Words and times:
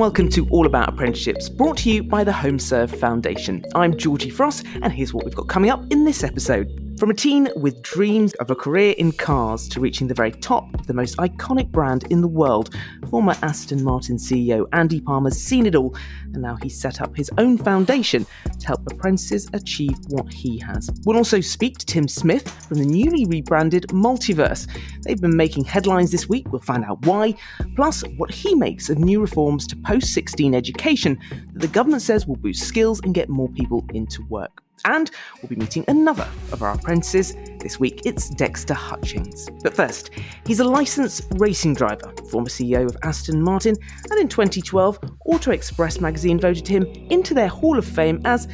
welcome 0.00 0.30
to 0.30 0.48
All 0.48 0.64
About 0.64 0.88
Apprenticeships, 0.88 1.50
brought 1.50 1.76
to 1.76 1.90
you 1.90 2.02
by 2.02 2.24
the 2.24 2.30
HomeServe 2.30 2.98
Foundation. 2.98 3.62
I'm 3.74 3.94
Georgie 3.94 4.30
Frost, 4.30 4.64
and 4.80 4.90
here's 4.90 5.12
what 5.12 5.26
we've 5.26 5.34
got 5.34 5.48
coming 5.48 5.68
up 5.68 5.84
in 5.90 6.06
this 6.06 6.24
episode. 6.24 6.89
From 7.00 7.08
a 7.08 7.14
teen 7.14 7.48
with 7.56 7.80
dreams 7.80 8.34
of 8.34 8.50
a 8.50 8.54
career 8.54 8.94
in 8.98 9.12
cars 9.12 9.66
to 9.68 9.80
reaching 9.80 10.06
the 10.06 10.12
very 10.12 10.32
top 10.32 10.68
of 10.74 10.86
the 10.86 10.92
most 10.92 11.16
iconic 11.16 11.68
brand 11.70 12.04
in 12.10 12.20
the 12.20 12.28
world, 12.28 12.74
former 13.08 13.34
Aston 13.40 13.82
Martin 13.82 14.18
CEO 14.18 14.66
Andy 14.74 15.00
Palmer's 15.00 15.38
seen 15.38 15.64
it 15.64 15.74
all, 15.74 15.96
and 16.34 16.42
now 16.42 16.56
he's 16.56 16.78
set 16.78 17.00
up 17.00 17.16
his 17.16 17.30
own 17.38 17.56
foundation 17.56 18.26
to 18.58 18.66
help 18.66 18.82
apprentices 18.92 19.48
achieve 19.54 19.96
what 20.08 20.30
he 20.30 20.58
has. 20.58 20.90
We'll 21.06 21.16
also 21.16 21.40
speak 21.40 21.78
to 21.78 21.86
Tim 21.86 22.06
Smith 22.06 22.46
from 22.66 22.76
the 22.76 22.84
newly 22.84 23.24
rebranded 23.24 23.84
Multiverse. 23.84 24.68
They've 25.00 25.18
been 25.18 25.38
making 25.38 25.64
headlines 25.64 26.10
this 26.12 26.28
week, 26.28 26.52
we'll 26.52 26.60
find 26.60 26.84
out 26.84 27.06
why, 27.06 27.34
plus 27.76 28.02
what 28.18 28.30
he 28.30 28.54
makes 28.54 28.90
of 28.90 28.98
new 28.98 29.22
reforms 29.22 29.66
to 29.68 29.76
post 29.76 30.12
16 30.12 30.54
education 30.54 31.18
the 31.60 31.68
government 31.68 32.00
says 32.00 32.26
will 32.26 32.36
boost 32.36 32.66
skills 32.66 33.00
and 33.04 33.14
get 33.14 33.28
more 33.28 33.48
people 33.50 33.84
into 33.92 34.24
work. 34.28 34.62
And 34.86 35.10
we'll 35.42 35.50
be 35.50 35.56
meeting 35.56 35.84
another 35.88 36.26
of 36.52 36.62
our 36.62 36.72
apprentices. 36.72 37.34
This 37.58 37.78
week 37.78 38.00
it's 38.06 38.30
Dexter 38.30 38.72
Hutchings. 38.72 39.50
But 39.62 39.74
first, 39.74 40.08
he's 40.46 40.60
a 40.60 40.64
licensed 40.64 41.26
racing 41.32 41.74
driver, 41.74 42.14
former 42.30 42.48
CEO 42.48 42.86
of 42.86 42.96
Aston 43.02 43.42
Martin, 43.42 43.76
and 44.10 44.18
in 44.18 44.26
2012, 44.26 44.98
Auto 45.26 45.50
Express 45.50 46.00
magazine 46.00 46.40
voted 46.40 46.66
him 46.66 46.84
into 47.10 47.34
their 47.34 47.48
Hall 47.48 47.76
of 47.76 47.84
Fame 47.84 48.22
as 48.24 48.46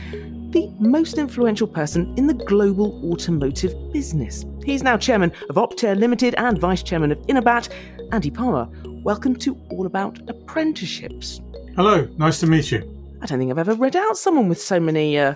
the 0.51 0.68
most 0.80 1.16
influential 1.16 1.68
person 1.68 2.12
in 2.16 2.27
the 2.27 2.34
global 2.34 3.12
automotive 3.12 3.73
business. 3.93 4.45
He's 4.65 4.82
now 4.82 4.96
chairman 4.96 5.30
of 5.48 5.57
Optare 5.57 5.96
Limited 5.96 6.35
and 6.38 6.59
vice 6.59 6.82
chairman 6.82 7.13
of 7.13 7.18
Inobat. 7.29 7.68
Andy 8.10 8.32
Palmer, 8.32 8.68
welcome 9.04 9.37
to 9.37 9.57
All 9.70 9.87
About 9.87 10.18
Apprenticeships. 10.29 11.41
Hello, 11.76 12.09
nice 12.16 12.41
to 12.41 12.48
meet 12.48 12.73
you. 12.73 12.96
I 13.21 13.27
don't 13.27 13.39
think 13.39 13.51
I've 13.51 13.59
ever 13.59 13.75
read 13.75 13.97
out 13.97 14.19
someone 14.19 14.49
with 14.49 14.61
so 14.61 14.79
many 14.79 15.19
uh, 15.19 15.35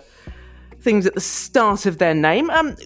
things 0.80 1.06
at 1.06 1.14
the 1.14 1.20
start 1.20 1.86
of 1.86 1.98
their 1.98 2.14
name. 2.14 2.50
Um, 2.50 2.76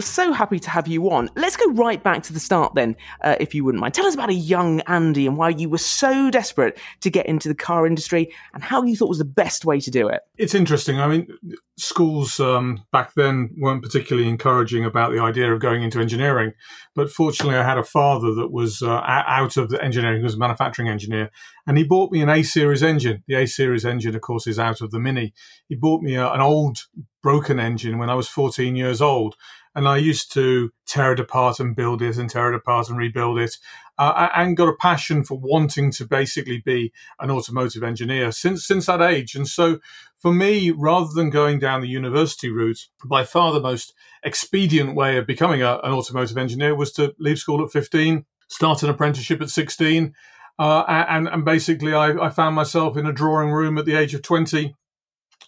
so 0.00 0.32
happy 0.32 0.58
to 0.58 0.70
have 0.70 0.88
you 0.88 1.10
on. 1.10 1.30
Let's 1.36 1.56
go 1.56 1.70
right 1.72 2.02
back 2.02 2.22
to 2.24 2.32
the 2.32 2.40
start 2.40 2.74
then, 2.74 2.96
uh, 3.22 3.36
if 3.40 3.54
you 3.54 3.64
wouldn't 3.64 3.80
mind. 3.80 3.94
Tell 3.94 4.06
us 4.06 4.14
about 4.14 4.30
a 4.30 4.34
young 4.34 4.80
Andy 4.82 5.26
and 5.26 5.36
why 5.36 5.50
you 5.50 5.68
were 5.68 5.78
so 5.78 6.30
desperate 6.30 6.78
to 7.00 7.10
get 7.10 7.26
into 7.26 7.48
the 7.48 7.54
car 7.54 7.86
industry 7.86 8.32
and 8.54 8.62
how 8.62 8.82
you 8.82 8.96
thought 8.96 9.08
was 9.08 9.18
the 9.18 9.24
best 9.24 9.64
way 9.64 9.80
to 9.80 9.90
do 9.90 10.08
it. 10.08 10.20
It's 10.36 10.54
interesting. 10.54 11.00
I 11.00 11.06
mean, 11.06 11.28
schools 11.76 12.40
um, 12.40 12.84
back 12.92 13.14
then 13.14 13.50
weren't 13.58 13.82
particularly 13.82 14.28
encouraging 14.28 14.84
about 14.84 15.12
the 15.12 15.20
idea 15.20 15.52
of 15.52 15.60
going 15.60 15.82
into 15.82 16.00
engineering, 16.00 16.52
but 16.94 17.10
fortunately, 17.10 17.56
I 17.56 17.64
had 17.64 17.78
a 17.78 17.84
father 17.84 18.34
that 18.34 18.50
was 18.50 18.82
uh, 18.82 19.02
out 19.06 19.56
of 19.56 19.68
the 19.68 19.82
engineering, 19.82 20.18
he 20.18 20.24
was 20.24 20.34
a 20.34 20.38
manufacturing 20.38 20.88
engineer, 20.88 21.30
and 21.66 21.76
he 21.76 21.84
bought 21.84 22.12
me 22.12 22.22
an 22.22 22.30
A 22.30 22.42
series 22.42 22.82
engine. 22.82 23.22
The 23.26 23.34
A 23.34 23.46
series 23.46 23.84
engine, 23.84 24.14
of 24.14 24.20
course, 24.22 24.46
is 24.46 24.58
out 24.58 24.80
of 24.80 24.90
the 24.90 25.00
Mini. 25.00 25.34
He 25.68 25.74
bought 25.74 26.02
me 26.02 26.14
a, 26.14 26.30
an 26.32 26.40
old 26.40 26.86
broken 27.22 27.58
engine 27.58 27.98
when 27.98 28.08
I 28.08 28.14
was 28.14 28.28
14 28.28 28.76
years 28.76 29.02
old 29.02 29.36
and 29.76 29.86
I 29.86 29.98
used 29.98 30.32
to 30.32 30.70
tear 30.86 31.12
it 31.12 31.20
apart 31.20 31.60
and 31.60 31.76
build 31.76 32.00
it 32.00 32.16
and 32.16 32.30
tear 32.30 32.50
it 32.50 32.56
apart 32.56 32.88
and 32.88 32.96
rebuild 32.96 33.38
it, 33.38 33.58
uh, 33.98 34.30
and 34.34 34.56
got 34.56 34.70
a 34.70 34.74
passion 34.74 35.22
for 35.22 35.38
wanting 35.38 35.90
to 35.92 36.06
basically 36.06 36.62
be 36.64 36.92
an 37.20 37.30
automotive 37.30 37.82
engineer 37.82 38.32
since 38.32 38.66
since 38.66 38.86
that 38.86 39.02
age. 39.02 39.34
And 39.34 39.46
so, 39.46 39.78
for 40.16 40.32
me, 40.32 40.70
rather 40.70 41.10
than 41.14 41.28
going 41.28 41.58
down 41.58 41.82
the 41.82 41.88
university 41.88 42.50
route, 42.50 42.88
by 43.04 43.22
far 43.22 43.52
the 43.52 43.60
most 43.60 43.92
expedient 44.24 44.96
way 44.96 45.18
of 45.18 45.26
becoming 45.26 45.62
a, 45.62 45.78
an 45.84 45.92
automotive 45.92 46.38
engineer 46.38 46.74
was 46.74 46.90
to 46.92 47.14
leave 47.18 47.38
school 47.38 47.62
at 47.62 47.70
15, 47.70 48.24
start 48.48 48.82
an 48.82 48.88
apprenticeship 48.88 49.42
at 49.42 49.50
16. 49.50 50.14
Uh, 50.58 50.84
and, 50.88 51.28
and 51.28 51.44
basically, 51.44 51.92
I, 51.92 52.12
I 52.12 52.30
found 52.30 52.56
myself 52.56 52.96
in 52.96 53.04
a 53.04 53.12
drawing 53.12 53.50
room 53.50 53.76
at 53.76 53.84
the 53.84 53.94
age 53.94 54.14
of 54.14 54.22
20, 54.22 54.74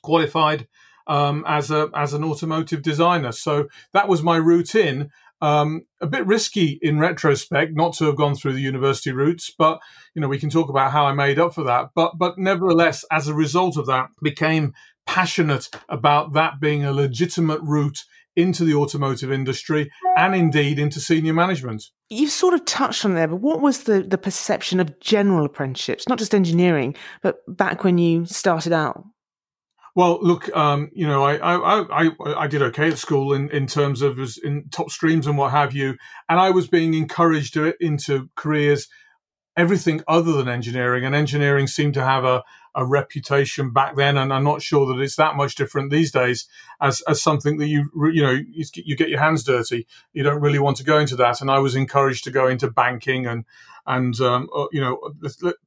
qualified, 0.02 0.68
um, 1.08 1.44
as 1.46 1.70
a 1.70 1.88
as 1.94 2.12
an 2.14 2.24
automotive 2.24 2.82
designer. 2.82 3.32
So 3.32 3.68
that 3.92 4.08
was 4.08 4.22
my 4.22 4.36
route 4.36 4.74
in. 4.74 5.10
Um, 5.40 5.82
a 6.00 6.06
bit 6.08 6.26
risky 6.26 6.80
in 6.82 6.98
retrospect 6.98 7.72
not 7.72 7.92
to 7.94 8.06
have 8.06 8.16
gone 8.16 8.34
through 8.34 8.54
the 8.54 8.60
university 8.60 9.12
routes, 9.12 9.52
but 9.56 9.78
you 10.14 10.20
know 10.20 10.28
we 10.28 10.38
can 10.38 10.50
talk 10.50 10.68
about 10.68 10.92
how 10.92 11.06
I 11.06 11.12
made 11.12 11.38
up 11.38 11.54
for 11.54 11.64
that. 11.64 11.90
But 11.94 12.18
but 12.18 12.38
nevertheless, 12.38 13.04
as 13.10 13.28
a 13.28 13.34
result 13.34 13.76
of 13.76 13.86
that, 13.86 14.08
became 14.22 14.74
passionate 15.06 15.68
about 15.88 16.34
that 16.34 16.60
being 16.60 16.84
a 16.84 16.92
legitimate 16.92 17.60
route 17.62 18.04
into 18.36 18.64
the 18.64 18.74
automotive 18.74 19.32
industry 19.32 19.90
and 20.16 20.32
indeed 20.32 20.78
into 20.78 21.00
senior 21.00 21.32
management. 21.32 21.84
You've 22.08 22.30
sort 22.30 22.54
of 22.54 22.64
touched 22.64 23.04
on 23.04 23.14
there, 23.14 23.26
but 23.26 23.40
what 23.40 23.60
was 23.60 23.82
the, 23.82 24.00
the 24.00 24.16
perception 24.16 24.78
of 24.78 25.00
general 25.00 25.44
apprenticeships, 25.44 26.08
not 26.08 26.18
just 26.18 26.34
engineering, 26.34 26.94
but 27.20 27.38
back 27.48 27.82
when 27.82 27.98
you 27.98 28.26
started 28.26 28.72
out? 28.72 29.04
Well, 29.94 30.18
look, 30.22 30.54
um, 30.56 30.90
you 30.92 31.06
know, 31.06 31.24
I, 31.24 31.36
I, 31.36 32.04
I, 32.04 32.10
I 32.44 32.46
did 32.46 32.62
okay 32.62 32.88
at 32.90 32.98
school 32.98 33.32
in, 33.32 33.50
in 33.50 33.66
terms 33.66 34.02
of 34.02 34.16
was 34.16 34.38
in 34.38 34.68
top 34.70 34.90
streams 34.90 35.26
and 35.26 35.36
what 35.36 35.50
have 35.50 35.74
you, 35.74 35.96
and 36.28 36.38
I 36.38 36.50
was 36.50 36.68
being 36.68 36.94
encouraged 36.94 37.56
into 37.56 38.28
careers, 38.36 38.88
everything 39.56 40.02
other 40.06 40.32
than 40.32 40.48
engineering, 40.48 41.04
and 41.04 41.14
engineering 41.14 41.66
seemed 41.66 41.94
to 41.94 42.04
have 42.04 42.24
a, 42.24 42.44
a 42.76 42.86
reputation 42.86 43.72
back 43.72 43.96
then, 43.96 44.16
and 44.16 44.32
I'm 44.32 44.44
not 44.44 44.62
sure 44.62 44.86
that 44.86 45.02
it's 45.02 45.16
that 45.16 45.34
much 45.34 45.56
different 45.56 45.90
these 45.90 46.12
days 46.12 46.46
as 46.80 47.00
as 47.08 47.20
something 47.20 47.56
that 47.58 47.66
you 47.66 47.90
you 48.12 48.22
know 48.22 48.38
you, 48.52 48.96
get 48.96 49.08
your 49.08 49.20
hands 49.20 49.42
dirty. 49.42 49.86
You 50.12 50.22
don't 50.22 50.40
really 50.40 50.60
want 50.60 50.76
to 50.76 50.84
go 50.84 50.98
into 51.00 51.16
that, 51.16 51.40
and 51.40 51.50
I 51.50 51.58
was 51.58 51.74
encouraged 51.74 52.22
to 52.24 52.30
go 52.30 52.46
into 52.46 52.70
banking 52.70 53.26
and 53.26 53.44
and 53.84 54.20
um, 54.20 54.48
uh, 54.54 54.66
you 54.70 54.80
know 54.80 55.00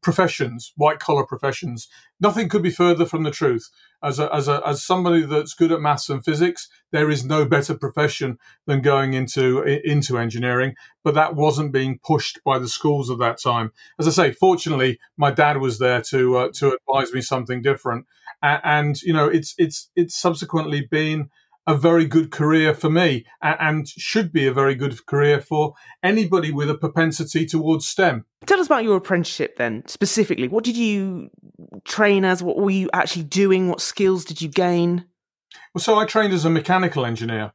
professions, 0.02 0.72
white 0.78 1.00
collar 1.00 1.26
professions. 1.26 1.90
Nothing 2.20 2.48
could 2.48 2.64
be 2.64 2.72
further 2.72 3.06
from 3.06 3.24
the 3.24 3.32
truth. 3.32 3.70
As 4.04 4.20
a, 4.20 4.34
as 4.34 4.48
a, 4.48 4.62
as 4.66 4.84
somebody 4.84 5.22
that's 5.22 5.54
good 5.54 5.72
at 5.72 5.82
maths 5.82 6.10
and 6.10 6.24
physics, 6.24 6.68
there 6.92 7.10
is 7.10 7.24
no 7.24 7.46
better 7.46 7.76
profession 7.76 8.38
than 8.66 8.82
going 8.82 9.14
into 9.14 9.62
into 9.62 10.18
engineering. 10.18 10.74
But 11.04 11.14
that 11.16 11.36
wasn't 11.36 11.72
being 11.72 12.00
pushed 12.04 12.40
by 12.44 12.60
the 12.60 12.68
schools 12.68 13.10
at 13.10 13.20
that 13.20 13.40
time. 13.42 13.72
As 14.00 14.08
I 14.08 14.12
say, 14.12 14.32
fortunately, 14.32 15.00
my 15.18 15.32
dad 15.32 15.58
was 15.58 15.80
there 15.80 16.02
to 16.10 16.38
uh, 16.38 16.50
to 16.56 16.78
advise 16.88 17.14
me 17.14 17.22
something 17.22 17.62
different, 17.62 18.06
and, 18.42 18.62
and 18.64 19.02
you 19.02 19.14
know 19.14 19.28
it's 19.28 19.54
it's 19.58 19.90
it's 19.96 20.20
subsequently 20.20 20.88
been 20.90 21.30
a 21.68 21.76
very 21.76 22.06
good 22.06 22.32
career 22.32 22.74
for 22.74 22.90
me 22.90 23.26
and 23.42 23.88
should 23.88 24.32
be 24.32 24.48
a 24.48 24.54
very 24.54 24.76
good 24.76 25.06
career 25.06 25.40
for 25.40 25.74
anybody 26.02 26.52
with 26.52 26.70
a 26.70 26.76
propensity 26.76 27.46
towards 27.46 27.88
STEM. 27.88 28.26
Tell 28.46 28.60
us 28.60 28.66
about 28.66 28.84
your 28.84 28.98
apprenticeship 28.98 29.58
then, 29.58 29.84
specifically. 29.88 30.48
What 30.48 30.64
did 30.64 30.76
you 30.76 31.30
train 31.86 32.26
as? 32.26 32.42
What 32.42 32.58
were 32.58 32.72
you 32.72 32.90
actually 32.94 33.24
doing? 33.24 33.70
What 33.70 33.82
skills 33.82 34.26
did 34.26 34.42
you 34.42 34.50
gain? 34.50 35.06
Well, 35.74 35.82
so 35.82 36.00
I 36.00 36.06
trained 36.06 36.34
as 36.34 36.46
a 36.46 36.50
mechanical 36.50 37.06
engineer. 37.06 37.52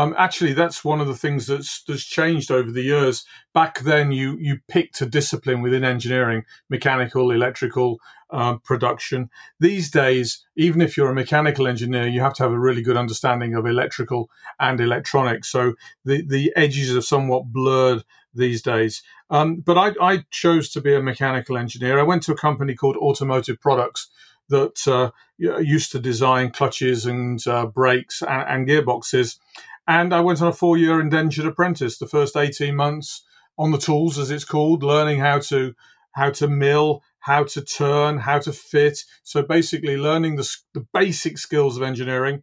Um, 0.00 0.14
actually, 0.16 0.54
that's 0.54 0.82
one 0.82 1.02
of 1.02 1.08
the 1.08 1.14
things 1.14 1.46
that's, 1.46 1.82
that's 1.82 2.04
changed 2.04 2.50
over 2.50 2.70
the 2.72 2.82
years. 2.82 3.26
Back 3.52 3.80
then, 3.80 4.12
you 4.12 4.38
you 4.38 4.60
picked 4.66 5.02
a 5.02 5.06
discipline 5.06 5.60
within 5.60 5.84
engineering, 5.84 6.44
mechanical, 6.70 7.30
electrical, 7.30 7.98
um, 8.30 8.60
production. 8.60 9.28
These 9.58 9.90
days, 9.90 10.46
even 10.56 10.80
if 10.80 10.96
you're 10.96 11.10
a 11.10 11.14
mechanical 11.14 11.66
engineer, 11.66 12.06
you 12.06 12.22
have 12.22 12.32
to 12.34 12.44
have 12.44 12.52
a 12.52 12.58
really 12.58 12.80
good 12.80 12.96
understanding 12.96 13.54
of 13.54 13.66
electrical 13.66 14.30
and 14.58 14.80
electronics. 14.80 15.48
So 15.50 15.74
the 16.06 16.26
the 16.26 16.50
edges 16.56 16.96
are 16.96 17.02
somewhat 17.02 17.52
blurred 17.52 18.02
these 18.32 18.62
days. 18.62 19.02
Um, 19.28 19.56
but 19.56 19.76
I, 19.76 19.88
I 20.12 20.24
chose 20.30 20.70
to 20.70 20.80
be 20.80 20.94
a 20.94 21.02
mechanical 21.02 21.58
engineer. 21.58 21.98
I 21.98 22.04
went 22.04 22.22
to 22.22 22.32
a 22.32 22.36
company 22.46 22.74
called 22.74 22.96
Automotive 22.96 23.60
Products 23.60 24.08
that 24.50 24.86
uh, 24.86 25.10
used 25.38 25.92
to 25.92 25.98
design 25.98 26.50
clutches 26.50 27.06
and 27.06 27.44
uh, 27.46 27.66
brakes 27.66 28.22
and, 28.22 28.48
and 28.48 28.68
gearboxes 28.68 29.38
and 29.86 30.14
I 30.14 30.20
went 30.20 30.40
on 30.40 30.48
a 30.48 30.52
four 30.52 30.76
year 30.76 31.00
indentured 31.00 31.46
apprentice, 31.46 31.98
the 31.98 32.06
first 32.06 32.36
18 32.36 32.74
months 32.74 33.24
on 33.58 33.70
the 33.70 33.78
tools, 33.78 34.18
as 34.18 34.30
it's 34.30 34.44
called, 34.44 34.82
learning 34.82 35.20
how 35.20 35.38
to, 35.40 35.74
how 36.12 36.30
to 36.30 36.48
mill, 36.48 37.02
how 37.20 37.44
to 37.44 37.60
turn, 37.60 38.18
how 38.18 38.38
to 38.38 38.52
fit. 38.52 38.98
So 39.22 39.42
basically 39.42 39.96
learning 39.96 40.36
the, 40.36 40.48
the 40.74 40.86
basic 40.92 41.38
skills 41.38 41.76
of 41.76 41.82
engineering. 41.82 42.42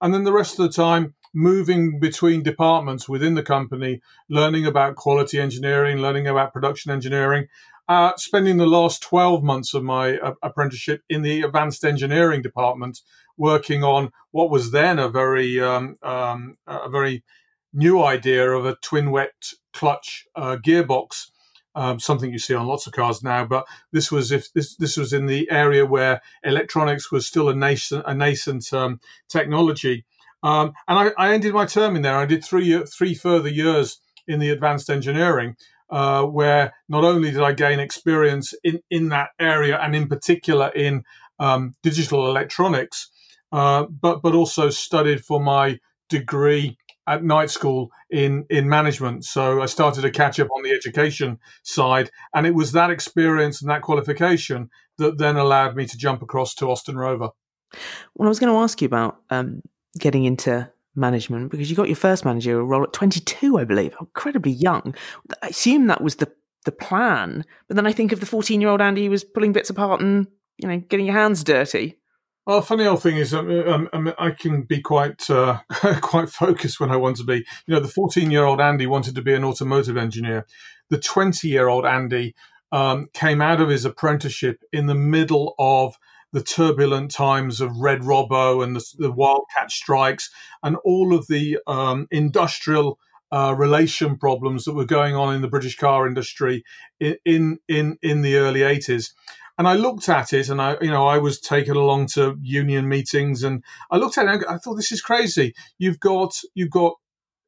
And 0.00 0.14
then 0.14 0.24
the 0.24 0.32
rest 0.32 0.58
of 0.58 0.66
the 0.66 0.72
time, 0.72 1.14
moving 1.34 2.00
between 2.00 2.42
departments 2.42 3.08
within 3.08 3.34
the 3.34 3.42
company, 3.42 4.00
learning 4.28 4.66
about 4.66 4.96
quality 4.96 5.38
engineering, 5.38 5.98
learning 5.98 6.26
about 6.26 6.52
production 6.52 6.90
engineering, 6.90 7.48
uh, 7.88 8.12
spending 8.16 8.58
the 8.58 8.66
last 8.66 9.02
12 9.02 9.42
months 9.42 9.74
of 9.74 9.82
my 9.82 10.18
uh, 10.18 10.34
apprenticeship 10.42 11.02
in 11.08 11.22
the 11.22 11.42
advanced 11.42 11.84
engineering 11.84 12.42
department, 12.42 13.00
working 13.38 13.82
on 13.82 14.10
what 14.32 14.50
was 14.50 14.72
then 14.72 14.98
a 14.98 15.08
very 15.08 15.60
um, 15.60 15.96
um, 16.02 16.54
a 16.66 16.90
very 16.90 17.24
new 17.72 18.02
idea 18.02 18.50
of 18.50 18.66
a 18.66 18.76
twin 18.76 19.10
wet 19.10 19.52
clutch 19.72 20.26
uh, 20.36 20.56
gearbox. 20.56 21.30
Um, 21.74 22.00
something 22.00 22.32
you 22.32 22.40
see 22.40 22.54
on 22.54 22.66
lots 22.66 22.88
of 22.88 22.92
cars 22.92 23.22
now, 23.22 23.44
but 23.44 23.64
this 23.92 24.10
was 24.10 24.32
if 24.32 24.52
this 24.52 24.74
this 24.76 24.96
was 24.96 25.12
in 25.12 25.26
the 25.26 25.48
area 25.50 25.86
where 25.86 26.20
electronics 26.42 27.12
was 27.12 27.26
still 27.26 27.48
a 27.48 27.54
nascent 27.54 28.04
a 28.06 28.14
nascent 28.14 28.72
um, 28.72 29.00
technology, 29.28 30.04
um, 30.42 30.72
and 30.88 30.98
I, 30.98 31.10
I, 31.16 31.32
ended 31.32 31.54
my 31.54 31.66
term 31.66 31.94
in 31.94 32.02
there. 32.02 32.16
I 32.16 32.26
did 32.26 32.44
three 32.44 32.82
three 32.84 33.14
further 33.14 33.48
years 33.48 34.00
in 34.26 34.40
the 34.40 34.50
advanced 34.50 34.90
engineering, 34.90 35.56
uh, 35.90 36.24
where 36.24 36.74
not 36.88 37.04
only 37.04 37.30
did 37.30 37.42
I 37.42 37.52
gain 37.52 37.80
experience 37.80 38.54
in, 38.62 38.80
in 38.90 39.08
that 39.08 39.30
area 39.38 39.78
and 39.78 39.94
in 39.94 40.08
particular 40.08 40.68
in 40.68 41.04
um, 41.38 41.74
digital 41.82 42.28
electronics, 42.28 43.10
uh, 43.52 43.84
but 43.84 44.22
but 44.22 44.34
also 44.34 44.70
studied 44.70 45.24
for 45.24 45.40
my 45.40 45.78
degree 46.08 46.76
at 47.06 47.24
night 47.24 47.50
school 47.50 47.90
in 48.10 48.44
in 48.50 48.68
management. 48.68 49.24
So 49.24 49.62
I 49.62 49.66
started 49.66 50.02
to 50.02 50.10
catch 50.10 50.38
up 50.38 50.48
on 50.54 50.62
the 50.62 50.70
education 50.70 51.38
side, 51.62 52.10
and 52.34 52.46
it 52.46 52.54
was 52.54 52.72
that 52.72 52.90
experience 52.90 53.60
and 53.60 53.70
that 53.70 53.82
qualification 53.82 54.70
that 54.98 55.18
then 55.18 55.36
allowed 55.36 55.76
me 55.76 55.86
to 55.86 55.96
jump 55.96 56.22
across 56.22 56.54
to 56.56 56.70
Austin 56.70 56.96
Rover. 56.96 57.30
Well, 58.14 58.26
I 58.26 58.30
was 58.30 58.38
going 58.38 58.52
to 58.52 58.58
ask 58.58 58.80
you 58.80 58.86
about 58.86 59.20
um, 59.30 59.62
getting 59.98 60.24
into 60.24 60.70
management 60.94 61.50
because 61.50 61.70
you 61.70 61.76
got 61.76 61.88
your 61.88 61.96
first 61.96 62.24
managerial 62.24 62.64
role 62.64 62.82
at 62.82 62.92
22, 62.92 63.58
I 63.58 63.64
believe, 63.64 63.94
incredibly 64.00 64.52
young. 64.52 64.94
I 65.42 65.48
assume 65.48 65.86
that 65.86 66.02
was 66.02 66.16
the 66.16 66.30
the 66.64 66.72
plan, 66.72 67.46
but 67.66 67.76
then 67.76 67.86
I 67.86 67.92
think 67.92 68.12
of 68.12 68.20
the 68.20 68.26
14 68.26 68.60
year 68.60 68.68
old 68.68 68.82
Andy 68.82 69.04
who 69.04 69.10
was 69.10 69.24
pulling 69.24 69.52
bits 69.52 69.70
apart 69.70 70.02
and 70.02 70.26
you 70.58 70.68
know 70.68 70.78
getting 70.88 71.06
your 71.06 71.14
hands 71.14 71.42
dirty. 71.42 71.96
Well, 72.48 72.62
funny 72.62 72.86
old 72.86 73.02
thing 73.02 73.18
is, 73.18 73.34
um, 73.34 73.50
um, 73.50 73.90
um 73.92 74.14
I 74.18 74.30
can 74.30 74.62
be 74.62 74.80
quite 74.80 75.28
uh, 75.28 75.58
quite 76.00 76.30
focused 76.30 76.80
when 76.80 76.90
I 76.90 76.96
want 76.96 77.18
to 77.18 77.24
be. 77.24 77.44
You 77.66 77.74
know, 77.74 77.80
the 77.80 77.88
14 77.88 78.30
year 78.30 78.44
old 78.44 78.58
Andy 78.58 78.86
wanted 78.86 79.14
to 79.16 79.22
be 79.22 79.34
an 79.34 79.44
automotive 79.44 79.98
engineer. 79.98 80.46
The 80.88 80.98
20 80.98 81.46
year 81.46 81.68
old 81.68 81.84
Andy 81.84 82.34
um, 82.72 83.08
came 83.12 83.42
out 83.42 83.60
of 83.60 83.68
his 83.68 83.84
apprenticeship 83.84 84.64
in 84.72 84.86
the 84.86 84.94
middle 84.94 85.54
of 85.58 85.96
the 86.32 86.42
turbulent 86.42 87.10
times 87.10 87.60
of 87.60 87.76
Red 87.76 88.00
Robbo 88.00 88.64
and 88.64 88.74
the, 88.74 88.94
the 88.96 89.12
Wildcat 89.12 89.70
strikes 89.70 90.30
and 90.62 90.76
all 90.86 91.14
of 91.14 91.26
the 91.26 91.58
um, 91.66 92.06
industrial 92.10 92.98
uh, 93.30 93.54
relation 93.58 94.16
problems 94.16 94.64
that 94.64 94.72
were 94.72 94.86
going 94.86 95.14
on 95.14 95.34
in 95.34 95.42
the 95.42 95.48
British 95.48 95.76
car 95.76 96.06
industry 96.06 96.64
in 96.98 97.18
in 97.26 97.58
in, 97.68 97.98
in 98.00 98.22
the 98.22 98.36
early 98.36 98.60
80s. 98.60 99.10
And 99.58 99.66
I 99.66 99.74
looked 99.74 100.08
at 100.08 100.32
it, 100.32 100.48
and 100.48 100.62
I, 100.62 100.76
you 100.80 100.90
know, 100.90 101.08
I 101.08 101.18
was 101.18 101.40
taken 101.40 101.76
along 101.76 102.06
to 102.14 102.38
union 102.40 102.88
meetings, 102.88 103.42
and 103.42 103.64
I 103.90 103.96
looked 103.96 104.16
at 104.16 104.26
it. 104.26 104.30
and 104.30 104.44
I 104.48 104.56
thought, 104.56 104.76
this 104.76 104.92
is 104.92 105.02
crazy. 105.02 105.52
You've 105.78 105.98
got 105.98 106.38
you've 106.54 106.70
got 106.70 106.94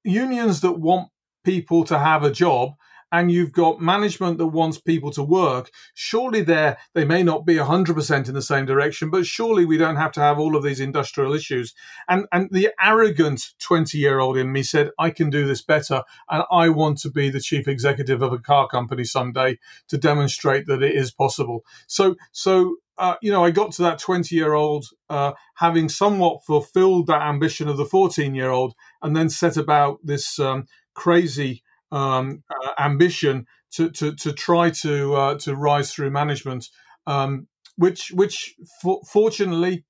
unions 0.02 0.60
that 0.62 0.72
want 0.72 1.08
people 1.44 1.84
to 1.84 1.98
have 1.98 2.24
a 2.24 2.32
job, 2.32 2.72
and 3.12 3.30
you've 3.30 3.52
got 3.52 3.80
management 3.80 4.38
that 4.38 4.46
wants 4.46 4.78
people 4.78 5.10
to 5.12 5.22
work, 5.22 5.70
surely 5.94 6.42
there 6.42 6.78
they 6.94 7.04
may 7.04 7.22
not 7.22 7.44
be 7.44 7.56
100% 7.56 8.28
in 8.28 8.34
the 8.34 8.42
same 8.42 8.66
direction, 8.66 9.10
but 9.10 9.26
surely 9.26 9.64
we 9.64 9.76
don't 9.76 9.96
have 9.96 10.12
to 10.12 10.20
have 10.20 10.38
all 10.38 10.56
of 10.56 10.62
these 10.62 10.80
industrial 10.80 11.34
issues. 11.34 11.74
And, 12.08 12.26
and 12.32 12.48
the 12.50 12.70
arrogant 12.80 13.52
20 13.58 13.98
year 13.98 14.18
old 14.20 14.36
in 14.36 14.52
me 14.52 14.62
said, 14.62 14.90
I 14.98 15.10
can 15.10 15.30
do 15.30 15.46
this 15.46 15.62
better. 15.62 16.02
And 16.28 16.44
I 16.50 16.68
want 16.68 16.98
to 16.98 17.10
be 17.10 17.30
the 17.30 17.40
chief 17.40 17.66
executive 17.66 18.22
of 18.22 18.32
a 18.32 18.38
car 18.38 18.68
company 18.68 19.04
someday 19.04 19.58
to 19.88 19.98
demonstrate 19.98 20.66
that 20.66 20.82
it 20.82 20.94
is 20.94 21.10
possible. 21.10 21.64
So, 21.86 22.16
so, 22.32 22.76
uh, 22.98 23.16
you 23.22 23.32
know, 23.32 23.44
I 23.44 23.50
got 23.50 23.72
to 23.72 23.82
that 23.82 23.98
20 23.98 24.34
year 24.34 24.52
old 24.52 24.86
uh, 25.08 25.32
having 25.56 25.88
somewhat 25.88 26.44
fulfilled 26.44 27.06
that 27.06 27.22
ambition 27.22 27.66
of 27.68 27.76
the 27.76 27.86
14 27.86 28.34
year 28.34 28.50
old 28.50 28.74
and 29.02 29.16
then 29.16 29.30
set 29.30 29.56
about 29.56 29.98
this 30.04 30.38
um, 30.38 30.66
crazy 30.94 31.62
um, 31.92 32.42
uh, 32.50 32.70
ambition 32.78 33.46
to, 33.72 33.90
to, 33.90 34.14
to 34.16 34.32
try 34.32 34.70
to 34.70 35.14
uh, 35.14 35.38
to 35.38 35.54
rise 35.54 35.92
through 35.92 36.10
management, 36.10 36.68
um, 37.06 37.46
which 37.76 38.10
which 38.12 38.54
for, 38.82 39.00
fortunately, 39.10 39.84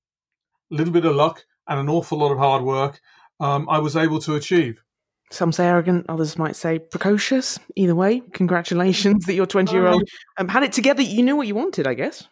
a 0.71 0.75
little 0.75 0.93
bit 0.93 1.05
of 1.05 1.15
luck 1.15 1.45
and 1.67 1.79
an 1.79 1.89
awful 1.89 2.19
lot 2.19 2.31
of 2.31 2.37
hard 2.37 2.63
work, 2.63 3.01
um, 3.39 3.67
I 3.69 3.79
was 3.79 3.95
able 3.95 4.19
to 4.21 4.35
achieve. 4.35 4.83
Some 5.31 5.53
say 5.53 5.65
arrogant, 5.65 6.05
others 6.09 6.37
might 6.37 6.57
say 6.57 6.79
precocious. 6.79 7.57
Either 7.75 7.95
way, 7.95 8.21
congratulations 8.33 9.25
that 9.27 9.33
your 9.33 9.45
twenty-year-old 9.45 10.03
um, 10.37 10.47
had 10.49 10.63
it 10.63 10.73
together. 10.73 11.01
You 11.01 11.23
knew 11.23 11.35
what 11.35 11.47
you 11.47 11.55
wanted, 11.55 11.87
I 11.87 11.93
guess. 11.93 12.27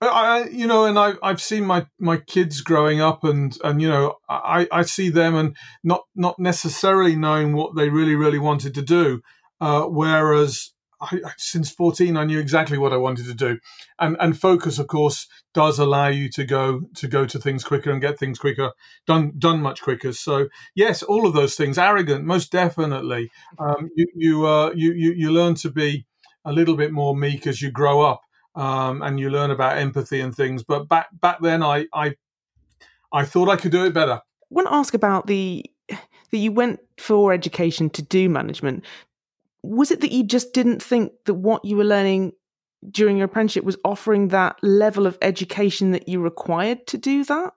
I, 0.00 0.48
you 0.48 0.66
know, 0.66 0.84
and 0.84 0.98
I, 0.98 1.14
I've 1.22 1.40
seen 1.40 1.64
my, 1.64 1.86
my 1.98 2.18
kids 2.18 2.60
growing 2.60 3.00
up, 3.00 3.24
and, 3.24 3.56
and 3.64 3.82
you 3.82 3.88
know, 3.88 4.14
I, 4.28 4.68
I 4.70 4.82
see 4.82 5.10
them 5.10 5.34
and 5.34 5.56
not 5.82 6.02
not 6.14 6.38
necessarily 6.38 7.16
knowing 7.16 7.52
what 7.52 7.74
they 7.74 7.88
really 7.88 8.14
really 8.14 8.38
wanted 8.38 8.74
to 8.74 8.82
do. 8.82 9.22
Uh, 9.60 9.82
whereas 9.82 10.72
I, 11.00 11.18
since 11.36 11.70
fourteen, 11.70 12.16
I 12.16 12.24
knew 12.24 12.38
exactly 12.38 12.78
what 12.78 12.92
I 12.92 12.96
wanted 12.96 13.26
to 13.26 13.34
do, 13.34 13.58
and 13.98 14.16
and 14.20 14.38
focus, 14.38 14.78
of 14.78 14.86
course, 14.86 15.26
does 15.52 15.80
allow 15.80 16.06
you 16.06 16.28
to 16.30 16.44
go 16.44 16.82
to 16.94 17.08
go 17.08 17.26
to 17.26 17.38
things 17.38 17.64
quicker 17.64 17.90
and 17.90 18.00
get 18.00 18.20
things 18.20 18.38
quicker 18.38 18.72
done 19.04 19.32
done 19.36 19.60
much 19.60 19.82
quicker. 19.82 20.12
So 20.12 20.48
yes, 20.76 21.02
all 21.02 21.26
of 21.26 21.34
those 21.34 21.56
things, 21.56 21.76
arrogant, 21.76 22.24
most 22.24 22.52
definitely. 22.52 23.30
Um, 23.58 23.90
you 23.96 24.06
you, 24.14 24.46
uh, 24.46 24.70
you 24.76 24.92
you 24.92 25.12
you 25.12 25.32
learn 25.32 25.56
to 25.56 25.70
be 25.70 26.06
a 26.44 26.52
little 26.52 26.76
bit 26.76 26.92
more 26.92 27.16
meek 27.16 27.46
as 27.46 27.60
you 27.60 27.72
grow 27.72 28.02
up 28.02 28.20
um, 28.58 29.02
and 29.02 29.18
you 29.20 29.30
learn 29.30 29.50
about 29.50 29.78
empathy 29.78 30.20
and 30.20 30.34
things. 30.34 30.62
But 30.62 30.88
back 30.88 31.08
back 31.20 31.38
then, 31.40 31.62
I 31.62 31.86
I 31.94 32.16
I 33.12 33.24
thought 33.24 33.48
I 33.48 33.56
could 33.56 33.72
do 33.72 33.84
it 33.84 33.94
better. 33.94 34.14
I 34.14 34.46
want 34.50 34.68
to 34.68 34.74
ask 34.74 34.92
about 34.94 35.26
the 35.26 35.64
that 35.88 36.38
you 36.38 36.52
went 36.52 36.80
for 36.98 37.32
education 37.32 37.88
to 37.90 38.02
do 38.02 38.28
management. 38.28 38.84
Was 39.62 39.90
it 39.90 40.00
that 40.02 40.12
you 40.12 40.24
just 40.24 40.52
didn't 40.52 40.82
think 40.82 41.12
that 41.24 41.34
what 41.34 41.64
you 41.64 41.76
were 41.76 41.84
learning 41.84 42.32
during 42.90 43.16
your 43.16 43.26
apprenticeship 43.26 43.64
was 43.64 43.76
offering 43.84 44.28
that 44.28 44.56
level 44.62 45.06
of 45.06 45.18
education 45.22 45.92
that 45.92 46.08
you 46.08 46.20
required 46.20 46.86
to 46.88 46.98
do 46.98 47.24
that? 47.24 47.52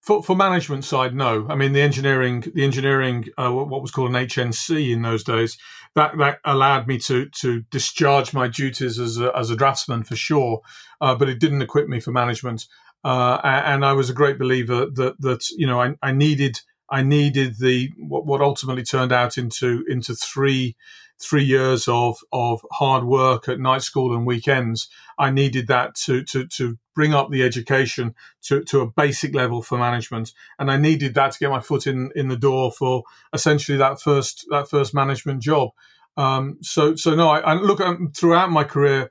For, 0.00 0.22
for 0.22 0.36
management 0.36 0.84
side, 0.84 1.14
no. 1.14 1.46
I 1.48 1.54
mean, 1.54 1.72
the 1.72 1.80
engineering, 1.80 2.44
the 2.54 2.64
engineering, 2.64 3.26
uh, 3.36 3.50
what 3.50 3.82
was 3.82 3.90
called 3.90 4.10
an 4.10 4.26
HNC 4.26 4.92
in 4.92 5.02
those 5.02 5.24
days, 5.24 5.58
that 5.94 6.16
that 6.18 6.38
allowed 6.44 6.86
me 6.86 6.98
to 6.98 7.28
to 7.40 7.62
discharge 7.70 8.32
my 8.32 8.48
duties 8.48 8.98
as 8.98 9.18
a, 9.18 9.34
as 9.36 9.50
a 9.50 9.56
draftsman 9.56 10.04
for 10.04 10.16
sure, 10.16 10.60
uh, 11.00 11.14
but 11.14 11.28
it 11.28 11.40
didn't 11.40 11.62
equip 11.62 11.88
me 11.88 12.00
for 12.00 12.12
management. 12.12 12.66
Uh, 13.04 13.38
and 13.44 13.84
I 13.84 13.92
was 13.92 14.10
a 14.10 14.14
great 14.14 14.38
believer 14.38 14.86
that 14.94 15.20
that 15.20 15.48
you 15.50 15.66
know 15.66 15.80
I, 15.80 15.94
I 16.02 16.12
needed 16.12 16.60
I 16.90 17.02
needed 17.02 17.58
the 17.58 17.90
what, 17.98 18.26
what 18.26 18.40
ultimately 18.40 18.82
turned 18.82 19.12
out 19.12 19.38
into 19.38 19.84
into 19.88 20.14
three 20.14 20.76
three 21.20 21.44
years 21.44 21.88
of 21.88 22.18
of 22.32 22.64
hard 22.72 23.04
work 23.04 23.48
at 23.48 23.60
night 23.60 23.82
school 23.82 24.14
and 24.14 24.26
weekends. 24.26 24.88
I 25.18 25.30
needed 25.30 25.66
that 25.68 25.94
to 26.06 26.22
to 26.24 26.46
to 26.46 26.78
bring 26.94 27.14
up 27.14 27.30
the 27.30 27.42
education 27.42 28.14
to, 28.42 28.62
to 28.64 28.80
a 28.80 28.90
basic 28.90 29.34
level 29.34 29.62
for 29.62 29.78
management, 29.78 30.32
and 30.58 30.70
I 30.70 30.76
needed 30.76 31.14
that 31.14 31.32
to 31.32 31.38
get 31.38 31.50
my 31.50 31.60
foot 31.60 31.86
in 31.86 32.10
in 32.14 32.28
the 32.28 32.36
door 32.36 32.72
for 32.72 33.04
essentially 33.32 33.78
that 33.78 34.00
first 34.00 34.46
that 34.50 34.68
first 34.68 34.94
management 34.94 35.42
job. 35.42 35.70
Um, 36.16 36.58
so 36.62 36.94
so 36.96 37.14
no, 37.14 37.28
I, 37.28 37.40
I 37.40 37.54
look 37.54 37.80
um, 37.80 38.12
throughout 38.16 38.50
my 38.50 38.64
career 38.64 39.10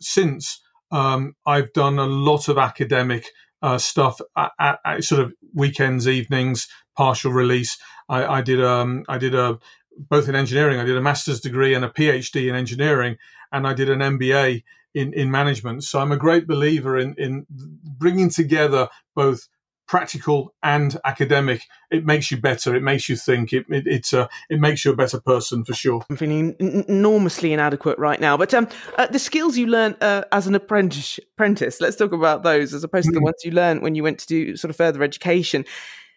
since 0.00 0.60
um, 0.90 1.34
I've 1.44 1.72
done 1.72 1.98
a 1.98 2.06
lot 2.06 2.48
of 2.48 2.58
academic 2.58 3.26
uh, 3.62 3.78
stuff 3.78 4.20
at, 4.36 4.52
at, 4.60 4.78
at, 4.84 5.04
sort 5.04 5.22
of 5.22 5.32
weekends, 5.54 6.06
evenings, 6.06 6.68
partial 6.96 7.32
release. 7.32 7.78
I, 8.08 8.38
I 8.38 8.40
did 8.42 8.62
um 8.62 9.04
I 9.08 9.18
did 9.18 9.34
a 9.34 9.58
both 9.98 10.28
in 10.28 10.34
engineering. 10.34 10.78
I 10.78 10.84
did 10.84 10.96
a 10.96 11.02
master's 11.02 11.40
degree 11.40 11.74
and 11.74 11.84
a 11.84 11.88
PhD 11.88 12.48
in 12.48 12.54
engineering, 12.54 13.16
and 13.52 13.66
I 13.66 13.74
did 13.74 13.88
an 13.90 14.00
MBA 14.00 14.62
in, 14.94 15.12
in 15.12 15.30
management. 15.30 15.84
So 15.84 16.00
I'm 16.00 16.12
a 16.12 16.16
great 16.16 16.46
believer 16.46 16.98
in, 16.98 17.14
in 17.18 17.46
bringing 17.48 18.30
together 18.30 18.88
both 19.14 19.48
practical 19.86 20.54
and 20.62 20.98
academic. 21.04 21.62
It 21.90 22.04
makes 22.04 22.30
you 22.30 22.36
better. 22.38 22.74
It 22.74 22.82
makes 22.82 23.08
you 23.08 23.16
think. 23.16 23.52
It 23.52 23.66
it 23.68 23.86
it's 23.86 24.12
a, 24.12 24.28
it 24.50 24.60
makes 24.60 24.84
you 24.84 24.92
a 24.92 24.96
better 24.96 25.20
person 25.20 25.64
for 25.64 25.74
sure. 25.74 26.04
I'm 26.10 26.16
feeling 26.16 26.56
enormously 26.88 27.52
inadequate 27.52 27.98
right 27.98 28.20
now. 28.20 28.36
But 28.36 28.52
um, 28.54 28.68
uh, 28.98 29.06
the 29.06 29.18
skills 29.18 29.56
you 29.56 29.66
learned 29.66 29.96
uh, 30.02 30.24
as 30.32 30.46
an 30.46 30.54
apprentice, 30.54 31.18
apprentice. 31.34 31.80
Let's 31.80 31.96
talk 31.96 32.12
about 32.12 32.42
those 32.42 32.74
as 32.74 32.84
opposed 32.84 33.06
to 33.06 33.12
the 33.12 33.18
hmm. 33.18 33.24
ones 33.24 33.42
you 33.44 33.52
learned 33.52 33.82
when 33.82 33.94
you 33.94 34.02
went 34.02 34.18
to 34.20 34.26
do 34.26 34.56
sort 34.56 34.70
of 34.70 34.76
further 34.76 35.02
education. 35.02 35.64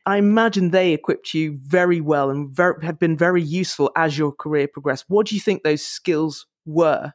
I 0.05 0.17
imagine 0.17 0.71
they 0.71 0.93
equipped 0.93 1.33
you 1.33 1.59
very 1.61 2.01
well 2.01 2.29
and 2.29 2.49
very, 2.49 2.83
have 2.85 2.99
been 2.99 3.17
very 3.17 3.43
useful 3.43 3.91
as 3.95 4.17
your 4.17 4.31
career 4.31 4.67
progressed. 4.67 5.05
What 5.07 5.27
do 5.27 5.35
you 5.35 5.41
think 5.41 5.63
those 5.63 5.83
skills 5.83 6.45
were? 6.65 7.13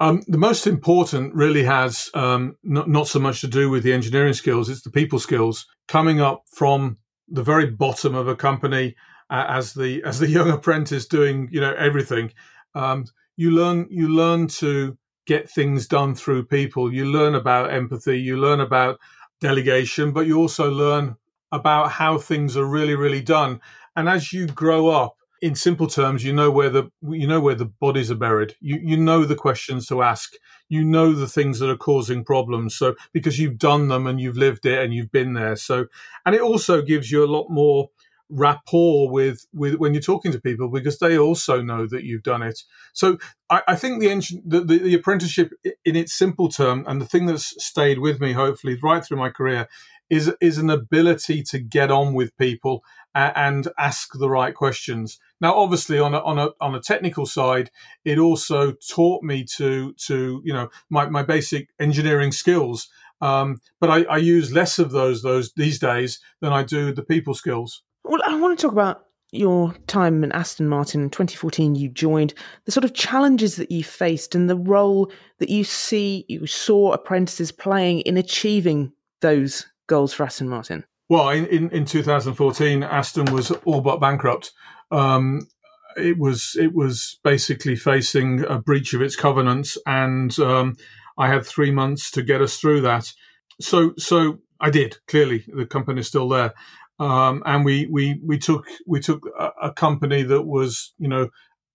Um, 0.00 0.22
the 0.28 0.38
most 0.38 0.66
important 0.66 1.34
really 1.34 1.64
has 1.64 2.10
um, 2.14 2.56
not, 2.62 2.88
not 2.88 3.08
so 3.08 3.18
much 3.18 3.40
to 3.40 3.48
do 3.48 3.68
with 3.68 3.82
the 3.82 3.92
engineering 3.92 4.32
skills, 4.32 4.68
it's 4.68 4.82
the 4.82 4.90
people 4.90 5.18
skills 5.18 5.66
coming 5.88 6.20
up 6.20 6.44
from 6.52 6.98
the 7.26 7.42
very 7.42 7.66
bottom 7.66 8.14
of 8.14 8.28
a 8.28 8.36
company 8.36 8.94
uh, 9.30 9.44
as 9.48 9.74
the 9.74 10.02
as 10.04 10.18
the 10.18 10.28
young 10.36 10.50
apprentice 10.50 11.06
doing 11.06 11.48
you 11.50 11.60
know 11.60 11.74
everything. 11.74 12.32
Um, 12.74 13.06
you 13.36 13.50
learn 13.50 13.86
you 13.90 14.08
learn 14.08 14.48
to 14.48 14.96
get 15.26 15.50
things 15.50 15.86
done 15.86 16.14
through 16.14 16.46
people. 16.46 16.92
You 16.92 17.04
learn 17.04 17.34
about 17.34 17.72
empathy. 17.72 18.18
You 18.20 18.38
learn 18.38 18.60
about 18.60 18.98
delegation, 19.40 20.12
but 20.12 20.26
you 20.26 20.38
also 20.38 20.70
learn 20.70 21.16
about 21.52 21.92
how 21.92 22.18
things 22.18 22.56
are 22.56 22.66
really, 22.66 22.94
really 22.94 23.22
done. 23.22 23.60
And 23.96 24.08
as 24.08 24.32
you 24.32 24.46
grow 24.46 24.88
up, 24.88 25.16
in 25.40 25.54
simple 25.54 25.86
terms, 25.86 26.24
you 26.24 26.32
know 26.32 26.50
where 26.50 26.70
the 26.70 26.90
you 27.02 27.26
know 27.26 27.40
where 27.40 27.54
the 27.54 27.64
bodies 27.66 28.10
are 28.10 28.16
buried. 28.16 28.56
You 28.60 28.78
you 28.82 28.96
know 28.96 29.24
the 29.24 29.36
questions 29.36 29.86
to 29.86 30.02
ask. 30.02 30.34
You 30.68 30.84
know 30.84 31.12
the 31.12 31.28
things 31.28 31.60
that 31.60 31.70
are 31.70 31.76
causing 31.76 32.24
problems. 32.24 32.76
So 32.76 32.96
because 33.12 33.38
you've 33.38 33.58
done 33.58 33.88
them 33.88 34.06
and 34.06 34.20
you've 34.20 34.36
lived 34.36 34.66
it 34.66 34.82
and 34.82 34.92
you've 34.92 35.12
been 35.12 35.34
there. 35.34 35.56
So 35.56 35.86
and 36.26 36.34
it 36.34 36.40
also 36.40 36.82
gives 36.82 37.10
you 37.10 37.24
a 37.24 37.26
lot 37.26 37.48
more 37.50 37.90
rapport 38.30 39.10
with 39.10 39.46
with 39.54 39.76
when 39.76 39.94
you're 39.94 40.02
talking 40.02 40.32
to 40.32 40.40
people 40.40 40.68
because 40.68 40.98
they 40.98 41.16
also 41.16 41.62
know 41.62 41.86
that 41.86 42.04
you've 42.04 42.22
done 42.22 42.42
it. 42.42 42.62
So 42.92 43.18
I, 43.48 43.62
I 43.68 43.76
think 43.76 44.00
the, 44.00 44.10
engine, 44.10 44.42
the, 44.44 44.60
the 44.60 44.78
the 44.78 44.94
apprenticeship 44.94 45.52
in 45.84 45.96
its 45.96 46.12
simple 46.12 46.48
term 46.48 46.84
and 46.86 47.00
the 47.00 47.06
thing 47.06 47.26
that's 47.26 47.54
stayed 47.64 48.00
with 48.00 48.20
me 48.20 48.32
hopefully 48.32 48.76
right 48.82 49.04
through 49.04 49.18
my 49.18 49.30
career 49.30 49.68
is 50.10 50.32
is 50.40 50.58
an 50.58 50.70
ability 50.70 51.42
to 51.44 51.58
get 51.58 51.90
on 51.90 52.14
with 52.14 52.36
people 52.36 52.82
and, 53.14 53.68
ask 53.78 54.12
the 54.14 54.30
right 54.30 54.54
questions. 54.54 55.18
Now, 55.40 55.54
obviously, 55.54 55.98
on 55.98 56.14
a, 56.14 56.18
on 56.20 56.38
a 56.38 56.50
on 56.60 56.74
a 56.74 56.80
technical 56.80 57.26
side, 57.26 57.70
it 58.04 58.18
also 58.18 58.72
taught 58.72 59.22
me 59.22 59.44
to 59.56 59.92
to 60.06 60.40
you 60.44 60.52
know 60.52 60.68
my, 60.90 61.08
my 61.08 61.22
basic 61.22 61.68
engineering 61.80 62.32
skills. 62.32 62.88
Um, 63.20 63.60
but 63.80 63.90
I, 63.90 64.02
I 64.04 64.16
use 64.18 64.52
less 64.52 64.78
of 64.78 64.92
those 64.92 65.22
those 65.22 65.52
these 65.54 65.78
days 65.78 66.20
than 66.40 66.52
I 66.52 66.62
do 66.62 66.92
the 66.92 67.02
people 67.02 67.34
skills. 67.34 67.82
Well, 68.04 68.20
I 68.24 68.36
want 68.36 68.58
to 68.58 68.62
talk 68.62 68.72
about 68.72 69.04
your 69.32 69.74
time 69.86 70.24
in 70.24 70.32
Aston 70.32 70.68
Martin 70.68 71.02
in 71.02 71.10
2014. 71.10 71.74
You 71.74 71.88
joined 71.88 72.34
the 72.64 72.72
sort 72.72 72.84
of 72.84 72.94
challenges 72.94 73.56
that 73.56 73.70
you 73.70 73.84
faced 73.84 74.34
and 74.34 74.48
the 74.48 74.56
role 74.56 75.10
that 75.38 75.50
you 75.50 75.64
see 75.64 76.24
you 76.28 76.46
saw 76.46 76.92
apprentices 76.92 77.52
playing 77.52 78.00
in 78.00 78.16
achieving 78.16 78.92
those 79.20 79.66
goals 79.88 80.14
for 80.14 80.24
Aston 80.24 80.48
Martin. 80.48 80.84
Well, 81.08 81.30
in, 81.30 81.46
in, 81.46 81.70
in 81.70 81.84
2014, 81.84 82.82
Aston 82.82 83.32
was 83.32 83.50
all 83.64 83.80
but 83.80 83.98
bankrupt. 83.98 84.52
Um, 84.90 85.48
it 85.96 86.18
was 86.18 86.56
it 86.58 86.74
was 86.74 87.18
basically 87.24 87.74
facing 87.74 88.44
a 88.44 88.58
breach 88.58 88.94
of 88.94 89.02
its 89.02 89.16
covenants, 89.16 89.76
and 89.86 90.38
um, 90.38 90.76
I 91.16 91.28
had 91.28 91.44
three 91.44 91.70
months 91.70 92.10
to 92.12 92.22
get 92.22 92.40
us 92.40 92.58
through 92.58 92.82
that. 92.82 93.12
So 93.60 93.94
so 93.98 94.38
I 94.60 94.70
did. 94.70 94.98
Clearly, 95.08 95.44
the 95.48 95.66
company 95.66 96.00
is 96.00 96.08
still 96.08 96.28
there, 96.28 96.54
um, 97.00 97.42
and 97.46 97.64
we 97.64 97.86
we 97.86 98.20
we 98.24 98.38
took 98.38 98.66
we 98.86 99.00
took 99.00 99.26
a, 99.38 99.50
a, 99.62 99.72
company 99.72 100.22
that 100.22 100.42
was 100.42 100.92
you 100.98 101.08
know 101.08 101.30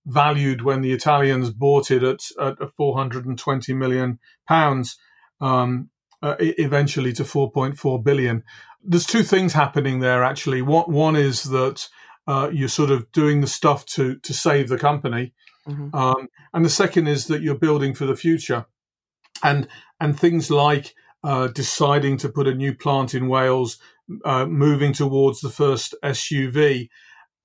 valued 0.05 0.61
when 0.61 0.81
the 0.81 0.93
Italians 0.93 1.49
bought 1.49 1.91
it 1.91 2.03
at 2.03 2.21
at 2.39 2.57
420 2.77 3.73
million 3.73 4.19
pounds. 4.47 4.97
Um, 5.41 5.89
uh, 6.23 6.35
eventually 6.39 7.13
to 7.13 7.23
4.4 7.23 8.03
billion. 8.03 8.43
There's 8.81 9.05
two 9.05 9.23
things 9.23 9.53
happening 9.53 9.99
there 9.99 10.23
actually. 10.23 10.61
One, 10.61 10.91
one 10.91 11.15
is 11.15 11.43
that 11.43 11.87
uh, 12.25 12.49
you're 12.51 12.69
sort 12.69 12.89
of 12.89 13.11
doing 13.11 13.41
the 13.41 13.47
stuff 13.47 13.85
to 13.85 14.15
to 14.19 14.33
save 14.33 14.69
the 14.69 14.77
company, 14.77 15.33
mm-hmm. 15.67 15.93
um, 15.93 16.29
and 16.53 16.63
the 16.63 16.69
second 16.69 17.07
is 17.07 17.27
that 17.27 17.41
you're 17.41 17.55
building 17.55 17.93
for 17.93 18.05
the 18.05 18.15
future, 18.15 18.65
and 19.43 19.67
and 19.99 20.17
things 20.17 20.49
like 20.49 20.95
uh, 21.23 21.47
deciding 21.47 22.17
to 22.17 22.29
put 22.29 22.47
a 22.47 22.55
new 22.55 22.73
plant 22.73 23.13
in 23.13 23.27
Wales, 23.27 23.77
uh, 24.23 24.45
moving 24.45 24.93
towards 24.93 25.41
the 25.41 25.49
first 25.49 25.95
SUV, 26.01 26.87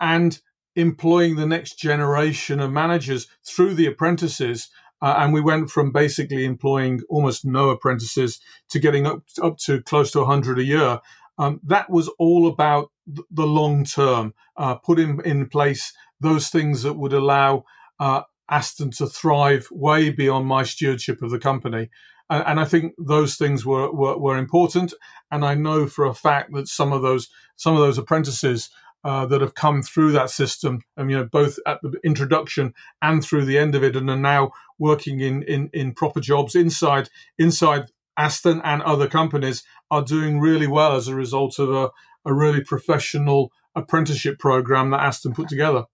and 0.00 0.40
employing 0.76 1.34
the 1.34 1.46
next 1.46 1.76
generation 1.76 2.60
of 2.60 2.70
managers 2.70 3.26
through 3.44 3.74
the 3.74 3.86
apprentices. 3.86 4.70
Uh, 5.00 5.14
and 5.18 5.32
we 5.32 5.40
went 5.40 5.70
from 5.70 5.92
basically 5.92 6.44
employing 6.44 7.00
almost 7.08 7.44
no 7.44 7.70
apprentices 7.70 8.40
to 8.68 8.78
getting 8.78 9.06
up 9.06 9.22
up 9.42 9.58
to 9.58 9.82
close 9.82 10.10
to 10.10 10.18
100 10.20 10.58
a 10.58 10.64
year. 10.64 11.00
Um, 11.38 11.60
that 11.64 11.88
was 11.88 12.08
all 12.18 12.48
about 12.48 12.90
the 13.30 13.46
long 13.46 13.84
term, 13.84 14.34
uh, 14.56 14.74
put 14.74 14.98
in, 14.98 15.48
place 15.48 15.92
those 16.20 16.48
things 16.48 16.82
that 16.82 16.94
would 16.94 17.12
allow 17.12 17.64
uh, 18.00 18.22
Aston 18.50 18.90
to 18.92 19.06
thrive 19.06 19.68
way 19.70 20.10
beyond 20.10 20.46
my 20.46 20.64
stewardship 20.64 21.22
of 21.22 21.30
the 21.30 21.38
company. 21.38 21.90
And, 22.28 22.44
and 22.46 22.60
I 22.60 22.64
think 22.64 22.94
those 22.98 23.36
things 23.36 23.64
were, 23.64 23.92
were, 23.92 24.18
were, 24.18 24.36
important. 24.36 24.94
And 25.30 25.44
I 25.44 25.54
know 25.54 25.86
for 25.86 26.06
a 26.06 26.14
fact 26.14 26.52
that 26.54 26.66
some 26.66 26.92
of 26.92 27.02
those, 27.02 27.28
some 27.54 27.74
of 27.74 27.80
those 27.80 27.98
apprentices 27.98 28.70
uh, 29.04 29.26
that 29.26 29.40
have 29.40 29.54
come 29.54 29.80
through 29.82 30.12
that 30.12 30.30
system, 30.30 30.82
and 30.96 31.10
you 31.10 31.16
know, 31.16 31.24
both 31.24 31.58
at 31.66 31.80
the 31.82 32.00
introduction 32.04 32.74
and 33.00 33.24
through 33.24 33.44
the 33.44 33.56
end 33.56 33.74
of 33.74 33.84
it, 33.84 33.94
and 33.94 34.10
are 34.10 34.16
now 34.16 34.50
working 34.78 35.20
in, 35.20 35.42
in, 35.42 35.70
in 35.72 35.92
proper 35.92 36.20
jobs 36.20 36.54
inside 36.54 37.08
inside 37.38 37.86
Aston 38.16 38.60
and 38.64 38.82
other 38.82 39.08
companies 39.08 39.62
are 39.90 40.02
doing 40.02 40.40
really 40.40 40.66
well 40.66 40.96
as 40.96 41.08
a 41.08 41.14
result 41.14 41.58
of 41.58 41.72
a, 41.72 41.90
a 42.24 42.34
really 42.34 42.62
professional 42.62 43.52
apprenticeship 43.74 44.38
program 44.38 44.90
that 44.90 45.00
Aston 45.00 45.32
put 45.32 45.48
together. 45.48 45.84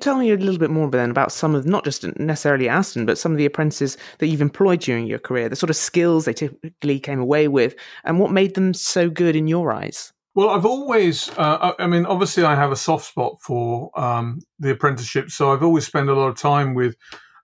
Tell 0.00 0.18
me 0.18 0.30
a 0.30 0.36
little 0.36 0.58
bit 0.58 0.70
more 0.70 0.90
then 0.90 1.10
about 1.10 1.32
some 1.32 1.54
of 1.54 1.66
not 1.66 1.84
just 1.84 2.04
necessarily 2.18 2.68
Aston, 2.68 3.06
but 3.06 3.16
some 3.16 3.32
of 3.32 3.38
the 3.38 3.46
apprentices 3.46 3.96
that 4.18 4.26
you've 4.26 4.42
employed 4.42 4.80
during 4.80 5.06
your 5.06 5.18
career, 5.18 5.48
the 5.48 5.56
sort 5.56 5.70
of 5.70 5.76
skills 5.76 6.26
they 6.26 6.34
typically 6.34 7.00
came 7.00 7.18
away 7.18 7.48
with, 7.48 7.74
and 8.04 8.18
what 8.18 8.30
made 8.30 8.54
them 8.54 8.74
so 8.74 9.08
good 9.08 9.36
in 9.36 9.48
your 9.48 9.72
eyes. 9.72 10.12
Well, 10.34 10.50
I've 10.50 10.66
always, 10.66 11.30
uh, 11.38 11.72
I 11.78 11.86
mean, 11.86 12.04
obviously, 12.04 12.44
I 12.44 12.54
have 12.54 12.70
a 12.70 12.76
soft 12.76 13.06
spot 13.06 13.40
for 13.40 13.90
um, 13.98 14.40
the 14.58 14.70
apprenticeship, 14.70 15.30
so 15.30 15.52
I've 15.52 15.62
always 15.62 15.86
spent 15.86 16.10
a 16.10 16.14
lot 16.14 16.28
of 16.28 16.36
time 16.36 16.74
with 16.74 16.94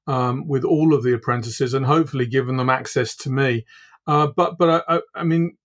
um, 0.07 0.47
with 0.47 0.65
all 0.65 0.95
of 0.95 1.03
the 1.03 1.15
apprentices, 1.15 1.75
and 1.75 1.87
hopefully 1.87 2.27
given 2.27 2.57
them 2.57 2.71
access 2.71 3.17
to 3.17 3.31
me. 3.31 3.65
Uh, 4.07 4.29
but 4.29 4.57
but 4.59 4.85
I, 4.89 4.97
I, 4.97 5.01
I, 5.15 5.25
mean, 5.25 5.57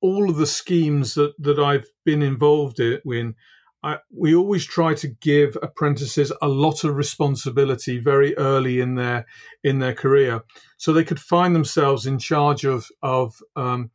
all 0.00 0.28
of 0.28 0.36
the 0.36 0.46
schemes 0.46 1.14
that, 1.14 1.34
that 1.38 1.58
I've 1.58 1.86
been 2.04 2.22
involved 2.22 2.80
in, 2.80 3.34
I, 3.82 3.98
we 4.10 4.34
always 4.34 4.64
try 4.64 4.94
to 4.94 5.08
give 5.08 5.56
apprentices 5.62 6.32
a 6.42 6.48
lot 6.48 6.84
of 6.84 6.96
responsibility 6.96 7.98
very 7.98 8.36
early 8.36 8.80
in 8.80 8.96
their 8.96 9.26
in 9.62 9.78
their 9.78 9.94
career, 9.94 10.42
so 10.76 10.92
they 10.92 11.04
could 11.04 11.20
find 11.20 11.54
themselves 11.54 12.06
in 12.06 12.18
charge 12.18 12.64
of 12.64 12.88
of 13.02 13.34
um, 13.54 13.90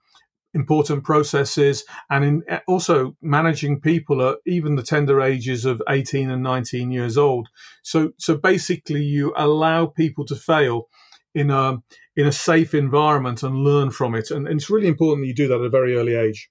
important 0.53 1.03
processes 1.03 1.83
and 2.09 2.25
in 2.25 2.43
also 2.67 3.15
managing 3.21 3.79
people 3.79 4.21
at 4.27 4.37
even 4.45 4.75
the 4.75 4.83
tender 4.83 5.21
ages 5.21 5.65
of 5.65 5.81
18 5.87 6.29
and 6.29 6.41
19 6.41 6.91
years 6.91 7.17
old. 7.17 7.49
So 7.83 8.11
so 8.17 8.35
basically, 8.35 9.03
you 9.03 9.33
allow 9.35 9.85
people 9.85 10.25
to 10.25 10.35
fail 10.35 10.87
in 11.35 11.51
a 11.51 11.77
in 12.15 12.25
a 12.27 12.31
safe 12.31 12.73
environment 12.73 13.43
and 13.43 13.63
learn 13.63 13.91
from 13.91 14.15
it. 14.15 14.31
And, 14.31 14.47
and 14.47 14.59
it's 14.59 14.69
really 14.69 14.87
important 14.87 15.23
that 15.23 15.27
you 15.27 15.35
do 15.35 15.47
that 15.47 15.59
at 15.59 15.65
a 15.65 15.69
very 15.69 15.95
early 15.95 16.15
age. 16.15 16.49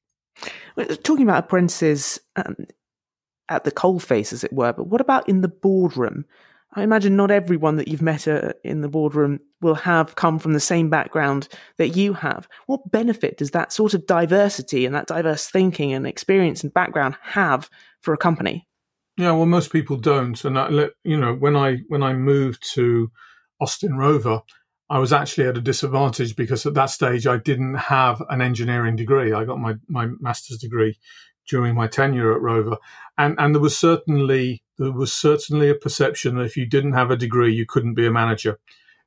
Talking 1.03 1.25
about 1.25 1.45
apprentices 1.45 2.21
um, 2.37 2.57
at 3.49 3.65
the 3.65 3.73
coalface, 3.73 4.33
as 4.33 4.45
it 4.45 4.53
were, 4.53 4.73
but 4.73 4.87
what 4.87 5.01
about 5.01 5.29
in 5.29 5.41
the 5.41 5.49
boardroom? 5.49 6.25
I 6.75 6.83
imagine 6.83 7.17
not 7.17 7.31
everyone 7.31 7.77
that 7.77 7.89
you've 7.89 8.03
met 8.03 8.29
uh, 8.29 8.53
in 8.63 8.83
the 8.83 8.89
boardroom 8.89 9.41
will 9.61 9.75
have 9.75 10.17
come 10.17 10.39
from 10.39 10.53
the 10.53 10.61
same 10.61 10.91
background 10.91 11.49
that 11.79 11.97
you 11.97 12.13
have. 12.13 12.47
What 12.67 12.91
benefit 12.91 13.39
does 13.39 13.53
that 13.53 13.73
sort 13.73 13.95
of 13.95 14.07
diversity 14.07 14.85
and 14.85 14.95
that 14.95 15.07
diverse 15.07 15.49
thinking 15.49 15.93
and 15.93 16.07
experience 16.07 16.63
and 16.63 16.73
background 16.73 17.17
have 17.23 17.71
for 18.03 18.13
a 18.13 18.19
company? 18.19 18.69
Yeah, 19.17 19.33
well, 19.33 19.47
most 19.47 19.73
people 19.73 19.97
don't. 19.97 20.43
And 20.45 20.59
I, 20.59 20.69
you 21.03 21.17
know, 21.17 21.35
when 21.35 21.57
I 21.57 21.79
when 21.89 22.03
I 22.03 22.13
moved 22.13 22.65
to 22.75 23.11
Austin 23.61 23.97
Rover, 23.97 24.43
I 24.91 24.99
was 24.99 25.13
actually 25.13 25.49
at 25.49 25.57
a 25.57 25.63
disadvantage 25.63 26.37
because 26.37 26.65
at 26.65 26.75
that 26.75 26.91
stage 26.91 27.27
I 27.27 27.39
didn't 27.39 27.75
have 27.75 28.23
an 28.31 28.41
engineering 28.41 28.97
degree. 28.97 29.33
I 29.33 29.45
got 29.45 29.59
my, 29.59 29.75
my 29.89 30.09
master's 30.21 30.59
degree 30.59 30.99
during 31.49 31.75
my 31.75 31.87
tenure 31.87 32.33
at 32.33 32.41
Rover, 32.41 32.77
and 33.17 33.35
and 33.39 33.55
there 33.55 33.63
was 33.63 33.77
certainly 33.77 34.63
there 34.79 34.93
was 34.93 35.13
certainly 35.13 35.69
a 35.69 35.75
perception 35.75 36.37
that 36.37 36.45
if 36.45 36.57
you 36.57 36.67
didn't 36.67 36.93
have 36.93 37.11
a 37.11 37.17
degree, 37.17 37.53
you 37.53 37.67
couldn't 37.67 37.95
be 37.95 38.07
a 38.07 38.13
manager. 38.13 38.59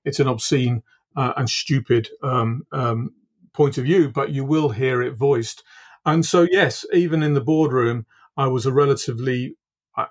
It's 0.04 0.20
an 0.20 0.28
obscene 0.28 0.84
uh, 1.16 1.34
and 1.38 1.50
stupid 1.50 2.10
um, 2.24 2.64
um, 2.72 3.14
point 3.54 3.78
of 3.78 3.86
view, 3.86 4.10
but 4.10 4.32
you 4.32 4.44
will 4.44 4.70
hear 4.70 5.02
it 5.02 5.16
voiced. 5.16 5.64
And 6.06 6.26
so, 6.26 6.48
yes, 6.50 6.86
even 6.94 7.22
in 7.22 7.34
the 7.34 7.42
boardroom, 7.42 8.06
I 8.36 8.48
was 8.48 8.66
a 8.66 8.72
relatively 8.72 9.56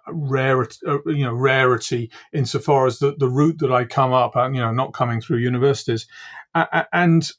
rarity, 0.08 0.76
uh, 0.86 0.98
you 1.06 1.24
know, 1.24 1.34
rarity 1.34 2.10
insofar 2.32 2.86
as 2.86 2.98
the, 2.98 3.14
the 3.18 3.28
route 3.28 3.58
that 3.58 3.72
I 3.72 3.84
come 3.84 4.12
up, 4.12 4.36
and 4.36 4.54
you 4.54 4.62
know, 4.62 4.72
not 4.72 4.92
coming 4.92 5.20
through 5.20 5.38
universities, 5.38 6.06
and 6.54 7.30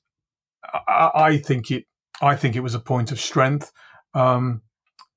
I 0.87 1.37
think 1.37 1.71
it, 1.71 1.85
I 2.21 2.35
think 2.35 2.55
it 2.55 2.61
was 2.61 2.75
a 2.75 2.79
point 2.79 3.11
of 3.11 3.19
strength. 3.19 3.71
Um, 4.13 4.61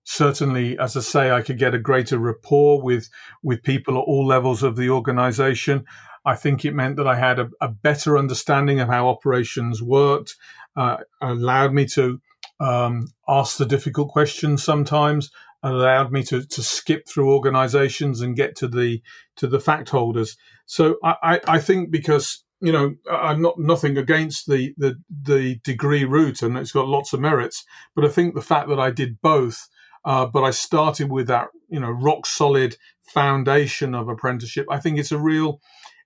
certainly, 0.04 0.78
as 0.78 0.96
I 0.96 1.00
say, 1.00 1.30
I 1.30 1.42
could 1.42 1.58
get 1.58 1.75
a 1.75 1.78
greater 1.78 2.18
rapport 2.18 2.82
with 2.82 3.08
with 3.42 3.62
people 3.62 3.99
at 3.99 4.04
all 4.04 4.26
levels 4.26 4.62
of 4.62 4.76
the 4.76 4.90
organisation. 4.90 5.84
I 6.26 6.37
think 6.37 6.64
it 6.64 6.75
meant 6.75 6.96
that 6.96 7.06
I 7.06 7.16
had 7.16 7.38
a, 7.38 7.50
a 7.61 7.68
better 7.68 8.16
understanding 8.16 8.80
of 8.80 8.88
how 8.88 9.08
operations 9.08 9.82
worked, 9.82 10.37
uh, 10.76 10.99
allowed 11.20 11.75
me 11.75 11.87
to 11.88 12.20
um, 12.61 13.08
ask 13.28 13.56
the 13.56 13.66
difficult 13.66 14.08
questions 14.08 14.62
sometimes, 14.62 15.30
allowed 15.62 16.12
me 16.12 16.23
to, 16.25 16.44
to 16.44 16.62
skip 16.62 17.08
through 17.08 17.32
organizations 17.32 18.20
and 18.20 18.37
get 18.37 18.56
to 18.56 18.68
the 18.68 19.02
to 19.37 19.46
the 19.46 19.61
fact 19.61 19.90
holders. 19.90 20.37
So 20.66 20.96
I, 21.02 21.40
I 21.46 21.58
think 21.58 21.90
because 21.90 22.44
you 22.61 22.73
know 22.73 22.94
I'm 23.11 23.42
not 23.42 23.58
nothing 23.58 23.99
against 23.99 24.46
the, 24.46 24.75
the 24.76 24.96
the 25.11 25.56
degree 25.64 26.04
route 26.04 26.42
and 26.42 26.56
it's 26.56 26.73
got 26.73 26.88
lots 26.88 27.12
of 27.12 27.20
merits, 27.20 27.64
but 27.94 28.04
I 28.04 28.08
think 28.08 28.34
the 28.34 28.42
fact 28.42 28.68
that 28.68 28.80
I 28.80 28.90
did 28.90 29.20
both, 29.20 29.68
uh, 30.04 30.26
but 30.26 30.42
I 30.42 30.50
started 30.50 31.11
with 31.11 31.26
that 31.28 31.49
you 31.68 31.80
know 31.80 31.90
rock 31.90 32.26
solid 32.26 32.76
foundation 33.02 33.94
of 33.94 34.08
apprenticeship. 34.08 34.66
I 34.70 34.78
think 34.78 34.99
it's 34.99 35.12
a 35.12 35.18
real 35.18 35.61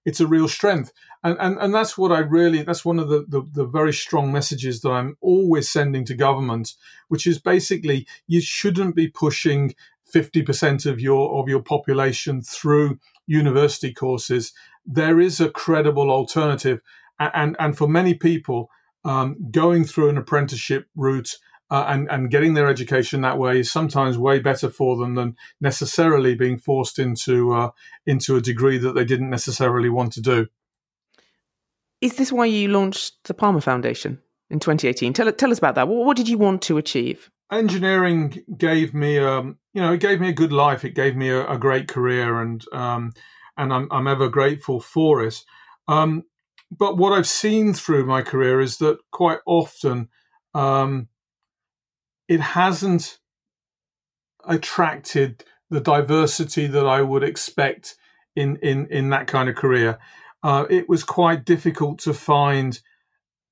it's 0.05 0.21
a 0.21 0.27
real 0.27 0.49
strength. 0.49 0.93
And, 1.23 1.37
and, 1.41 1.59
and 1.59 1.75
that's 1.75 1.99
what 1.99 2.13
I 2.13 2.21
really, 2.21 2.63
that's 2.63 2.85
one 2.85 3.01
of 3.01 3.09
the, 3.09 3.27
the, 3.29 3.43
the, 3.53 3.67
very 3.67 3.93
strong 3.93 4.33
messages 4.33 4.81
that 4.81 4.91
I'm 4.91 5.17
always 5.21 5.69
sending 5.69 6.05
to 6.07 6.15
government, 6.15 6.75
which 7.09 7.27
is 7.27 7.41
basically 7.41 8.07
you 8.29 8.41
shouldn't 8.41 8.95
be 8.95 9.09
pushing 9.09 9.75
50% 10.15 10.87
of 10.87 11.01
your 11.01 11.39
of 11.39 11.49
your 11.49 11.63
population 11.63 12.43
through 12.43 12.99
university 13.27 13.93
courses, 13.93 14.53
there 14.87 15.21
is 15.21 15.41
a 15.41 15.51
credible 15.51 16.11
alternative. 16.11 16.81
And, 17.21 17.57
and 17.59 17.77
for 17.77 17.89
many 17.89 18.15
people, 18.15 18.71
um, 19.05 19.37
going 19.51 19.85
through 19.85 20.09
an 20.09 20.19
apprenticeship 20.19 20.87
route 20.97 21.37
uh, 21.71 21.85
and, 21.89 22.09
and 22.11 22.31
getting 22.31 22.55
their 22.55 22.69
education 22.69 23.21
that 23.21 23.39
way 23.39 23.61
is 23.61 23.71
sometimes 23.71 24.17
way 24.17 24.39
better 24.39 24.71
for 24.71 24.97
them 24.97 25.15
than 25.15 25.37
necessarily 25.61 26.35
being 26.35 26.59
forced 26.59 26.99
into 26.99 27.53
uh, 27.53 27.71
into 28.07 28.37
a 28.37 28.41
degree 28.41 28.79
that 28.79 28.95
they 28.95 29.05
didn't 29.05 29.31
necessarily 29.31 29.89
want 29.89 30.13
to 30.13 30.21
do. 30.21 30.47
Is 32.01 32.17
this 32.17 32.33
why 32.33 32.47
you 32.47 32.69
launched 32.69 33.17
the 33.25 33.35
Palmer 33.35 33.61
Foundation 33.61 34.21
in 34.51 34.61
2018? 34.61 35.13
Tell, 35.13 35.31
tell 35.33 35.51
us 35.51 35.59
about 35.59 35.75
that. 35.75 35.89
What, 35.89 36.07
what 36.07 36.17
did 36.17 36.29
you 36.29 36.39
want 36.39 36.63
to 36.63 36.79
achieve? 36.79 37.31
Engineering 37.51 38.45
gave 38.57 38.95
me, 38.95 39.19
um, 39.19 39.59
you 39.73 39.83
know, 39.83 39.93
it 39.93 40.01
gave 40.01 40.21
me 40.21 40.29
a 40.29 40.35
good 40.35 40.53
life. 40.53 40.85
It 40.85 40.95
gave 40.95 41.17
me 41.17 41.29
a, 41.31 41.47
a 41.49 41.59
great 41.59 41.89
career, 41.89 42.41
and 42.41 42.65
um, 42.73 43.13
and 43.57 43.73
I'm, 43.73 43.89
I'm 43.91 44.07
ever 44.07 44.29
grateful 44.29 44.81
for 44.81 45.25
it. 45.25 45.43
Um, 45.89 46.25
but 46.71 46.97
what 46.97 47.13
I've 47.13 47.27
seen 47.27 47.73
through 47.73 48.07
my 48.07 48.23
career 48.23 48.61
is 48.61 48.77
that 48.79 48.99
quite 49.11 49.39
often 49.47 50.09
um, 50.55 51.09
it 52.29 52.41
hasn't 52.41 53.19
attracted 54.47 55.45
the 55.71 55.81
diversity 55.81 56.67
that 56.67 56.87
I 56.87 57.03
would 57.03 57.23
expect 57.23 57.97
in 58.37 58.57
in 58.57 58.87
in 58.87 59.11
that 59.11 59.27
kind 59.27 59.49
of 59.49 59.57
career. 59.57 59.99
Uh, 60.43 60.67
it 60.71 60.89
was 60.89 61.03
quite 61.03 61.45
difficult 61.45 61.99
to 62.01 62.15
find 62.15 62.81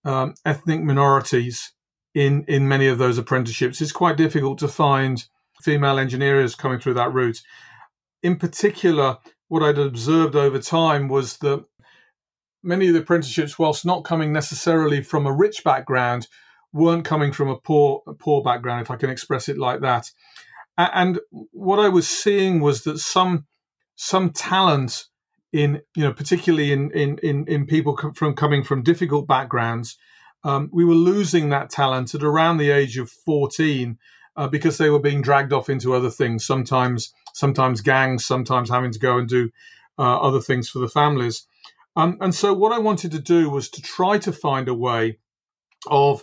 um, 0.05 0.35
ethnic 0.45 0.83
minorities 0.83 1.73
in 2.15 2.45
in 2.47 2.69
many 2.69 2.87
of 2.87 2.99
those 2.99 3.19
apprenticeships. 3.19 3.81
It's 3.81 3.93
quite 3.93 4.17
difficult 4.17 4.59
to 4.59 4.69
find 4.69 5.25
female 5.63 5.99
engineers 5.99 6.55
coming 6.55 6.79
through 6.79 6.95
that 6.95 7.13
route. 7.13 7.41
In 8.23 8.37
particular, 8.37 9.19
what 9.49 9.63
I'd 9.63 9.79
observed 9.79 10.37
over 10.37 10.59
time 10.59 11.09
was 11.09 11.39
that 11.39 11.65
many 12.63 12.89
of 12.89 12.95
the 12.95 13.01
apprenticeships, 13.01 13.59
whilst 13.59 13.85
not 13.85 14.05
coming 14.05 14.33
necessarily 14.33 15.03
from 15.03 15.27
a 15.27 15.33
rich 15.33 15.63
background, 15.65 16.29
weren't 16.73 17.05
coming 17.05 17.33
from 17.33 17.49
a 17.49 17.57
poor 17.57 18.03
a 18.07 18.15
poor 18.15 18.43
background, 18.43 18.83
if 18.83 18.91
I 18.91 18.97
can 18.97 19.11
express 19.11 19.49
it 19.49 19.59
like 19.59 19.81
that. 19.81 20.11
And 20.79 21.21
what 21.53 21.79
I 21.79 21.89
was 21.89 22.07
seeing 22.07 22.61
was 22.61 22.85
that 22.85 22.99
some 22.99 23.47
some 23.95 24.31
talent 24.31 25.07
in 25.53 25.81
you 25.95 26.05
know 26.05 26.13
particularly 26.13 26.73
in 26.73 26.91
in 26.91 27.19
in, 27.19 27.47
in 27.47 27.67
people 27.67 27.97
from 28.15 28.35
coming 28.35 28.63
from 28.63 28.83
difficult 28.83 29.27
backgrounds, 29.27 29.97
um, 30.45 30.69
we 30.73 30.85
were 30.85 30.95
losing 30.95 31.49
that 31.49 31.71
talent 31.71 32.15
at 32.15 32.23
around 32.23 32.59
the 32.59 32.71
age 32.71 32.99
of 32.99 33.11
fourteen 33.11 33.99
uh, 34.37 34.49
because 34.49 34.77
they 34.77 34.91
were 34.91 35.01
being 35.01 35.23
dragged 35.23 35.53
off 35.53 35.71
into 35.71 35.95
other 35.95 36.11
things. 36.11 36.45
Sometimes 36.45 37.13
sometimes 37.33 37.81
gangs, 37.81 38.25
sometimes 38.25 38.71
having 38.71 38.93
to 38.93 38.99
go 38.99 39.19
and 39.19 39.29
do 39.29 39.51
uh, 39.99 40.21
other 40.21 40.41
things 40.41 40.69
for 40.69 40.79
the 40.79 40.89
families. 40.89 41.47
Um, 41.97 42.19
and 42.21 42.35
so 42.35 42.53
what 42.53 42.73
I 42.73 42.79
wanted 42.79 43.13
to 43.13 43.19
do 43.19 43.49
was 43.49 43.71
to 43.71 43.83
try 43.83 44.19
to 44.19 44.33
find 44.33 44.69
a 44.69 44.75
way 44.75 45.19
of 45.87 46.23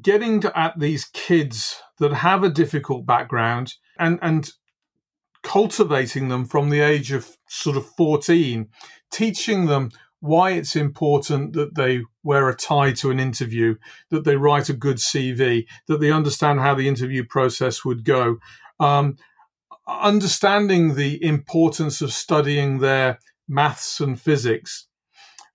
getting 0.00 0.40
to, 0.40 0.58
at 0.58 0.78
these 0.78 1.04
kids 1.04 1.80
that 1.98 2.12
have 2.12 2.42
a 2.42 2.48
difficult 2.48 3.06
background 3.06 3.74
and 3.98 4.18
and 4.22 4.50
cultivating 5.42 6.28
them 6.28 6.44
from 6.46 6.70
the 6.70 6.80
age 6.80 7.12
of 7.12 7.36
sort 7.48 7.76
of 7.76 7.86
14 7.96 8.66
teaching 9.10 9.66
them 9.66 9.90
why 10.20 10.52
it's 10.52 10.74
important 10.74 11.52
that 11.52 11.74
they 11.74 12.00
wear 12.22 12.48
a 12.48 12.56
tie 12.56 12.92
to 12.92 13.10
an 13.10 13.20
interview 13.20 13.76
that 14.08 14.24
they 14.24 14.36
write 14.36 14.70
a 14.70 14.72
good 14.72 14.96
cv 14.96 15.66
that 15.86 16.00
they 16.00 16.10
understand 16.10 16.60
how 16.60 16.74
the 16.74 16.88
interview 16.88 17.22
process 17.22 17.84
would 17.84 18.04
go. 18.04 18.38
Um, 18.80 19.16
understanding 19.86 20.94
the 20.94 21.22
importance 21.22 22.00
of 22.00 22.10
studying 22.10 22.78
their 22.78 23.18
maths 23.46 24.00
and 24.00 24.18
physics 24.18 24.86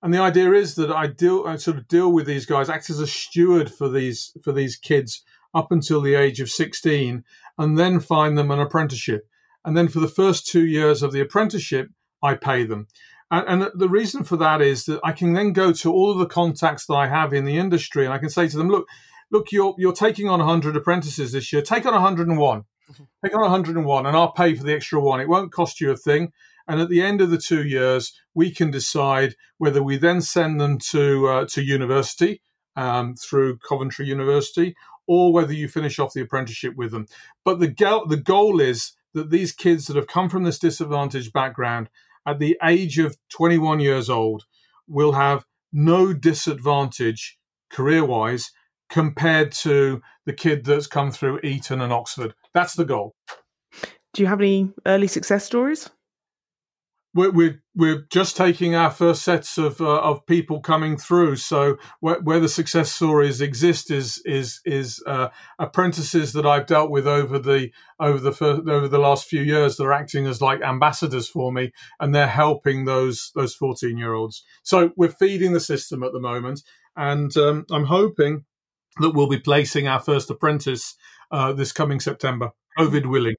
and 0.02 0.14
the 0.14 0.22
idea 0.22 0.52
is 0.54 0.76
that 0.76 0.92
I 0.92 1.08
deal, 1.08 1.44
I 1.46 1.58
sort 1.58 1.78
of 1.78 1.88
deal 1.88 2.12
with 2.12 2.26
these 2.26 2.46
guys, 2.46 2.70
act 2.70 2.90
as 2.90 3.00
a 3.00 3.08
steward 3.08 3.72
for 3.72 3.90
these 3.90 4.32
for 4.44 4.52
these 4.52 4.78
kids 4.78 5.24
up 5.54 5.72
until 5.72 6.02
the 6.02 6.16
age 6.16 6.40
of 6.40 6.50
sixteen, 6.50 7.24
and 7.58 7.78
then 7.78 8.00
find 8.00 8.38
them 8.38 8.52
an 8.52 8.60
apprenticeship. 8.60 9.28
And 9.66 9.76
then 9.76 9.90
for 9.90 10.00
the 10.00 10.08
first 10.08 10.48
two 10.48 10.66
years 10.66 11.04
of 11.04 11.12
the 11.12 11.20
apprenticeship, 11.20 11.90
I 12.24 12.36
pay 12.36 12.64
them. 12.64 12.88
And, 13.30 13.64
and 13.64 13.72
the 13.76 13.90
reason 13.90 14.24
for 14.24 14.38
that 14.38 14.62
is 14.62 14.86
that 14.86 15.02
I 15.04 15.12
can 15.12 15.34
then 15.34 15.52
go 15.52 15.74
to 15.74 15.92
all 15.92 16.12
of 16.12 16.18
the 16.18 16.26
contacts 16.26 16.86
that 16.86 16.96
I 16.96 17.08
have 17.08 17.34
in 17.34 17.46
the 17.46 17.58
industry, 17.58 18.06
and 18.06 18.14
I 18.14 18.20
can 18.20 18.30
say 18.30 18.48
to 18.48 18.58
them, 18.58 18.70
"Look, 18.70 18.88
look, 19.32 19.52
you're 19.52 19.76
you're 19.78 19.94
taking 19.94 20.30
on 20.30 20.40
100 20.40 20.78
apprentices 20.78 21.34
this 21.34 21.52
year. 21.52 21.62
Take 21.62 21.86
on 21.86 21.94
101. 21.94 22.62
Mm-hmm. 22.62 23.04
Take 23.26 23.36
on 23.36 23.42
101, 23.42 24.06
and 24.06 24.16
I'll 24.16 24.32
pay 24.32 24.56
for 24.56 24.64
the 24.64 24.74
extra 24.74 25.02
one. 25.02 25.20
It 25.20 25.28
won't 25.28 25.52
cost 25.52 25.82
you 25.82 25.92
a 25.92 25.98
thing." 25.98 26.32
And 26.70 26.80
at 26.80 26.90
the 26.90 27.02
end 27.02 27.20
of 27.20 27.32
the 27.32 27.40
two 27.40 27.64
years, 27.64 28.14
we 28.36 28.52
can 28.52 28.70
decide 28.70 29.36
whether 29.58 29.82
we 29.82 29.98
then 29.98 30.22
send 30.22 30.62
them 30.62 30.78
to 30.92 31.28
uh, 31.28 31.46
to 31.48 31.64
university 31.64 32.42
um, 32.76 33.16
through 33.16 33.58
Coventry 33.58 34.06
University, 34.06 34.76
or 35.08 35.34
whether 35.34 35.52
you 35.52 35.68
finish 35.68 35.98
off 35.98 36.14
the 36.14 36.22
apprenticeship 36.22 36.76
with 36.76 36.92
them. 36.92 37.08
But 37.44 37.60
the 37.60 37.68
go- 37.68 38.06
the 38.08 38.18
goal 38.18 38.62
is 38.62 38.94
that 39.16 39.32
these 39.32 39.52
kids 39.52 39.88
that 39.88 39.96
have 39.96 40.06
come 40.06 40.30
from 40.30 40.44
this 40.44 40.60
disadvantaged 40.60 41.34
background 41.34 41.90
at 42.28 42.38
the 42.38 42.56
age 42.64 43.00
of 43.00 43.18
21 43.30 43.80
years 43.80 44.08
old 44.08 44.44
will 44.88 45.14
have 45.14 45.46
no 45.74 46.14
disadvantage 46.14 47.40
career 47.72 48.06
wise 48.06 48.52
compared 48.90 49.52
to 49.52 50.02
the 50.26 50.34
kid 50.34 50.66
that's 50.66 50.86
come 50.86 51.10
through 51.10 51.40
Eton 51.44 51.82
and 51.82 51.92
Oxford. 51.92 52.36
That's 52.54 52.76
the 52.76 52.86
goal. 52.86 53.16
Do 54.14 54.22
you 54.22 54.28
have 54.28 54.40
any 54.40 54.72
early 54.86 55.08
success 55.08 55.44
stories? 55.46 55.90
We're, 57.14 57.32
we're, 57.32 57.64
we're 57.76 58.06
just 58.12 58.38
taking 58.38 58.76
our 58.76 58.92
first 58.92 59.24
sets 59.24 59.58
of 59.58 59.82
uh, 59.82 60.00
of 60.02 60.26
people 60.28 60.60
coming 60.60 60.96
through. 60.96 61.38
So 61.38 61.78
where, 62.02 62.20
where, 62.22 62.40
the 62.40 62.50
success 62.50 62.92
stories 62.92 63.42
exist 63.42 63.90
is 63.90 64.22
is 64.26 64.62
is 64.66 65.02
uh, 65.08 65.30
apprentices 65.58 66.34
that 66.34 66.46
I've 66.46 66.68
dealt 66.68 66.92
with 66.92 67.08
over 67.08 67.40
the 67.40 67.72
over 68.00 68.20
the 68.20 68.32
first, 68.32 68.68
over 68.68 68.88
the 68.88 69.00
last 69.00 69.28
few 69.28 69.42
years 69.42 69.78
that 69.78 69.86
are 69.86 69.94
acting 69.94 70.28
as 70.28 70.42
like 70.42 70.62
ambassadors 70.62 71.28
for 71.28 71.52
me, 71.52 71.72
and 72.00 72.14
they're 72.14 72.28
helping 72.28 72.86
those 72.86 73.32
those 73.34 73.56
fourteen 73.56 73.98
year 73.98 74.14
olds. 74.14 74.44
So 74.62 74.92
we're 74.96 75.10
feeding 75.10 75.54
the 75.54 75.60
system 75.60 76.04
at 76.04 76.14
the 76.14 76.20
moment, 76.20 76.62
and 76.96 77.36
um, 77.38 77.66
I'm 77.72 77.86
hoping 77.86 78.46
that 79.00 79.12
we'll 79.12 79.30
be 79.30 79.40
placing 79.40 79.88
our 79.88 80.00
first 80.00 80.30
apprentice 80.30 80.96
uh, 81.32 81.54
this 81.54 81.72
coming 81.72 82.00
September, 82.00 82.52
COVID 82.78 83.08
willing. 83.08 83.36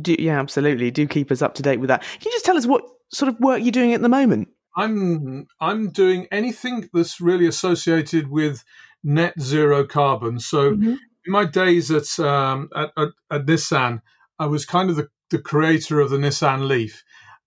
Do, 0.00 0.14
yeah, 0.18 0.38
absolutely. 0.38 0.90
Do 0.90 1.06
keep 1.06 1.32
us 1.32 1.42
up 1.42 1.54
to 1.54 1.62
date 1.62 1.80
with 1.80 1.88
that. 1.88 2.02
Can 2.02 2.26
you 2.26 2.30
just 2.30 2.44
tell 2.44 2.56
us 2.56 2.66
what 2.66 2.84
sort 3.12 3.28
of 3.28 3.40
work 3.40 3.62
you're 3.62 3.72
doing 3.72 3.92
at 3.92 4.02
the 4.02 4.08
moment? 4.08 4.48
I'm 4.76 5.46
I'm 5.60 5.90
doing 5.90 6.26
anything 6.30 6.88
that's 6.92 7.20
really 7.20 7.46
associated 7.46 8.28
with 8.28 8.64
net 9.02 9.34
zero 9.40 9.84
carbon. 9.84 10.38
So 10.38 10.72
mm-hmm. 10.72 10.90
in 10.90 10.98
my 11.26 11.44
days 11.44 11.90
at, 11.90 12.18
um, 12.20 12.68
at, 12.74 12.90
at, 12.96 13.08
at 13.30 13.46
Nissan, 13.46 14.00
I 14.38 14.46
was 14.46 14.64
kind 14.64 14.90
of 14.90 14.96
the, 14.96 15.08
the 15.30 15.38
creator 15.38 16.00
of 16.00 16.10
the 16.10 16.18
Nissan 16.18 16.66
Leaf, 16.66 17.02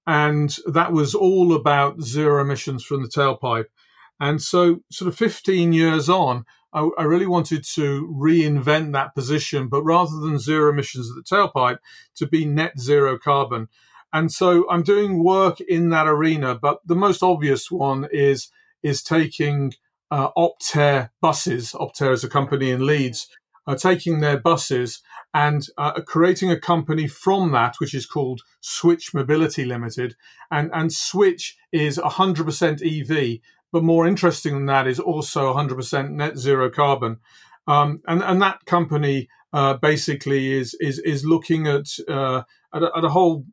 and 0.06 0.56
that 0.68 0.92
was 0.92 1.16
all 1.16 1.54
about 1.54 2.02
zero 2.02 2.42
emissions 2.42 2.84
from 2.84 3.02
the 3.02 3.10
tailpipe. 3.10 3.66
And 4.20 4.42
so, 4.42 4.82
sort 4.92 5.10
of 5.10 5.18
15 5.18 5.74
years 5.74 6.08
on, 6.08 6.46
I, 6.72 6.90
I, 6.98 7.04
really 7.04 7.26
wanted 7.26 7.66
to 7.76 8.08
reinvent 8.16 8.94
that 8.94 9.16
position, 9.16 9.68
but 9.68 9.84
rather 9.84 10.18
than 10.20 10.40
zero 10.40 10.72
emissions 10.72 11.10
at 11.10 11.16
the 11.16 11.36
tailpipe, 11.36 11.78
to 12.16 12.28
be 12.28 12.46
net 12.46 12.80
zero 12.80 13.18
carbon. 13.18 13.68
And 14.14 14.32
so 14.32 14.70
I'm 14.70 14.84
doing 14.84 15.24
work 15.24 15.60
in 15.60 15.90
that 15.90 16.08
arena, 16.08 16.56
but 16.56 16.80
the 16.86 16.96
most 16.96 17.24
obvious 17.24 17.72
one 17.72 18.08
is 18.12 18.50
is 18.84 19.02
taking 19.02 19.74
uh, 20.12 20.30
Optare 20.38 21.10
buses. 21.22 21.72
Optare 21.72 22.14
is 22.14 22.24
a 22.24 22.30
company 22.30 22.70
in 22.70 22.86
Leeds, 22.86 23.28
uh, 23.66 23.76
taking 23.76 24.20
their 24.20 24.38
buses 24.38 25.02
and 25.34 25.68
uh, 25.78 25.94
creating 26.02 26.52
a 26.52 26.60
company 26.60 27.08
from 27.08 27.52
that, 27.52 27.76
which 27.80 27.94
is 27.94 28.06
called 28.06 28.42
Switch 28.62 29.14
Mobility 29.14 29.66
Limited. 29.66 30.16
And, 30.52 30.70
and 30.74 30.94
Switch 30.94 31.58
is 31.72 31.98
100% 31.98 32.82
EV, 32.84 33.40
but 33.72 33.84
more 33.84 34.06
interesting 34.06 34.54
than 34.54 34.66
that 34.68 34.88
is 34.88 35.00
also 35.00 35.54
100% 35.54 36.12
net 36.12 36.38
zero 36.38 36.70
carbon. 36.70 37.18
Um, 37.66 38.02
and, 38.06 38.22
and 38.22 38.42
that 38.42 38.66
company 38.66 39.30
uh, 39.54 39.76
basically 39.76 40.54
is, 40.54 40.76
is, 40.80 41.00
is 41.00 41.26
looking 41.26 41.66
at, 41.68 41.88
uh, 42.08 42.44
at, 42.74 42.84
a, 42.84 42.92
at 42.98 43.06
a 43.06 43.10
whole 43.10 43.46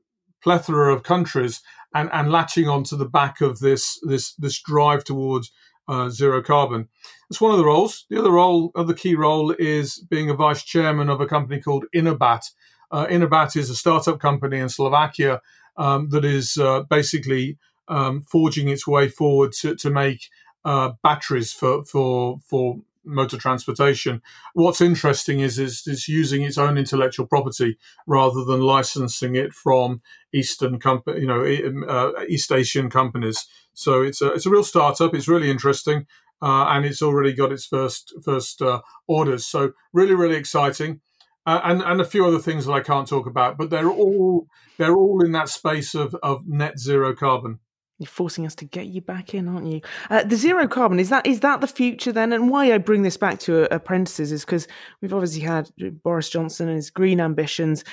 plethora 0.42 0.92
of 0.92 1.03
countries 1.03 1.61
and, 1.94 2.09
and 2.12 2.31
latching 2.31 2.68
onto 2.68 2.96
the 2.96 3.09
back 3.09 3.40
of 3.40 3.59
this 3.61 3.98
this 4.03 4.35
this 4.35 4.61
drive 4.61 5.05
towards 5.05 5.50
uh, 5.88 6.09
zero 6.09 6.42
carbon. 6.42 6.88
That's 7.29 7.40
one 7.40 7.53
of 7.53 7.59
the 7.59 7.64
roles. 7.64 8.07
The 8.09 8.18
other 8.18 8.31
role, 8.31 8.70
other 8.74 8.94
key 8.94 9.14
role, 9.14 9.55
is 9.59 9.98
being 9.98 10.31
a 10.31 10.35
vice 10.35 10.62
chairman 10.62 11.09
of 11.09 11.20
a 11.20 11.26
company 11.26 11.61
called 11.61 11.85
Inobat. 11.94 12.50
Uh, 12.92 13.07
is 13.55 13.70
a 13.70 13.76
startup 13.76 14.18
company 14.18 14.59
in 14.59 14.68
Slovakia 14.68 15.40
um, 15.76 16.09
that 16.11 16.24
is 16.24 16.57
uh, 16.57 16.83
basically 16.83 17.57
um, 17.88 18.20
forging 18.20 18.68
its 18.68 18.87
way 18.87 19.09
forward 19.09 19.53
to, 19.53 19.76
to 19.76 19.90
make 19.90 20.29
uh, 20.64 20.92
batteries 21.03 21.53
for 21.53 21.85
for 21.85 22.38
for 22.44 22.81
motor 23.05 23.37
transportation. 23.37 24.23
What's 24.55 24.81
interesting 24.81 25.41
is, 25.41 25.59
is 25.59 25.87
is 25.87 26.09
using 26.09 26.43
its 26.43 26.59
own 26.59 26.79
intellectual 26.79 27.27
property 27.27 27.79
rather 28.07 28.45
than 28.45 28.61
licensing 28.61 29.35
it 29.37 29.53
from 29.53 30.03
Eastern 30.33 30.79
company, 30.79 31.21
you 31.21 31.27
know, 31.27 31.43
uh, 31.89 32.25
East 32.29 32.53
Asian 32.53 32.91
companies. 32.91 33.47
So 33.73 34.03
it's 34.03 34.21
a 34.21 34.33
it's 34.33 34.47
a 34.47 34.51
real 34.51 34.65
startup. 34.65 35.15
It's 35.15 35.29
really 35.29 35.51
interesting, 35.51 36.07
uh, 36.43 36.67
and 36.69 36.85
it's 36.85 37.03
already 37.03 37.33
got 37.33 37.53
its 37.53 37.67
first 37.67 38.13
first 38.25 38.63
uh, 38.63 38.83
orders. 39.07 39.47
So 39.47 39.73
really 39.93 40.15
really 40.15 40.37
exciting. 40.37 41.01
Uh, 41.47 41.61
and 41.65 41.83
and 41.83 42.01
a 42.01 42.05
few 42.05 42.27
other 42.27 42.39
things 42.39 42.67
that 42.67 42.73
I 42.73 42.81
can't 42.81 43.09
talk 43.09 43.27
about, 43.27 43.57
but 43.57 43.71
they're 43.71 43.91
all 43.91 44.47
they're 44.77 44.95
all 44.95 45.25
in 45.25 45.33
that 45.33 45.49
space 45.49 45.95
of, 45.95 46.15
of 46.23 46.47
net 46.47 46.79
zero 46.79 47.15
carbon. 47.15 47.61
You're 48.01 48.07
forcing 48.07 48.47
us 48.47 48.55
to 48.57 48.65
get 48.65 48.87
you 48.87 49.03
back 49.03 49.35
in, 49.35 49.47
aren't 49.47 49.67
you? 49.67 49.83
Uh, 50.09 50.23
the 50.23 50.35
zero 50.35 50.67
carbon 50.67 50.99
is 50.99 51.11
that 51.11 51.27
is 51.27 51.41
that 51.41 51.61
the 51.61 51.67
future 51.67 52.13
then? 52.13 52.33
And 52.33 52.49
why 52.49 52.73
I 52.73 52.79
bring 52.79 53.03
this 53.03 53.19
back 53.19 53.39
to 53.41 53.65
uh, 53.65 53.69
apprentices 53.71 54.33
is 54.33 54.43
because 54.43 54.67
we've 55.03 55.13
obviously 55.13 55.43
had 55.43 55.71
Boris 56.03 56.31
Johnson 56.31 56.69
and 56.69 56.77
his 56.77 56.89
green 56.89 57.21
ambitions, 57.21 57.85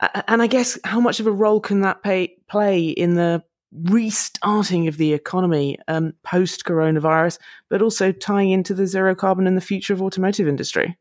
uh, 0.00 0.20
and 0.28 0.42
I 0.42 0.46
guess 0.46 0.78
how 0.84 1.00
much 1.00 1.20
of 1.20 1.26
a 1.26 1.32
role 1.32 1.58
can 1.58 1.80
that 1.80 2.02
pay, 2.02 2.36
play 2.50 2.88
in 2.90 3.14
the 3.14 3.42
restarting 3.72 4.88
of 4.88 4.98
the 4.98 5.14
economy 5.14 5.78
um, 5.88 6.12
post 6.22 6.64
coronavirus, 6.64 7.38
but 7.70 7.80
also 7.80 8.12
tying 8.12 8.50
into 8.50 8.74
the 8.74 8.86
zero 8.86 9.14
carbon 9.14 9.46
and 9.46 9.56
the 9.56 9.62
future 9.62 9.94
of 9.94 10.02
automotive 10.02 10.48
industry? 10.48 10.98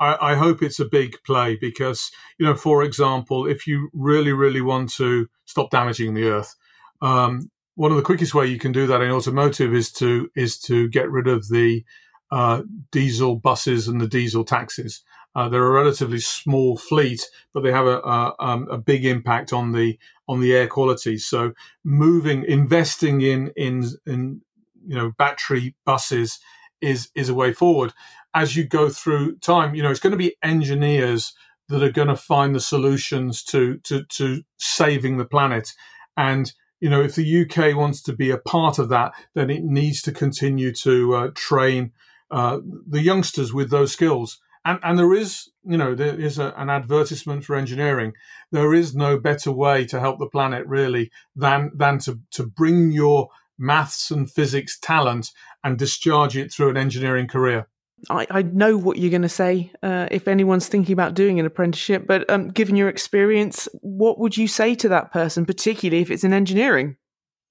I, 0.00 0.32
I, 0.32 0.34
hope 0.34 0.62
it's 0.62 0.80
a 0.80 0.84
big 0.86 1.16
play 1.24 1.56
because, 1.60 2.10
you 2.38 2.46
know, 2.46 2.54
for 2.54 2.82
example, 2.82 3.46
if 3.46 3.66
you 3.66 3.90
really, 3.92 4.32
really 4.32 4.60
want 4.60 4.92
to 4.94 5.28
stop 5.44 5.70
damaging 5.70 6.14
the 6.14 6.28
earth, 6.28 6.54
um, 7.00 7.50
one 7.74 7.90
of 7.90 7.96
the 7.96 8.02
quickest 8.02 8.34
way 8.34 8.46
you 8.46 8.58
can 8.58 8.72
do 8.72 8.86
that 8.86 9.00
in 9.02 9.10
automotive 9.10 9.74
is 9.74 9.90
to 9.92 10.30
is 10.34 10.58
to 10.60 10.88
get 10.88 11.10
rid 11.10 11.26
of 11.26 11.48
the 11.48 11.84
uh, 12.30 12.62
diesel 12.90 13.36
buses 13.36 13.88
and 13.88 14.00
the 14.00 14.08
diesel 14.08 14.44
taxis. 14.44 15.02
Uh, 15.36 15.48
they're 15.48 15.66
a 15.66 15.70
relatively 15.70 16.20
small 16.20 16.76
fleet, 16.76 17.28
but 17.52 17.62
they 17.62 17.72
have 17.72 17.86
a, 17.86 17.98
a, 17.98 18.34
um, 18.38 18.68
a, 18.70 18.78
big 18.78 19.04
impact 19.04 19.52
on 19.52 19.72
the 19.72 19.98
on 20.28 20.40
the 20.40 20.54
air 20.54 20.68
quality. 20.68 21.18
So, 21.18 21.52
moving, 21.84 22.44
investing 22.44 23.20
in 23.20 23.52
in 23.56 23.84
in 24.06 24.42
you 24.86 24.96
know 24.96 25.12
battery 25.18 25.74
buses 25.84 26.38
is 26.80 27.08
is 27.16 27.28
a 27.28 27.34
way 27.34 27.52
forward. 27.52 27.92
As 28.32 28.56
you 28.56 28.64
go 28.64 28.88
through 28.88 29.38
time, 29.38 29.74
you 29.74 29.82
know 29.82 29.90
it's 29.90 30.00
going 30.00 30.12
to 30.12 30.16
be 30.16 30.36
engineers 30.42 31.34
that 31.68 31.82
are 31.82 31.92
going 31.92 32.08
to 32.08 32.16
find 32.16 32.54
the 32.54 32.60
solutions 32.60 33.42
to 33.44 33.78
to 33.78 34.04
to 34.04 34.42
saving 34.58 35.16
the 35.16 35.24
planet 35.24 35.72
and 36.16 36.52
you 36.84 36.90
know, 36.90 37.00
if 37.00 37.14
the 37.14 37.40
UK 37.44 37.74
wants 37.74 38.02
to 38.02 38.12
be 38.12 38.30
a 38.30 38.36
part 38.36 38.78
of 38.78 38.90
that, 38.90 39.12
then 39.32 39.48
it 39.48 39.64
needs 39.64 40.02
to 40.02 40.12
continue 40.12 40.70
to 40.70 41.14
uh, 41.14 41.30
train 41.34 41.92
uh, 42.30 42.58
the 42.86 43.00
youngsters 43.00 43.54
with 43.54 43.70
those 43.70 43.90
skills. 43.90 44.38
And, 44.66 44.78
and 44.82 44.98
there 44.98 45.14
is, 45.14 45.48
you 45.64 45.78
know, 45.78 45.94
there 45.94 46.20
is 46.20 46.38
a, 46.38 46.52
an 46.58 46.68
advertisement 46.68 47.46
for 47.46 47.56
engineering. 47.56 48.12
There 48.52 48.74
is 48.74 48.94
no 48.94 49.18
better 49.18 49.50
way 49.50 49.86
to 49.86 49.98
help 49.98 50.18
the 50.18 50.28
planet 50.28 50.66
really 50.66 51.10
than 51.34 51.70
than 51.74 52.00
to 52.00 52.20
to 52.32 52.44
bring 52.46 52.92
your 52.92 53.30
maths 53.56 54.10
and 54.10 54.30
physics 54.30 54.78
talent 54.78 55.30
and 55.62 55.78
discharge 55.78 56.36
it 56.36 56.52
through 56.52 56.68
an 56.68 56.76
engineering 56.76 57.28
career. 57.28 57.66
I, 58.10 58.26
I 58.30 58.42
know 58.42 58.76
what 58.76 58.98
you're 58.98 59.10
going 59.10 59.22
to 59.22 59.28
say 59.28 59.72
uh, 59.82 60.08
if 60.10 60.28
anyone's 60.28 60.68
thinking 60.68 60.92
about 60.92 61.14
doing 61.14 61.40
an 61.40 61.46
apprenticeship, 61.46 62.06
but 62.06 62.28
um, 62.30 62.48
given 62.48 62.76
your 62.76 62.88
experience, 62.88 63.68
what 63.80 64.18
would 64.18 64.36
you 64.36 64.48
say 64.48 64.74
to 64.76 64.88
that 64.90 65.12
person, 65.12 65.46
particularly 65.46 66.02
if 66.02 66.10
it's 66.10 66.24
in 66.24 66.32
engineering? 66.32 66.96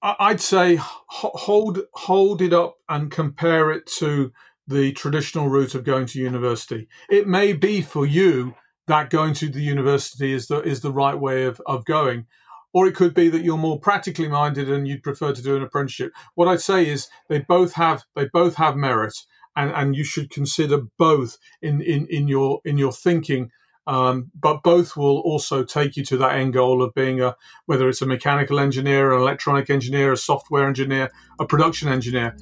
I'd 0.02 0.40
say 0.40 0.78
hold 0.78 1.80
hold 1.94 2.42
it 2.42 2.52
up 2.52 2.76
and 2.90 3.10
compare 3.10 3.70
it 3.70 3.86
to 3.98 4.32
the 4.66 4.92
traditional 4.92 5.48
route 5.48 5.74
of 5.74 5.84
going 5.84 6.04
to 6.06 6.18
university. 6.18 6.88
It 7.08 7.26
may 7.26 7.54
be 7.54 7.80
for 7.80 8.04
you 8.04 8.54
that 8.86 9.08
going 9.08 9.32
to 9.34 9.48
the 9.48 9.62
university 9.62 10.32
is 10.32 10.48
the 10.48 10.60
is 10.60 10.82
the 10.82 10.92
right 10.92 11.18
way 11.18 11.44
of, 11.44 11.60
of 11.64 11.86
going. 11.86 12.26
Or 12.74 12.86
it 12.86 12.96
could 12.96 13.14
be 13.14 13.28
that 13.28 13.44
you're 13.44 13.56
more 13.56 13.78
practically 13.78 14.28
minded 14.28 14.68
and 14.68 14.86
you'd 14.86 15.04
prefer 15.04 15.32
to 15.32 15.42
do 15.42 15.56
an 15.56 15.62
apprenticeship. 15.62 16.12
What 16.34 16.48
I'd 16.48 16.60
say 16.60 16.86
is 16.86 17.08
they 17.28 17.38
both 17.38 17.74
have 17.74 18.02
they 18.14 18.26
both 18.26 18.56
have 18.56 18.76
merit 18.76 19.14
and, 19.56 19.70
and 19.72 19.96
you 19.96 20.04
should 20.04 20.30
consider 20.30 20.82
both 20.98 21.38
in, 21.62 21.80
in, 21.80 22.06
in 22.06 22.28
your 22.28 22.60
in 22.64 22.78
your 22.78 22.92
thinking. 22.92 23.50
Um, 23.86 24.30
but 24.34 24.62
both 24.62 24.96
will 24.96 25.18
also 25.18 25.62
take 25.62 25.96
you 25.96 26.04
to 26.06 26.16
that 26.16 26.36
end 26.36 26.54
goal 26.54 26.82
of 26.82 26.94
being 26.94 27.20
a 27.20 27.36
whether 27.66 27.88
it's 27.88 28.00
a 28.00 28.06
mechanical 28.06 28.58
engineer, 28.58 29.12
an 29.12 29.20
electronic 29.20 29.68
engineer, 29.68 30.12
a 30.12 30.16
software 30.16 30.66
engineer, 30.66 31.10
a 31.38 31.46
production 31.46 31.88
engineer. 31.88 32.34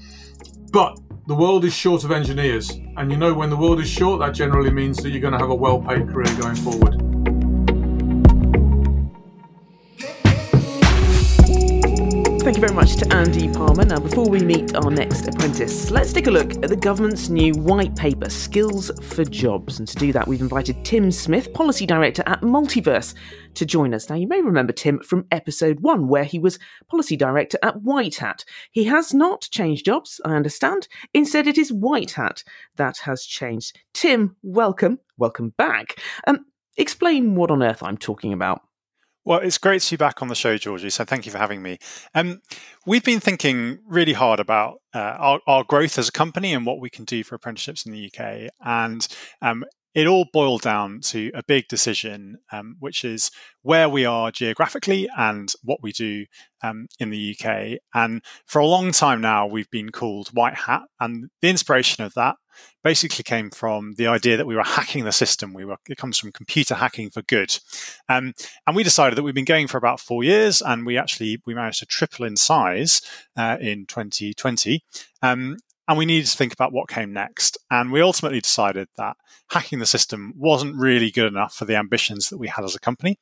But 0.71 0.99
the 1.27 1.35
world 1.35 1.65
is 1.65 1.75
short 1.75 2.05
of 2.05 2.13
engineers, 2.13 2.71
and 2.97 3.11
you 3.11 3.17
know 3.17 3.35
when 3.35 3.51
the 3.51 3.57
world 3.57 3.81
is 3.81 3.89
short, 3.89 4.21
that 4.21 4.35
generally 4.35 4.71
means 4.71 4.99
that 4.99 5.11
you're 5.11 5.21
going 5.21 5.35
to 5.35 5.39
have 5.39 5.51
a 5.51 5.55
well-paid 5.55 6.09
career 6.09 6.35
going 6.41 6.57
forward. 6.57 7.32
Thank 12.43 12.57
you 12.57 12.61
very 12.61 12.75
much 12.75 12.97
to 12.97 13.15
Andy 13.15 13.49
Palmer. 13.53 13.85
Now, 13.85 14.01
before 14.01 14.29
we 14.29 14.41
meet 14.41 14.75
our 14.75 14.91
next 14.91 15.29
apprentice, 15.29 15.93
let's 15.93 16.13
take 16.13 16.27
a 16.27 16.31
look 16.31 16.53
at 16.55 16.71
the 16.71 16.77
government's 16.77 17.29
new 17.29 17.53
white 17.53 17.95
paper, 17.95 18.29
Skills 18.29 18.91
for 19.01 19.25
Jobs. 19.25 19.79
And 19.79 19.87
to 19.87 19.95
do 19.95 20.13
that, 20.13 20.27
we've 20.27 20.41
invited 20.41 20.85
Tim 20.85 21.13
Smith, 21.13 21.55
Policy 21.55 21.87
Director 21.87 22.25
at 22.27 22.41
Multiverse, 22.41 23.15
to 23.55 23.65
join 23.65 23.95
us. 23.95 24.11
Now, 24.11 24.17
you 24.17 24.27
may 24.27 24.43
remember 24.43 24.73
Tim 24.73 24.99
from 24.99 25.25
episode 25.31 25.79
one, 25.81 26.09
where 26.09 26.25
he 26.25 26.41
was 26.41 26.59
Policy 26.89 27.17
Director 27.17 27.59
at 27.63 27.81
White 27.83 28.17
Hat. 28.17 28.45
He 28.73 28.85
has 28.85 29.15
not 29.15 29.43
changed 29.43 29.85
jobs, 29.85 30.21
I 30.25 30.35
understand. 30.35 30.89
Instead, 31.15 31.47
it 31.47 31.59
is 31.59 31.73
White 31.73 32.11
Hat 32.11 32.43
that 32.75 32.97
has 33.05 33.25
changed. 33.25 33.79
Tim, 33.95 34.35
welcome. 34.43 34.99
Welcome 35.17 35.55
back. 35.57 36.01
Um, 36.27 36.45
explain 36.77 37.37
what 37.37 37.53
on 37.53 37.63
earth 37.63 37.85
I'm 37.85 37.99
talking 37.99 38.33
about. 38.33 38.63
Well, 39.25 39.39
it's 39.39 39.59
great 39.59 39.83
to 39.83 39.91
be 39.93 39.97
back 39.97 40.21
on 40.21 40.29
the 40.29 40.35
show, 40.35 40.57
Georgie. 40.57 40.91
So 40.91 41.05
thank 41.05 41.27
you 41.27 41.33
for 41.33 41.39
having 41.39 41.63
me. 41.63 41.79
Um, 42.15 42.41
we've 42.87 43.05
been 43.05 43.21
thinking 43.21 43.79
really 43.87 44.15
hard 44.15 44.41
about 44.41 44.81
uh, 44.95 44.99
our, 44.99 45.41
our, 45.47 45.65
growth 45.65 45.97
as 45.97 46.09
a 46.09 46.13
company 46.13 46.53
and 46.53 46.67
what 46.67 46.81
we 46.81 46.91
can 46.91 47.05
do 47.05 47.23
for 47.23 47.37
apprenticeships 47.37 47.87
in 47.87 47.93
the 47.93 48.11
UK. 48.13 48.51
And 48.65 49.07
um, 49.41 49.65
it 49.95 50.07
all 50.07 50.27
boiled 50.33 50.63
down 50.63 51.01
to 51.01 51.31
a 51.35 51.43
big 51.43 51.69
decision, 51.69 52.39
um, 52.51 52.77
which 52.81 53.05
is 53.05 53.31
where 53.63 53.89
we 53.89 54.05
are 54.05 54.31
geographically 54.31 55.09
and 55.17 55.53
what 55.63 55.83
we 55.83 55.93
do 55.93 56.25
um, 56.63 56.87
in 56.99 57.11
the 57.11 57.37
UK. 57.37 57.79
And 57.95 58.23
for 58.47 58.61
a 58.61 58.67
long 58.67 58.93
time 58.93 59.21
now, 59.21 59.47
we've 59.47 59.71
been 59.71 59.91
called 59.91 60.29
White 60.29 60.55
Hat. 60.55 60.83
And 60.99 61.29
the 61.43 61.51
inspiration 61.51 62.05
of 62.05 62.15
that 62.15 62.37
basically 62.83 63.23
came 63.23 63.51
from 63.51 63.95
the 63.97 64.07
idea 64.07 64.37
that 64.37 64.47
we 64.47 64.57
were 64.57 64.63
hacking 64.63 65.05
the 65.05 65.13
system. 65.13 65.53
We 65.53 65.65
were, 65.65 65.77
it 65.89 65.99
comes 65.99 66.19
from 66.19 66.33
computer 66.33 66.75
hacking 66.75 67.11
for 67.11 67.23
good. 67.23 67.59
Um, 68.09 68.33
and 68.67 68.75
we 68.75 68.83
decided 68.83 69.17
that 69.17 69.23
we've 69.23 69.35
been 69.35 69.45
going 69.45 69.69
for 69.69 69.79
about 69.79 70.01
four 70.01 70.25
years 70.25 70.63
and 70.63 70.87
we 70.87 70.97
actually, 70.97 71.41
we 71.47 71.55
managed 71.55 71.81
to 71.81 71.87
triple 71.87 72.25
in 72.25 72.37
size 72.37 73.03
uh, 73.37 73.59
in 73.61 73.87
2020. 73.87 74.83
Um, 75.23 75.59
and 75.89 75.99
we 75.99 76.07
needed 76.07 76.29
to 76.29 76.37
think 76.37 76.53
about 76.53 76.73
what 76.73 76.89
came 76.89 77.13
next. 77.13 77.59
And 77.71 77.91
we 77.91 78.01
ultimately 78.03 78.41
decided 78.41 78.89
that 78.97 79.17
hacking 79.51 79.81
the 79.81 79.87
system 79.87 80.33
wasn't 80.37 80.77
really 80.77 81.11
good 81.11 81.27
enough 81.27 81.55
for 81.55 81.65
the 81.65 81.77
ambitions 81.77 82.29
that 82.29 82.39
we 82.39 82.49
had 82.49 82.65
as 82.65 82.75
a 82.75 82.81
company. 82.81 83.19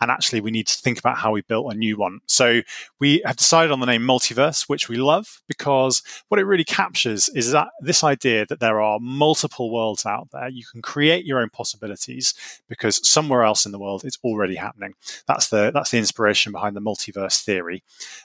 And 0.00 0.10
actually, 0.10 0.40
we 0.40 0.50
need 0.50 0.66
to 0.68 0.78
think 0.78 0.98
about 0.98 1.18
how 1.18 1.32
we 1.32 1.42
built 1.42 1.72
a 1.72 1.76
new 1.76 1.96
one. 1.96 2.20
So 2.26 2.62
we 3.00 3.20
have 3.26 3.36
decided 3.36 3.72
on 3.72 3.80
the 3.80 3.86
name 3.86 4.02
Multiverse, 4.02 4.68
which 4.68 4.88
we 4.88 4.96
love 4.96 5.42
because 5.48 6.02
what 6.28 6.40
it 6.40 6.44
really 6.44 6.64
captures 6.64 7.28
is 7.30 7.50
that 7.52 7.68
this 7.80 8.04
idea 8.04 8.46
that 8.46 8.60
there 8.60 8.80
are 8.80 8.98
multiple 9.00 9.72
worlds 9.72 10.06
out 10.06 10.28
there. 10.32 10.48
You 10.48 10.64
can 10.70 10.82
create 10.82 11.26
your 11.26 11.40
own 11.40 11.50
possibilities 11.50 12.34
because 12.68 13.06
somewhere 13.06 13.42
else 13.42 13.66
in 13.66 13.72
the 13.72 13.78
world 13.78 14.04
it's 14.04 14.18
already 14.24 14.54
happening. 14.54 14.94
That's 15.26 15.48
the 15.48 15.70
that's 15.72 15.90
the 15.90 15.98
inspiration 15.98 16.52
behind 16.52 16.76
the 16.76 16.80
multiverse 16.80 17.42
theory. 17.42 17.82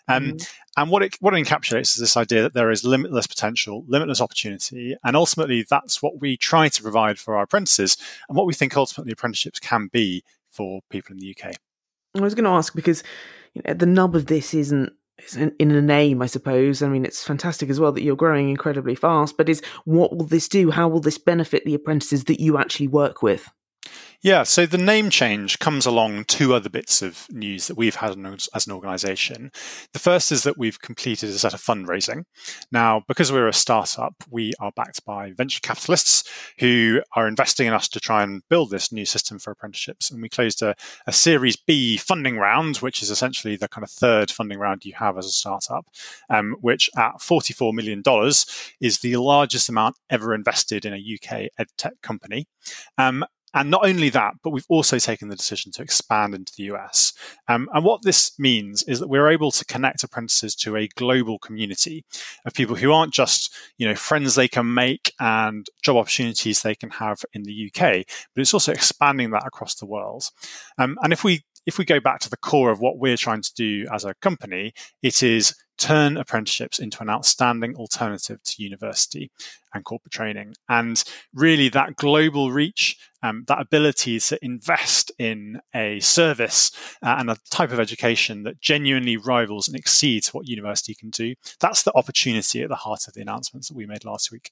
Um, 0.07 0.23
mm-hmm. 0.23 0.37
And 0.77 0.89
what 0.89 1.03
it 1.03 1.15
what 1.19 1.33
it 1.33 1.45
encapsulates 1.45 1.93
is 1.93 1.95
this 1.95 2.17
idea 2.17 2.43
that 2.43 2.53
there 2.53 2.71
is 2.71 2.83
limitless 2.83 3.27
potential, 3.27 3.83
limitless 3.87 4.21
opportunity, 4.21 4.95
and 5.03 5.15
ultimately 5.15 5.65
that's 5.69 6.01
what 6.01 6.19
we 6.19 6.37
try 6.37 6.69
to 6.69 6.81
provide 6.81 7.19
for 7.19 7.35
our 7.35 7.43
apprentices, 7.43 7.97
and 8.27 8.37
what 8.37 8.45
we 8.45 8.53
think 8.53 8.77
ultimately 8.77 9.11
apprenticeships 9.11 9.59
can 9.59 9.89
be 9.91 10.23
for 10.49 10.81
people 10.89 11.13
in 11.13 11.19
the 11.19 11.35
UK. 11.35 11.55
I 12.15 12.21
was 12.21 12.35
going 12.35 12.45
to 12.45 12.51
ask 12.51 12.73
because 12.75 13.03
you 13.53 13.61
know, 13.65 13.73
the 13.73 13.85
nub 13.85 14.15
of 14.15 14.27
this 14.27 14.53
isn't 14.53 14.93
in 15.35 15.71
a 15.71 15.81
name, 15.81 16.21
I 16.21 16.27
suppose. 16.27 16.81
I 16.81 16.87
mean, 16.87 17.03
it's 17.03 17.23
fantastic 17.23 17.69
as 17.69 17.79
well 17.79 17.91
that 17.91 18.03
you're 18.03 18.15
growing 18.15 18.49
incredibly 18.49 18.95
fast, 18.95 19.37
but 19.37 19.49
is 19.49 19.61
what 19.85 20.15
will 20.15 20.25
this 20.25 20.47
do? 20.47 20.71
How 20.71 20.87
will 20.87 21.01
this 21.01 21.17
benefit 21.17 21.65
the 21.65 21.75
apprentices 21.75 22.23
that 22.25 22.39
you 22.39 22.57
actually 22.57 22.87
work 22.87 23.21
with? 23.21 23.49
Yeah, 24.21 24.43
so 24.43 24.65
the 24.65 24.77
name 24.77 25.09
change 25.09 25.59
comes 25.59 25.85
along 25.85 26.25
two 26.25 26.53
other 26.53 26.69
bits 26.69 27.01
of 27.01 27.25
news 27.29 27.67
that 27.67 27.77
we've 27.77 27.95
had 27.95 28.17
as 28.53 28.67
an 28.67 28.73
organization. 28.73 29.49
The 29.93 29.99
first 29.99 30.29
is 30.33 30.43
that 30.43 30.57
we've 30.57 30.81
completed 30.81 31.29
a 31.29 31.39
set 31.39 31.53
of 31.53 31.61
fundraising. 31.61 32.25
Now, 32.69 33.01
because 33.07 33.31
we're 33.31 33.47
a 33.47 33.53
startup, 33.53 34.15
we 34.29 34.51
are 34.59 34.73
backed 34.75 35.05
by 35.05 35.31
venture 35.31 35.61
capitalists 35.61 36.29
who 36.59 37.01
are 37.15 37.29
investing 37.29 37.67
in 37.67 37.73
us 37.73 37.87
to 37.87 38.01
try 38.01 38.21
and 38.21 38.43
build 38.49 38.71
this 38.71 38.91
new 38.91 39.05
system 39.05 39.39
for 39.39 39.51
apprenticeships. 39.51 40.11
And 40.11 40.21
we 40.21 40.27
closed 40.27 40.61
a, 40.61 40.75
a 41.07 41.13
Series 41.13 41.55
B 41.55 41.95
funding 41.95 42.37
round, 42.37 42.77
which 42.77 43.01
is 43.01 43.09
essentially 43.09 43.55
the 43.55 43.69
kind 43.69 43.85
of 43.85 43.89
third 43.89 44.31
funding 44.31 44.59
round 44.59 44.83
you 44.83 44.95
have 44.95 45.17
as 45.17 45.27
a 45.27 45.31
startup, 45.31 45.85
um, 46.29 46.57
which 46.59 46.89
at 46.97 47.19
$44 47.19 47.73
million 47.73 48.03
is 48.81 48.99
the 48.99 49.15
largest 49.15 49.69
amount 49.69 49.95
ever 50.09 50.35
invested 50.35 50.83
in 50.83 50.93
a 50.93 50.97
UK 50.97 51.47
edtech 51.57 52.01
company. 52.01 52.49
Um, 52.97 53.23
and 53.53 53.71
not 53.71 53.85
only 53.85 54.09
that, 54.09 54.35
but 54.43 54.51
we've 54.51 54.65
also 54.69 54.99
taken 54.99 55.29
the 55.29 55.35
decision 55.35 55.71
to 55.73 55.81
expand 55.81 56.35
into 56.35 56.53
the 56.55 56.63
US. 56.75 57.13
Um, 57.47 57.69
and 57.73 57.83
what 57.83 58.03
this 58.03 58.37
means 58.37 58.83
is 58.83 58.99
that 58.99 59.09
we're 59.09 59.29
able 59.29 59.51
to 59.51 59.65
connect 59.65 60.03
apprentices 60.03 60.55
to 60.57 60.75
a 60.75 60.87
global 60.89 61.39
community 61.39 62.05
of 62.45 62.53
people 62.53 62.75
who 62.75 62.91
aren't 62.91 63.13
just, 63.13 63.53
you 63.77 63.87
know, 63.87 63.95
friends 63.95 64.35
they 64.35 64.47
can 64.47 64.73
make 64.73 65.13
and 65.19 65.67
job 65.81 65.97
opportunities 65.97 66.61
they 66.61 66.75
can 66.75 66.91
have 66.91 67.23
in 67.33 67.43
the 67.43 67.71
UK, 67.73 68.05
but 68.33 68.41
it's 68.41 68.53
also 68.53 68.71
expanding 68.71 69.31
that 69.31 69.45
across 69.45 69.75
the 69.75 69.85
world. 69.85 70.25
Um, 70.77 70.97
and 71.01 71.13
if 71.13 71.23
we 71.23 71.43
if 71.65 71.77
we 71.77 71.85
go 71.85 71.99
back 71.99 72.19
to 72.19 72.29
the 72.29 72.37
core 72.37 72.71
of 72.71 72.79
what 72.79 72.97
we're 72.97 73.17
trying 73.17 73.41
to 73.41 73.53
do 73.53 73.85
as 73.91 74.05
a 74.05 74.15
company, 74.15 74.73
it 75.03 75.21
is 75.21 75.53
turn 75.79 76.17
apprenticeships 76.17 76.79
into 76.79 77.01
an 77.01 77.09
outstanding 77.09 77.75
alternative 77.75 78.43
to 78.43 78.63
university 78.63 79.31
and 79.73 79.83
corporate 79.85 80.11
training. 80.11 80.53
And 80.67 81.01
really, 81.33 81.69
that 81.69 81.95
global 81.95 82.51
reach, 82.51 82.97
um, 83.23 83.45
that 83.47 83.61
ability 83.61 84.19
to 84.19 84.43
invest 84.43 85.11
in 85.17 85.61
a 85.73 85.99
service 85.99 86.71
uh, 87.01 87.15
and 87.17 87.29
a 87.29 87.37
type 87.49 87.71
of 87.71 87.79
education 87.79 88.43
that 88.43 88.59
genuinely 88.61 89.17
rivals 89.17 89.67
and 89.67 89.77
exceeds 89.77 90.33
what 90.33 90.47
university 90.47 90.93
can 90.93 91.09
do, 91.09 91.35
that's 91.59 91.83
the 91.83 91.95
opportunity 91.95 92.61
at 92.61 92.69
the 92.69 92.75
heart 92.75 93.07
of 93.07 93.13
the 93.13 93.21
announcements 93.21 93.69
that 93.69 93.77
we 93.77 93.85
made 93.85 94.05
last 94.05 94.31
week. 94.31 94.51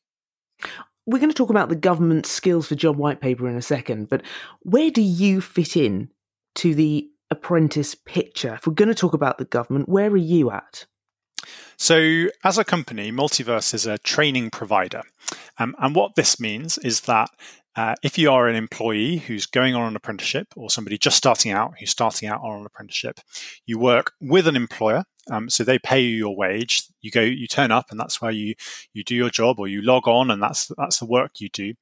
We're 1.06 1.20
going 1.20 1.30
to 1.30 1.36
talk 1.36 1.50
about 1.50 1.70
the 1.70 1.76
government 1.76 2.26
skills 2.26 2.68
for 2.68 2.76
job 2.76 2.98
white 2.98 3.22
paper 3.22 3.48
in 3.48 3.56
a 3.56 3.62
second, 3.62 4.10
but 4.10 4.24
where 4.62 4.92
do 4.92 5.02
you 5.02 5.40
fit 5.40 5.78
in 5.78 6.10
to 6.56 6.76
the 6.76 7.10
apprentice 7.30 7.96
picture? 7.96 8.56
If 8.56 8.68
we're 8.68 8.74
going 8.74 8.90
to 8.90 8.96
talk 8.96 9.14
about 9.14 9.38
the 9.38 9.46
government, 9.46 9.88
where 9.88 10.10
are 10.10 10.18
you 10.18 10.52
at? 10.52 10.86
So, 11.78 12.28
as 12.44 12.58
a 12.58 12.66
company, 12.66 13.12
Multiverse 13.12 13.74
is 13.74 13.86
a 13.86 14.00
training 14.00 14.50
provider. 14.50 15.04
Um, 15.60 15.76
and 15.80 15.96
what 15.96 16.16
this 16.16 16.40
means 16.40 16.78
is 16.80 17.02
that 17.02 17.30
uh, 17.78 17.94
if 18.02 18.18
you 18.18 18.32
are 18.32 18.48
an 18.48 18.56
employee 18.56 19.18
who's 19.18 19.46
going 19.46 19.76
on 19.76 19.88
an 19.88 19.96
apprenticeship 19.96 20.48
or 20.56 20.72
somebody 20.72 20.98
just 20.98 21.16
starting 21.16 21.52
out 21.52 21.76
who's 21.80 21.92
starting 21.92 22.28
out 22.28 22.42
on 22.42 22.62
an 22.62 22.66
apprenticeship, 22.66 23.20
you 23.68 23.78
work 23.78 24.14
with 24.20 24.48
an 24.48 24.56
employer. 24.56 25.04
Um, 25.30 25.50
so 25.50 25.64
they 25.64 25.78
pay 25.78 26.00
you 26.00 26.16
your 26.16 26.36
wage. 26.36 26.84
You 27.02 27.12
go, 27.12 27.22
you 27.22 27.46
turn 27.46 27.70
up, 27.70 27.92
and 27.92 28.00
that's 28.00 28.20
where 28.22 28.32
you 28.32 28.56
you 28.94 29.04
do 29.04 29.14
your 29.14 29.30
job, 29.30 29.60
or 29.60 29.68
you 29.68 29.82
log 29.82 30.08
on, 30.08 30.32
and 30.32 30.42
that's 30.42 30.72
that's 30.78 31.00
the 31.00 31.06
work 31.06 31.40
you 31.40 31.50
do. 31.50 31.76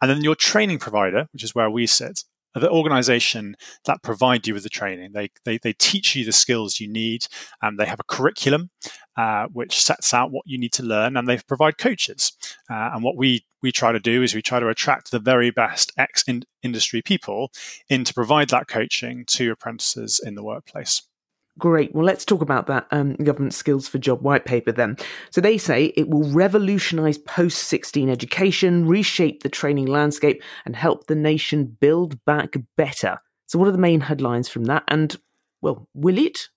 And 0.00 0.10
then 0.10 0.22
your 0.22 0.36
training 0.36 0.78
provider, 0.78 1.26
which 1.32 1.44
is 1.44 1.54
where 1.54 1.68
we 1.68 1.86
sit, 1.86 2.24
the 2.54 2.70
organization 2.70 3.56
that 3.84 4.02
provide 4.02 4.46
you 4.46 4.54
with 4.54 4.62
the 4.62 4.68
training. 4.68 5.12
They, 5.12 5.30
they, 5.44 5.58
they 5.58 5.72
teach 5.72 6.14
you 6.14 6.24
the 6.24 6.32
skills 6.32 6.80
you 6.80 6.88
need, 6.88 7.26
and 7.60 7.78
they 7.78 7.86
have 7.86 8.00
a 8.00 8.04
curriculum 8.04 8.70
uh, 9.16 9.46
which 9.52 9.80
sets 9.80 10.14
out 10.14 10.32
what 10.32 10.44
you 10.46 10.58
need 10.58 10.72
to 10.72 10.82
learn, 10.82 11.16
and 11.16 11.28
they 11.28 11.38
provide 11.38 11.78
coaches. 11.78 12.32
Uh, 12.70 12.90
and 12.94 13.02
what 13.02 13.16
we 13.16 13.44
we 13.62 13.70
try 13.70 13.92
to 13.92 14.00
do 14.00 14.22
is 14.22 14.34
we 14.34 14.42
try 14.42 14.58
to 14.58 14.68
attract 14.68 15.10
the 15.10 15.20
very 15.20 15.50
best 15.50 15.92
ex 15.96 16.24
industry 16.62 17.00
people 17.02 17.52
in 17.88 18.04
to 18.04 18.14
provide 18.14 18.48
that 18.50 18.66
coaching 18.68 19.24
to 19.26 19.52
apprentices 19.52 20.20
in 20.24 20.34
the 20.34 20.42
workplace. 20.42 21.02
Great. 21.58 21.94
Well, 21.94 22.04
let's 22.04 22.24
talk 22.24 22.40
about 22.40 22.66
that 22.68 22.86
um, 22.92 23.14
government 23.16 23.52
skills 23.52 23.86
for 23.86 23.98
job 23.98 24.22
white 24.22 24.46
paper 24.46 24.72
then. 24.72 24.96
So 25.30 25.40
they 25.40 25.58
say 25.58 25.92
it 25.96 26.08
will 26.08 26.28
revolutionise 26.30 27.18
post 27.18 27.64
16 27.64 28.08
education, 28.08 28.86
reshape 28.88 29.42
the 29.42 29.50
training 29.50 29.86
landscape, 29.86 30.42
and 30.64 30.74
help 30.74 31.06
the 31.06 31.14
nation 31.14 31.76
build 31.78 32.24
back 32.24 32.54
better. 32.76 33.18
So, 33.46 33.58
what 33.58 33.68
are 33.68 33.72
the 33.72 33.78
main 33.78 34.00
headlines 34.00 34.48
from 34.48 34.64
that? 34.64 34.84
And, 34.88 35.14
well, 35.60 35.88
will 35.92 36.16
it? 36.16 36.48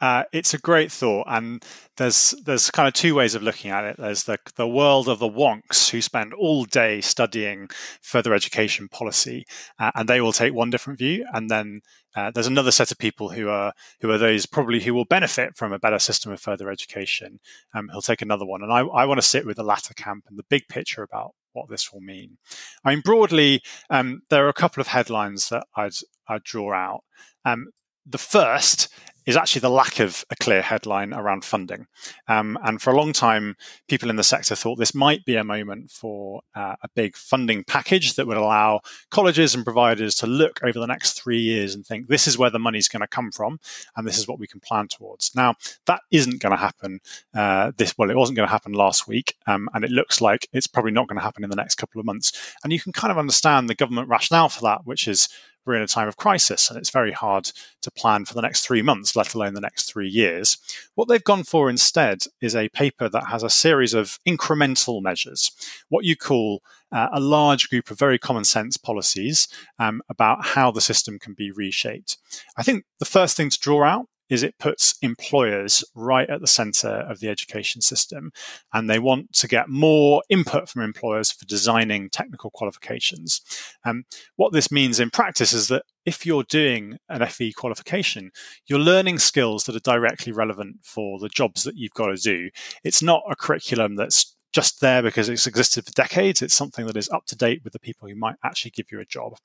Uh, 0.00 0.24
it's 0.32 0.54
a 0.54 0.58
great 0.58 0.90
thought, 0.90 1.26
and 1.28 1.62
there's 1.96 2.34
there's 2.44 2.70
kind 2.70 2.88
of 2.88 2.94
two 2.94 3.14
ways 3.14 3.34
of 3.34 3.42
looking 3.42 3.70
at 3.70 3.84
it. 3.84 3.96
There's 3.98 4.24
the 4.24 4.38
the 4.56 4.68
world 4.68 5.08
of 5.08 5.18
the 5.18 5.28
wonks 5.28 5.90
who 5.90 6.00
spend 6.00 6.32
all 6.32 6.64
day 6.64 7.00
studying 7.00 7.68
further 8.00 8.32
education 8.32 8.88
policy, 8.88 9.44
uh, 9.78 9.90
and 9.94 10.08
they 10.08 10.20
will 10.20 10.32
take 10.32 10.54
one 10.54 10.70
different 10.70 10.98
view. 10.98 11.26
And 11.34 11.50
then 11.50 11.82
uh, 12.16 12.30
there's 12.30 12.46
another 12.46 12.70
set 12.70 12.90
of 12.90 12.98
people 12.98 13.30
who 13.30 13.48
are 13.48 13.72
who 14.00 14.10
are 14.10 14.18
those 14.18 14.46
probably 14.46 14.80
who 14.80 14.94
will 14.94 15.04
benefit 15.04 15.56
from 15.56 15.72
a 15.72 15.78
better 15.78 15.98
system 15.98 16.32
of 16.32 16.40
further 16.40 16.70
education. 16.70 17.38
Um, 17.74 17.88
who'll 17.92 18.00
take 18.00 18.22
another 18.22 18.46
one, 18.46 18.62
and 18.62 18.72
I, 18.72 18.80
I 18.80 19.04
want 19.04 19.18
to 19.18 19.26
sit 19.26 19.44
with 19.44 19.58
the 19.58 19.62
latter 19.64 19.94
camp 19.94 20.24
and 20.28 20.38
the 20.38 20.44
big 20.48 20.66
picture 20.68 21.02
about 21.02 21.34
what 21.52 21.68
this 21.68 21.92
will 21.92 22.00
mean. 22.00 22.38
I 22.84 22.90
mean, 22.90 23.02
broadly, 23.02 23.60
um, 23.90 24.22
there 24.30 24.46
are 24.46 24.48
a 24.48 24.54
couple 24.54 24.80
of 24.80 24.88
headlines 24.88 25.50
that 25.50 25.66
I'd 25.76 25.92
I'd 26.28 26.44
draw 26.44 26.72
out. 26.72 27.04
Um, 27.44 27.68
the 28.06 28.18
first 28.18 28.88
is 29.26 29.36
actually 29.36 29.60
the 29.60 29.70
lack 29.70 30.00
of 30.00 30.24
a 30.30 30.36
clear 30.36 30.62
headline 30.62 31.12
around 31.12 31.44
funding. 31.44 31.86
Um, 32.28 32.58
and 32.62 32.80
for 32.80 32.90
a 32.90 32.96
long 32.96 33.12
time, 33.12 33.56
people 33.88 34.10
in 34.10 34.16
the 34.16 34.24
sector 34.24 34.54
thought 34.54 34.76
this 34.76 34.94
might 34.94 35.24
be 35.24 35.36
a 35.36 35.44
moment 35.44 35.90
for 35.90 36.42
uh, 36.54 36.76
a 36.82 36.88
big 36.94 37.16
funding 37.16 37.64
package 37.64 38.14
that 38.14 38.26
would 38.26 38.36
allow 38.36 38.80
colleges 39.10 39.54
and 39.54 39.64
providers 39.64 40.14
to 40.16 40.26
look 40.26 40.60
over 40.62 40.78
the 40.78 40.86
next 40.86 41.20
three 41.20 41.40
years 41.40 41.74
and 41.74 41.86
think 41.86 42.08
this 42.08 42.26
is 42.26 42.38
where 42.38 42.50
the 42.50 42.58
money's 42.58 42.88
going 42.88 43.00
to 43.00 43.06
come 43.08 43.30
from, 43.30 43.58
and 43.96 44.06
this 44.06 44.18
is 44.18 44.26
what 44.26 44.38
we 44.38 44.46
can 44.46 44.60
plan 44.60 44.88
towards. 44.88 45.34
Now, 45.34 45.54
that 45.86 46.00
isn't 46.10 46.40
going 46.40 46.52
to 46.52 46.56
happen. 46.56 47.00
Uh, 47.34 47.72
this 47.76 47.94
well, 47.96 48.10
it 48.10 48.16
wasn't 48.16 48.36
going 48.36 48.48
to 48.48 48.52
happen 48.52 48.72
last 48.72 49.06
week, 49.06 49.36
um, 49.46 49.68
and 49.74 49.84
it 49.84 49.90
looks 49.90 50.20
like 50.20 50.48
it's 50.52 50.66
probably 50.66 50.92
not 50.92 51.08
going 51.08 51.18
to 51.18 51.24
happen 51.24 51.44
in 51.44 51.50
the 51.50 51.56
next 51.56 51.76
couple 51.76 52.00
of 52.00 52.06
months. 52.06 52.54
And 52.62 52.72
you 52.72 52.80
can 52.80 52.92
kind 52.92 53.10
of 53.10 53.18
understand 53.18 53.68
the 53.68 53.74
government 53.74 54.08
rationale 54.08 54.48
for 54.48 54.62
that, 54.62 54.86
which 54.86 55.06
is 55.06 55.28
we're 55.64 55.74
in 55.74 55.82
a 55.82 55.86
time 55.86 56.08
of 56.08 56.16
crisis 56.16 56.68
and 56.68 56.78
it's 56.78 56.90
very 56.90 57.12
hard 57.12 57.50
to 57.82 57.90
plan 57.90 58.24
for 58.24 58.34
the 58.34 58.42
next 58.42 58.66
three 58.66 58.82
months, 58.82 59.16
let 59.16 59.34
alone 59.34 59.54
the 59.54 59.60
next 59.60 59.84
three 59.84 60.08
years. 60.08 60.58
What 60.94 61.08
they've 61.08 61.22
gone 61.22 61.44
for 61.44 61.68
instead 61.68 62.22
is 62.40 62.54
a 62.54 62.68
paper 62.70 63.08
that 63.08 63.28
has 63.28 63.42
a 63.42 63.50
series 63.50 63.94
of 63.94 64.18
incremental 64.26 65.02
measures, 65.02 65.50
what 65.88 66.04
you 66.04 66.16
call 66.16 66.62
uh, 66.92 67.08
a 67.12 67.20
large 67.20 67.68
group 67.68 67.90
of 67.90 67.98
very 67.98 68.18
common 68.18 68.44
sense 68.44 68.76
policies 68.76 69.48
um, 69.78 70.02
about 70.08 70.44
how 70.44 70.70
the 70.70 70.80
system 70.80 71.18
can 71.18 71.34
be 71.34 71.50
reshaped. 71.50 72.16
I 72.56 72.62
think 72.62 72.84
the 72.98 73.04
first 73.04 73.36
thing 73.36 73.50
to 73.50 73.58
draw 73.58 73.84
out 73.84 74.06
is 74.30 74.42
it 74.42 74.58
puts 74.58 74.96
employers 75.02 75.84
right 75.94 76.30
at 76.30 76.40
the 76.40 76.46
center 76.46 76.88
of 76.88 77.20
the 77.20 77.28
education 77.28 77.82
system. 77.82 78.32
And 78.72 78.88
they 78.88 78.98
want 78.98 79.32
to 79.34 79.48
get 79.48 79.68
more 79.68 80.22
input 80.30 80.68
from 80.68 80.82
employers 80.82 81.32
for 81.32 81.44
designing 81.44 82.08
technical 82.08 82.50
qualifications. 82.50 83.40
Um, 83.84 84.04
what 84.36 84.52
this 84.52 84.70
means 84.70 85.00
in 85.00 85.10
practice 85.10 85.52
is 85.52 85.68
that 85.68 85.84
if 86.06 86.24
you're 86.24 86.44
doing 86.44 86.96
an 87.08 87.26
FE 87.26 87.52
qualification, 87.52 88.30
you're 88.66 88.78
learning 88.78 89.18
skills 89.18 89.64
that 89.64 89.76
are 89.76 89.80
directly 89.80 90.32
relevant 90.32 90.76
for 90.82 91.18
the 91.18 91.28
jobs 91.28 91.64
that 91.64 91.76
you've 91.76 91.92
got 91.92 92.06
to 92.06 92.16
do. 92.16 92.50
It's 92.84 93.02
not 93.02 93.22
a 93.30 93.36
curriculum 93.36 93.96
that's 93.96 94.34
just 94.52 94.80
there 94.80 95.02
because 95.02 95.28
it's 95.28 95.46
existed 95.46 95.84
for 95.84 95.92
decades. 95.92 96.42
It's 96.42 96.54
something 96.54 96.86
that 96.86 96.96
is 96.96 97.08
up 97.10 97.26
to 97.26 97.36
date 97.36 97.62
with 97.62 97.72
the 97.72 97.78
people 97.78 98.08
who 98.08 98.14
might 98.14 98.36
actually 98.44 98.72
give 98.72 98.90
you 98.90 99.00
a 99.00 99.04
job. 99.04 99.36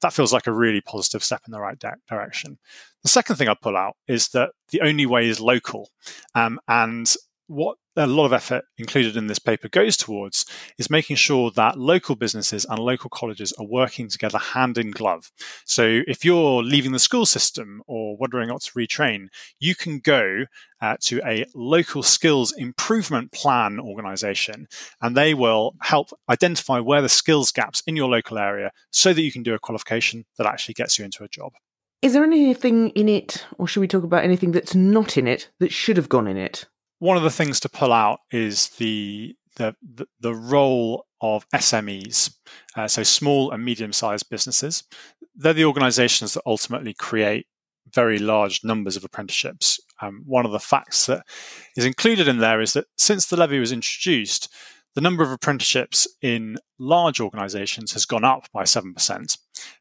That 0.00 0.12
feels 0.12 0.32
like 0.32 0.46
a 0.46 0.52
really 0.52 0.80
positive 0.80 1.24
step 1.24 1.42
in 1.46 1.52
the 1.52 1.60
right 1.60 1.82
direction. 2.08 2.58
The 3.02 3.08
second 3.08 3.36
thing 3.36 3.48
I 3.48 3.54
pull 3.54 3.76
out 3.76 3.96
is 4.06 4.28
that 4.28 4.50
the 4.70 4.80
only 4.82 5.06
way 5.06 5.28
is 5.28 5.40
local. 5.40 5.90
Um, 6.34 6.60
and 6.68 7.12
what 7.46 7.76
a 7.96 8.06
lot 8.06 8.26
of 8.26 8.32
effort 8.32 8.64
included 8.78 9.16
in 9.16 9.26
this 9.26 9.38
paper 9.38 9.68
goes 9.68 9.96
towards 9.96 10.46
is 10.78 10.90
making 10.90 11.16
sure 11.16 11.50
that 11.52 11.78
local 11.78 12.16
businesses 12.16 12.64
and 12.68 12.78
local 12.78 13.10
colleges 13.10 13.52
are 13.58 13.66
working 13.66 14.08
together 14.08 14.38
hand 14.38 14.78
in 14.78 14.90
glove. 14.90 15.30
So 15.64 16.00
if 16.08 16.24
you're 16.24 16.62
leaving 16.62 16.92
the 16.92 16.98
school 16.98 17.26
system 17.26 17.82
or 17.86 18.16
wondering 18.16 18.50
what 18.50 18.62
to 18.62 18.72
retrain, 18.72 19.28
you 19.60 19.74
can 19.74 19.98
go 19.98 20.46
uh, 20.80 20.96
to 21.02 21.20
a 21.24 21.44
local 21.54 22.02
skills 22.02 22.52
improvement 22.52 23.32
plan 23.32 23.78
organization 23.78 24.66
and 25.00 25.16
they 25.16 25.34
will 25.34 25.74
help 25.82 26.10
identify 26.28 26.80
where 26.80 27.02
the 27.02 27.08
skills 27.08 27.52
gaps 27.52 27.82
in 27.86 27.96
your 27.96 28.08
local 28.08 28.38
area 28.38 28.72
so 28.90 29.12
that 29.12 29.22
you 29.22 29.30
can 29.30 29.42
do 29.42 29.54
a 29.54 29.58
qualification 29.58 30.24
that 30.36 30.46
actually 30.46 30.74
gets 30.74 30.98
you 30.98 31.04
into 31.04 31.22
a 31.22 31.28
job. 31.28 31.52
Is 32.02 32.12
there 32.12 32.24
anything 32.24 32.90
in 32.90 33.08
it, 33.08 33.46
or 33.56 33.66
should 33.66 33.80
we 33.80 33.88
talk 33.88 34.04
about 34.04 34.24
anything 34.24 34.52
that's 34.52 34.74
not 34.74 35.16
in 35.16 35.26
it 35.26 35.48
that 35.58 35.72
should 35.72 35.96
have 35.96 36.10
gone 36.10 36.26
in 36.26 36.36
it? 36.36 36.66
One 36.98 37.16
of 37.16 37.22
the 37.22 37.30
things 37.30 37.60
to 37.60 37.68
pull 37.68 37.92
out 37.92 38.20
is 38.30 38.70
the 38.70 39.34
the 39.56 39.74
the, 40.20 40.34
role 40.34 41.06
of 41.20 41.48
SMEs, 41.50 42.34
uh, 42.76 42.88
so 42.88 43.02
small 43.02 43.50
and 43.52 43.64
medium 43.64 43.92
sized 43.92 44.28
businesses. 44.28 44.82
They're 45.36 45.52
the 45.52 45.64
organisations 45.64 46.34
that 46.34 46.42
ultimately 46.46 46.94
create 46.94 47.46
very 47.92 48.18
large 48.18 48.64
numbers 48.64 48.96
of 48.96 49.04
apprenticeships. 49.04 49.78
Um, 50.00 50.22
one 50.26 50.44
of 50.44 50.52
the 50.52 50.58
facts 50.58 51.06
that 51.06 51.24
is 51.76 51.84
included 51.84 52.26
in 52.26 52.38
there 52.38 52.60
is 52.60 52.72
that 52.72 52.86
since 52.96 53.26
the 53.26 53.36
levy 53.36 53.60
was 53.60 53.72
introduced, 53.72 54.52
the 54.94 55.00
number 55.00 55.22
of 55.22 55.30
apprenticeships 55.30 56.06
in 56.22 56.56
large 56.78 57.20
organizations 57.20 57.92
has 57.92 58.04
gone 58.04 58.24
up 58.24 58.48
by 58.52 58.62
7%, 58.62 59.38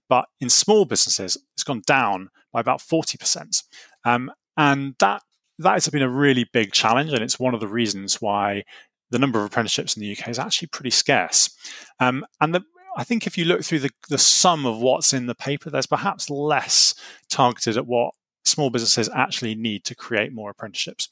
but 0.10 0.26
in 0.40 0.50
small 0.50 0.86
businesses, 0.86 1.38
it's 1.56 1.64
gone 1.64 1.82
down 1.86 2.30
by 2.52 2.60
about 2.60 2.80
40%. 2.80 3.64
Um, 4.06 4.32
and 4.58 4.96
that 5.00 5.24
that 5.60 5.74
has 5.74 5.88
been 5.90 6.02
a 6.02 6.10
really 6.10 6.46
big 6.52 6.72
challenge, 6.72 7.12
and 7.12 7.22
it's 7.22 7.40
one 7.40 7.54
of 7.54 7.60
the 7.60 7.68
reasons 7.68 8.22
why 8.22 8.64
the 9.12 9.20
number 9.20 9.40
of 9.40 9.46
apprenticeships 9.46 9.96
in 9.96 10.02
the 10.02 10.12
UK 10.12 10.30
is 10.30 10.40
actually 10.40 10.70
pretty 10.70 10.90
scarce. 10.90 11.56
Um, 12.00 12.26
and 12.42 12.56
the, 12.56 12.64
I 12.98 13.04
think 13.04 13.28
if 13.28 13.38
you 13.38 13.46
look 13.46 13.64
through 13.64 13.80
the, 13.80 13.92
the 14.10 14.18
sum 14.18 14.66
of 14.66 14.80
what's 14.80 15.14
in 15.14 15.28
the 15.28 15.36
paper, 15.36 15.70
there's 15.70 15.86
perhaps 15.86 16.30
less 16.30 16.96
targeted 17.30 17.78
at 17.78 17.88
what 17.88 18.14
small 18.46 18.70
businesses 18.70 19.10
actually 19.14 19.56
need 19.56 19.84
to 19.86 19.96
create 19.96 20.34
more 20.34 20.50
apprenticeships. 20.50 21.10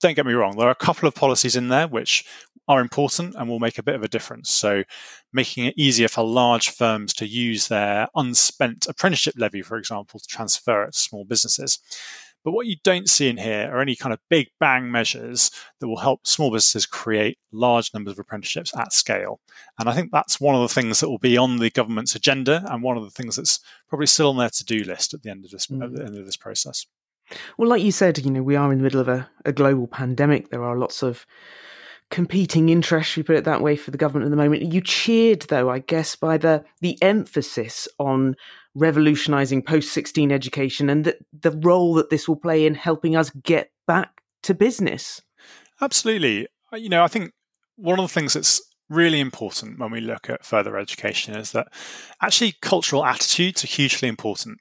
Don't 0.00 0.14
get 0.14 0.26
me 0.26 0.34
wrong, 0.34 0.56
there 0.56 0.68
are 0.68 0.72
a 0.72 0.76
couple 0.76 1.08
of 1.08 1.14
policies 1.14 1.56
in 1.56 1.68
there 1.68 1.88
which 1.88 2.24
are 2.68 2.80
important 2.80 3.34
and 3.34 3.48
will 3.48 3.58
make 3.58 3.78
a 3.78 3.82
bit 3.82 3.94
of 3.94 4.02
a 4.02 4.08
difference. 4.08 4.50
So, 4.50 4.84
making 5.32 5.64
it 5.64 5.74
easier 5.76 6.06
for 6.06 6.22
large 6.22 6.70
firms 6.70 7.14
to 7.14 7.26
use 7.26 7.68
their 7.68 8.08
unspent 8.14 8.86
apprenticeship 8.86 9.34
levy, 9.38 9.62
for 9.62 9.78
example, 9.78 10.20
to 10.20 10.26
transfer 10.26 10.84
it 10.84 10.92
to 10.92 10.98
small 10.98 11.24
businesses. 11.24 11.78
But 12.44 12.52
what 12.52 12.66
you 12.66 12.76
don't 12.84 13.08
see 13.08 13.28
in 13.28 13.36
here 13.36 13.68
are 13.72 13.80
any 13.80 13.96
kind 13.96 14.12
of 14.12 14.20
big 14.30 14.48
bang 14.60 14.90
measures 14.90 15.50
that 15.80 15.88
will 15.88 15.98
help 15.98 16.26
small 16.26 16.50
businesses 16.50 16.86
create 16.86 17.38
large 17.52 17.92
numbers 17.92 18.12
of 18.12 18.20
apprenticeships 18.20 18.74
at 18.76 18.92
scale. 18.92 19.40
And 19.78 19.88
I 19.88 19.94
think 19.94 20.10
that's 20.12 20.40
one 20.40 20.54
of 20.54 20.62
the 20.62 20.68
things 20.68 21.00
that 21.00 21.10
will 21.10 21.18
be 21.18 21.36
on 21.36 21.58
the 21.58 21.70
government's 21.70 22.14
agenda 22.14 22.64
and 22.66 22.82
one 22.82 22.96
of 22.96 23.04
the 23.04 23.10
things 23.10 23.36
that's 23.36 23.60
probably 23.88 24.06
still 24.06 24.30
on 24.30 24.38
their 24.38 24.50
to-do 24.50 24.84
list 24.84 25.14
at 25.14 25.22
the 25.22 25.30
end 25.30 25.44
of 25.44 25.50
this 25.50 25.66
mm. 25.66 25.82
at 25.84 25.94
the 25.94 26.04
end 26.04 26.16
of 26.16 26.26
this 26.26 26.36
process. 26.36 26.86
Well, 27.58 27.68
like 27.68 27.82
you 27.82 27.92
said, 27.92 28.18
you 28.18 28.30
know, 28.30 28.42
we 28.42 28.56
are 28.56 28.72
in 28.72 28.78
the 28.78 28.84
middle 28.84 29.00
of 29.00 29.08
a, 29.08 29.28
a 29.44 29.52
global 29.52 29.86
pandemic. 29.86 30.48
There 30.48 30.64
are 30.64 30.78
lots 30.78 31.02
of 31.02 31.26
competing 32.10 32.70
interests, 32.70 33.12
if 33.12 33.16
we 33.18 33.22
put 33.22 33.36
it 33.36 33.44
that 33.44 33.60
way, 33.60 33.76
for 33.76 33.90
the 33.90 33.98
government 33.98 34.26
at 34.26 34.30
the 34.30 34.42
moment. 34.42 34.72
You 34.72 34.80
cheered, 34.80 35.42
though, 35.42 35.68
I 35.68 35.80
guess, 35.80 36.16
by 36.16 36.38
the 36.38 36.64
the 36.80 36.96
emphasis 37.02 37.86
on 37.98 38.34
revolutionizing 38.74 39.62
post 39.62 39.92
16 39.92 40.30
education 40.30 40.88
and 40.88 41.04
the, 41.04 41.16
the 41.32 41.50
role 41.50 41.94
that 41.94 42.10
this 42.10 42.28
will 42.28 42.36
play 42.36 42.66
in 42.66 42.74
helping 42.74 43.16
us 43.16 43.30
get 43.30 43.70
back 43.86 44.22
to 44.42 44.54
business. 44.54 45.20
Absolutely. 45.80 46.46
You 46.72 46.88
know, 46.88 47.02
I 47.02 47.08
think 47.08 47.32
one 47.76 47.98
of 47.98 48.04
the 48.04 48.12
things 48.12 48.34
that's 48.34 48.60
really 48.88 49.20
important 49.20 49.78
when 49.78 49.90
we 49.90 50.00
look 50.00 50.30
at 50.30 50.44
further 50.44 50.76
education 50.78 51.36
is 51.36 51.52
that 51.52 51.68
actually 52.22 52.54
cultural 52.62 53.04
attitudes 53.04 53.64
are 53.64 53.68
hugely 53.68 54.08
important. 54.08 54.58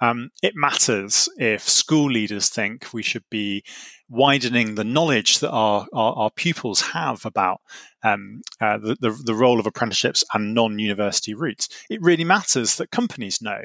Um, 0.00 0.30
it 0.42 0.54
matters 0.56 1.28
if 1.36 1.68
school 1.68 2.10
leaders 2.10 2.48
think 2.48 2.92
we 2.92 3.02
should 3.02 3.24
be 3.30 3.64
widening 4.08 4.74
the 4.74 4.84
knowledge 4.84 5.40
that 5.40 5.50
our, 5.50 5.86
our, 5.92 6.14
our 6.14 6.30
pupils 6.30 6.80
have 6.80 7.26
about 7.26 7.60
um, 8.02 8.40
uh, 8.60 8.78
the, 8.78 8.96
the, 9.00 9.10
the, 9.24 9.34
role 9.34 9.58
of 9.60 9.66
apprenticeships 9.66 10.22
and 10.32 10.54
non 10.54 10.78
university 10.78 11.34
routes. 11.34 11.68
It 11.90 12.00
really 12.00 12.24
matters 12.24 12.76
that 12.76 12.90
companies 12.90 13.42
know 13.42 13.60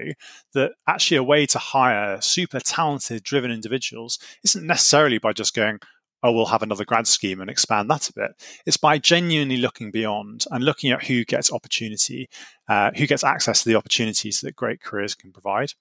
that 0.54 0.72
actually 0.88 1.18
a 1.18 1.24
way 1.24 1.46
to 1.46 1.60
hire 1.60 2.20
super 2.20 2.60
talented, 2.60 3.24
driven 3.24 3.52
individuals 3.52 4.18
isn't 4.44 4.66
necessarily 4.66 5.20
by 5.20 5.34
just 5.34 5.54
going, 5.54 5.80
oh, 6.24 6.32
we'll 6.32 6.46
have 6.46 6.64
another 6.64 6.86
grad 6.86 7.06
scheme 7.06 7.42
and 7.42 7.50
expand 7.50 7.90
that 7.90 8.10
a 8.10 8.14
bit. 8.14 8.32
It's 8.66 8.78
by 8.78 8.98
genuinely 8.98 9.58
looking 9.58 9.92
beyond 9.92 10.46
and 10.52 10.64
looking 10.64 10.92
at 10.92 11.04
who 11.04 11.26
gets 11.26 11.52
opportunity, 11.52 12.30
uh, 12.70 12.92
who 12.96 13.06
gets 13.06 13.24
access 13.24 13.64
to 13.64 13.70
the 13.70 13.76
opportunities 13.76 14.42
that 14.42 14.56
great 14.56 14.82
careers 14.82 15.16
can 15.16 15.32
provide. 15.32 15.74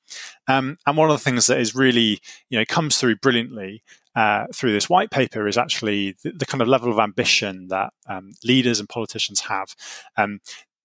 Um, 0.48 0.76
and 0.86 0.96
one 0.96 1.10
of 1.10 1.16
the 1.16 1.24
things 1.24 1.46
that 1.46 1.60
is 1.60 1.74
really, 1.74 2.20
you 2.50 2.58
know, 2.58 2.64
comes 2.64 2.98
through 2.98 3.16
brilliantly 3.16 3.82
uh, 4.14 4.46
through 4.54 4.72
this 4.72 4.90
white 4.90 5.10
paper 5.10 5.48
is 5.48 5.56
actually 5.56 6.16
the, 6.22 6.32
the, 6.32 6.44
kind 6.44 6.60
of 6.60 6.68
level 6.68 6.92
of 6.92 6.98
ambition 6.98 7.68
that 7.68 7.92
um, 8.06 8.32
leaders 8.44 8.78
and 8.78 8.88
politicians 8.88 9.40
have. 9.40 9.74
Um, 10.18 10.40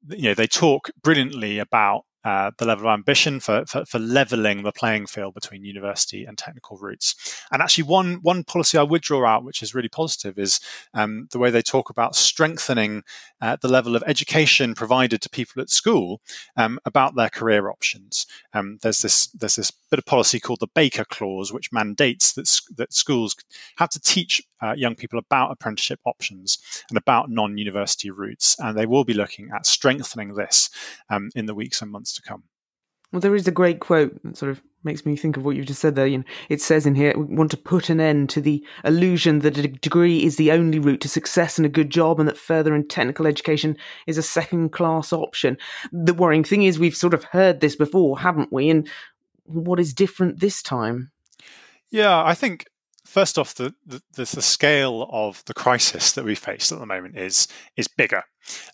you 0.10 0.30
know, 0.30 0.34
they 0.34 0.48
talk 0.48 0.90
brilliantly 1.04 1.60
about 1.60 2.04
uh, 2.28 2.52
the 2.58 2.66
level 2.66 2.86
of 2.86 2.94
ambition 2.94 3.40
for, 3.40 3.66
for, 3.66 3.86
for, 3.86 4.00
leveling 4.00 4.64
the 4.64 4.72
playing 4.74 5.06
field 5.06 5.34
between 5.34 5.64
university 5.64 6.26
and 6.26 6.38
technical 6.38 6.78
routes. 6.78 7.16
And 7.54 7.62
actually, 7.62 7.86
one, 7.86 8.16
one 8.22 8.44
policy 8.44 8.78
I 8.78 8.84
would 8.84 9.02
draw 9.02 9.26
out, 9.26 9.46
which 9.46 9.64
is 9.64 9.74
really 9.74 9.88
positive, 9.88 10.38
is 10.38 10.60
um, 10.94 11.30
the 11.32 11.40
way 11.40 11.52
they 11.52 11.62
talk 11.62 11.90
about 11.90 12.18
strengthening 12.18 13.04
uh, 13.40 13.56
the 13.62 13.70
level 13.70 13.96
of 13.96 14.04
education 14.06 14.76
provided 14.76 15.22
to 15.22 15.30
people 15.30 15.62
at 15.62 15.70
school 15.70 16.20
um, 16.58 16.80
about 16.84 17.16
their 17.16 17.30
career 17.30 17.70
options. 17.70 18.26
Um, 18.54 18.80
there's 18.82 19.00
this 19.00 19.28
there's 19.28 19.56
this 19.56 19.72
bit 19.90 20.00
of 20.00 20.06
policy 20.06 20.42
called 20.42 20.60
the 20.60 20.68
Baker 20.76 21.06
Clause, 21.06 21.54
which 21.54 21.72
mandates 21.72 22.34
that, 22.34 22.60
that 22.76 22.92
schools 22.92 23.38
have 23.78 23.90
to 23.92 24.02
teach 24.02 24.42
uh, 24.62 24.74
young 24.74 24.96
people 24.96 25.20
about 25.20 25.52
apprenticeship 25.52 26.00
options 26.06 26.58
and 26.90 26.98
about 26.98 27.30
non-university 27.30 28.12
routes, 28.12 28.56
and 28.60 28.78
they 28.78 28.86
will 28.86 29.04
be 29.04 29.14
looking 29.14 29.50
at 29.54 29.66
strengthening 29.66 30.34
this 30.34 30.70
um, 31.10 31.30
in 31.36 31.46
the 31.46 31.56
weeks 31.56 31.82
and 31.82 31.92
months 31.92 32.14
to 32.14 32.22
come. 32.22 32.44
Well, 33.12 33.22
there 33.22 33.36
is 33.36 33.48
a 33.48 33.52
great 33.52 33.80
quote 33.80 34.22
that 34.24 34.38
sort 34.38 34.52
of 34.52 34.62
makes 34.84 35.06
me 35.06 35.16
think 35.16 35.38
of 35.38 35.46
what 35.46 35.56
you've 35.56 35.66
just 35.66 35.82
said 35.82 35.96
there. 35.96 36.08
You 36.08 36.20
know, 36.20 36.24
it 36.50 36.62
says 36.62 36.86
in 36.86 36.96
here, 36.96 37.14
we 37.18 37.36
want 37.36 37.52
to 37.52 37.58
put 37.58 37.90
an 37.90 38.00
end 38.00 38.30
to 38.32 38.42
the 38.42 38.66
illusion 38.84 39.40
that 39.40 39.58
a 39.58 39.68
degree 39.68 40.24
is 40.24 40.36
the 40.36 40.52
only 40.52 40.80
route 40.80 41.02
to 41.02 41.10
success 41.10 41.58
and 41.58 41.66
a 41.66 41.70
good 41.70 41.90
job, 41.90 42.20
and 42.20 42.28
that 42.28 42.38
further 42.38 42.76
and 42.76 42.90
technical 42.90 43.26
education 43.26 43.78
is 44.08 44.18
a 44.18 44.24
second 44.24 44.72
class 44.72 45.14
option. 45.14 45.58
The 45.92 46.14
worrying 46.14 46.44
thing 46.44 46.64
is, 46.64 46.80
we've 46.80 46.96
sort 46.96 47.14
of 47.14 47.24
heard 47.26 47.62
this 47.62 47.76
before, 47.76 48.20
haven't 48.20 48.52
we? 48.52 48.70
And 48.70 48.90
what 49.46 49.80
is 49.80 49.94
different 49.94 50.42
this 50.42 50.62
time? 50.62 51.12
Yeah, 51.90 52.24
I 52.24 52.34
think 52.34 52.66
first 53.08 53.38
off, 53.38 53.56
the, 53.56 53.74
the, 53.86 54.02
the 54.16 54.26
scale 54.26 55.08
of 55.12 55.44
the 55.46 55.54
crisis 55.54 56.12
that 56.12 56.26
we 56.26 56.36
face 56.36 56.72
at 56.72 56.80
the 56.80 56.86
moment 56.86 57.18
is 57.18 57.48
is 57.76 57.88
bigger. 57.88 58.24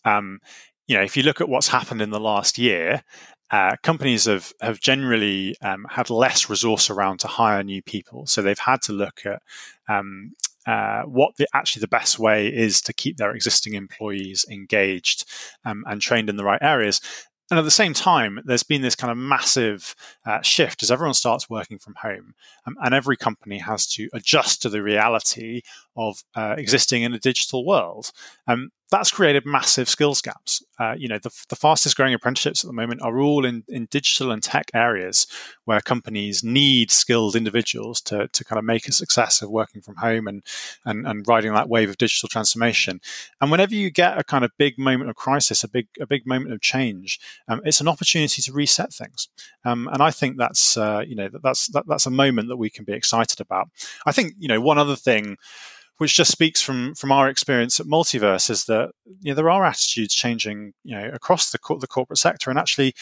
Um, 0.04 0.40
you 0.88 0.98
know, 0.98 1.04
if 1.04 1.16
you 1.16 1.24
look 1.24 1.40
at 1.40 1.50
what's 1.50 1.70
happened 1.70 2.02
in 2.02 2.10
the 2.10 2.20
last 2.20 2.58
year, 2.58 3.04
uh, 3.52 3.76
companies 3.84 4.26
have 4.26 4.52
have 4.62 4.80
generally 4.80 5.56
um, 5.62 5.86
had 5.90 6.10
less 6.10 6.50
resource 6.50 6.90
around 6.90 7.20
to 7.20 7.28
hire 7.28 7.64
new 7.64 7.82
people, 7.82 8.26
so 8.26 8.42
they've 8.42 8.60
had 8.60 8.82
to 8.82 8.94
look 8.94 9.22
at 9.26 9.42
um, 9.88 10.34
uh, 10.66 11.04
what 11.04 11.36
the, 11.38 11.48
actually 11.54 11.82
the 11.82 11.88
best 11.88 12.20
way 12.20 12.48
is 12.48 12.82
to 12.82 12.94
keep 12.94 13.18
their 13.18 13.36
existing 13.36 13.74
employees 13.74 14.46
engaged 14.50 15.26
um, 15.66 15.84
and 15.88 16.02
trained 16.02 16.30
in 16.30 16.36
the 16.36 16.44
right 16.44 16.62
areas. 16.62 17.02
And 17.52 17.60
at 17.60 17.66
the 17.66 17.72
same 17.72 17.94
time, 17.94 18.40
there's 18.46 18.64
been 18.64 18.82
this 18.82 18.96
kind 18.96 19.12
of 19.12 19.18
massive 19.18 19.96
uh, 20.26 20.42
shift 20.42 20.82
as 20.82 20.90
everyone 20.90 21.14
starts 21.14 21.50
working 21.50 21.78
from 21.78 21.96
home, 22.02 22.34
um, 22.66 22.76
and 22.82 22.96
every 22.96 23.18
company 23.18 23.60
has 23.60 23.86
to 23.88 24.10
adjust 24.14 24.62
to 24.62 24.70
the 24.70 24.82
reality 24.82 25.62
of 25.96 26.24
uh, 26.36 26.56
existing 26.58 27.04
in 27.04 27.14
a 27.14 27.20
digital 27.20 27.66
world. 27.66 28.12
Um, 28.48 28.72
that's 28.94 29.10
created 29.10 29.44
massive 29.44 29.90
skills 29.90 30.22
gaps. 30.22 30.64
Uh, 30.80 30.94
you 30.96 31.08
know, 31.08 31.18
the, 31.18 31.32
the, 31.50 31.56
fastest 31.56 31.98
growing 31.98 32.14
apprenticeships 32.14 32.64
at 32.64 32.68
the 32.68 32.74
moment 32.74 33.02
are 33.02 33.20
all 33.20 33.44
in, 33.44 33.64
in 33.68 33.88
digital 33.90 34.32
and 34.32 34.44
tech 34.44 34.70
areas 34.76 35.26
where 35.66 35.82
companies 35.82 36.44
need 36.44 36.92
skilled 36.92 37.36
individuals 37.36 38.00
to, 38.02 38.28
to 38.28 38.46
kind 38.46 38.60
of 38.60 38.66
make 38.66 38.88
a 38.88 38.92
success 38.92 39.42
of 39.42 39.50
working 39.50 39.82
from 39.82 39.96
home 39.96 40.28
and, 40.28 40.44
and, 40.86 41.08
and 41.08 41.28
riding 41.28 41.52
that 41.54 41.70
wave 41.70 41.90
of 41.90 41.98
digital 41.98 42.30
transformation. 42.30 43.02
And 43.42 43.50
whenever 43.50 43.74
you 43.74 43.90
get 43.90 44.20
a 44.20 44.24
kind 44.24 44.46
of 44.46 44.52
big 44.60 44.78
moment 44.78 45.10
of 45.10 45.16
crisis, 45.16 45.64
a 45.64 45.68
big, 45.68 45.88
a 46.00 46.06
big 46.06 46.28
moment 46.28 46.54
of 46.54 46.62
change, 46.62 47.20
um, 47.48 47.62
it's 47.66 47.82
an 47.82 47.88
opportunity 47.88 48.44
to 48.44 48.54
reset 48.54 48.94
things. 48.94 49.28
Um, 49.66 49.90
and 49.92 50.04
I 50.04 50.12
think 50.12 50.38
that's, 50.38 50.78
uh, 50.78 51.04
you 51.08 51.16
know, 51.16 51.30
that's, 51.42 51.66
that, 51.70 51.88
that's 51.88 52.06
a 52.06 52.12
moment 52.12 52.50
that 52.50 52.58
we 52.58 52.70
can 52.70 52.86
be 52.86 52.94
excited 52.94 53.42
about. 53.42 53.70
I 54.06 54.12
think, 54.12 54.34
you 54.38 54.48
know, 54.48 54.62
one 54.62 54.78
other 54.78 54.96
thing 54.96 55.38
which 55.98 56.16
just 56.16 56.32
speaks 56.32 56.62
from 56.62 56.96
from 56.96 57.12
our 57.12 57.30
experience 57.30 57.80
at 57.80 57.86
Multiverse 57.86 58.50
is 58.50 58.66
that 58.66 58.92
you 59.22 59.32
know, 59.32 59.36
there 59.36 59.50
are 59.50 59.66
attitudes 59.66 60.14
changing 60.14 60.74
you 60.84 60.96
know 60.96 61.10
across 61.14 61.52
the 61.52 61.60
the 61.80 61.88
corporate 61.88 62.20
sector, 62.20 62.50
and 62.50 62.60
actually 62.60 62.94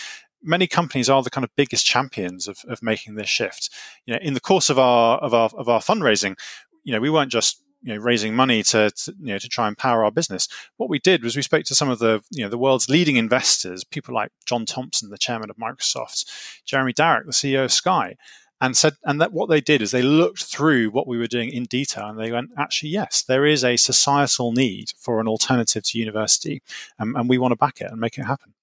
many 0.43 0.67
companies 0.67 1.10
are 1.10 1.23
the 1.23 1.30
kind 1.30 1.43
of 1.43 1.56
biggest 1.56 1.86
champions 1.86 2.47
of, 2.47 2.60
of 2.67 2.82
making 2.82 3.15
this 3.15 3.30
shift. 3.30 3.69
You 4.06 4.13
know, 4.13 4.19
in 4.21 4.34
the 4.34 4.39
course 4.39 4.69
of 4.69 4.80
our 4.80 5.17
of 5.19 5.34
our 5.34 5.49
of 5.56 5.69
our 5.69 5.80
fundraising, 5.80 6.38
you 6.84 6.93
know, 6.93 6.99
we 6.99 7.10
weren't 7.10 7.32
just 7.32 7.62
you 7.82 7.93
know 7.93 7.99
raising 7.99 8.36
money 8.36 8.62
to, 8.63 8.91
to, 8.91 9.13
you 9.19 9.34
know 9.34 9.39
to 9.39 9.49
try 9.49 9.67
and 9.67 9.77
power 9.77 10.04
our 10.04 10.12
business. 10.12 10.47
What 10.77 10.89
we 10.89 10.99
did 10.99 11.23
was 11.23 11.36
we 11.36 11.41
spoke 11.41 11.65
to 11.65 11.75
some 11.75 11.89
of 11.89 11.99
the 11.99 12.21
you 12.30 12.43
know 12.43 12.49
the 12.49 12.58
world's 12.58 12.89
leading 12.89 13.15
investors, 13.15 13.84
people 13.84 14.13
like 14.13 14.32
John 14.45 14.65
Thompson, 14.65 15.10
the 15.10 15.17
chairman 15.17 15.49
of 15.49 15.58
Microsoft, 15.58 16.25
Jeremy 16.65 16.93
Darroch, 16.93 17.25
the 17.25 17.32
CEO 17.32 17.63
of 17.63 17.71
Sky, 17.71 18.15
and 18.62 18.78
said 18.78 18.93
and 19.04 19.19
that 19.19 19.34
what 19.34 19.50
they 19.50 19.60
did 19.60 19.82
is 19.82 19.91
they 19.91 20.02
looked 20.02 20.43
through 20.43 20.89
what 20.89 21.08
we 21.08 21.17
were 21.17 21.28
doing 21.28 21.50
in 21.50 21.63
detail 21.63 22.08
and 22.08 22.19
they 22.19 22.32
went 22.32 22.52
actually 22.58 22.89
yes 22.89 23.24
there 23.24 23.45
is 23.45 23.63
a 23.65 23.76
societal 23.76 24.52
need 24.52 24.93
for 24.97 25.19
an 25.19 25.28
alternative 25.28 25.84
to 25.84 26.00
university 26.00 26.62
um, 27.00 27.15
and 27.15 27.28
we 27.28 27.38
want 27.38 27.52
to 27.52 27.58
back 27.58 27.82
it 27.82 27.91
and 27.91 28.00
make 28.00 28.17
it 28.17 28.24
happen 28.24 28.54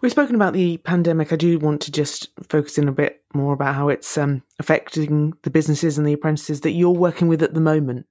We've 0.00 0.10
spoken 0.10 0.34
about 0.34 0.54
the 0.54 0.78
pandemic. 0.78 1.32
I 1.32 1.36
do 1.36 1.58
want 1.58 1.82
to 1.82 1.92
just 1.92 2.30
focus 2.48 2.78
in 2.78 2.88
a 2.88 2.92
bit 2.92 3.22
more 3.34 3.52
about 3.52 3.74
how 3.74 3.88
it's 3.88 4.16
um, 4.18 4.42
affecting 4.58 5.34
the 5.42 5.50
businesses 5.50 5.98
and 5.98 6.06
the 6.06 6.12
apprentices 6.12 6.62
that 6.62 6.72
you're 6.72 6.90
working 6.90 7.28
with 7.28 7.42
at 7.42 7.54
the 7.54 7.60
moment. 7.60 8.06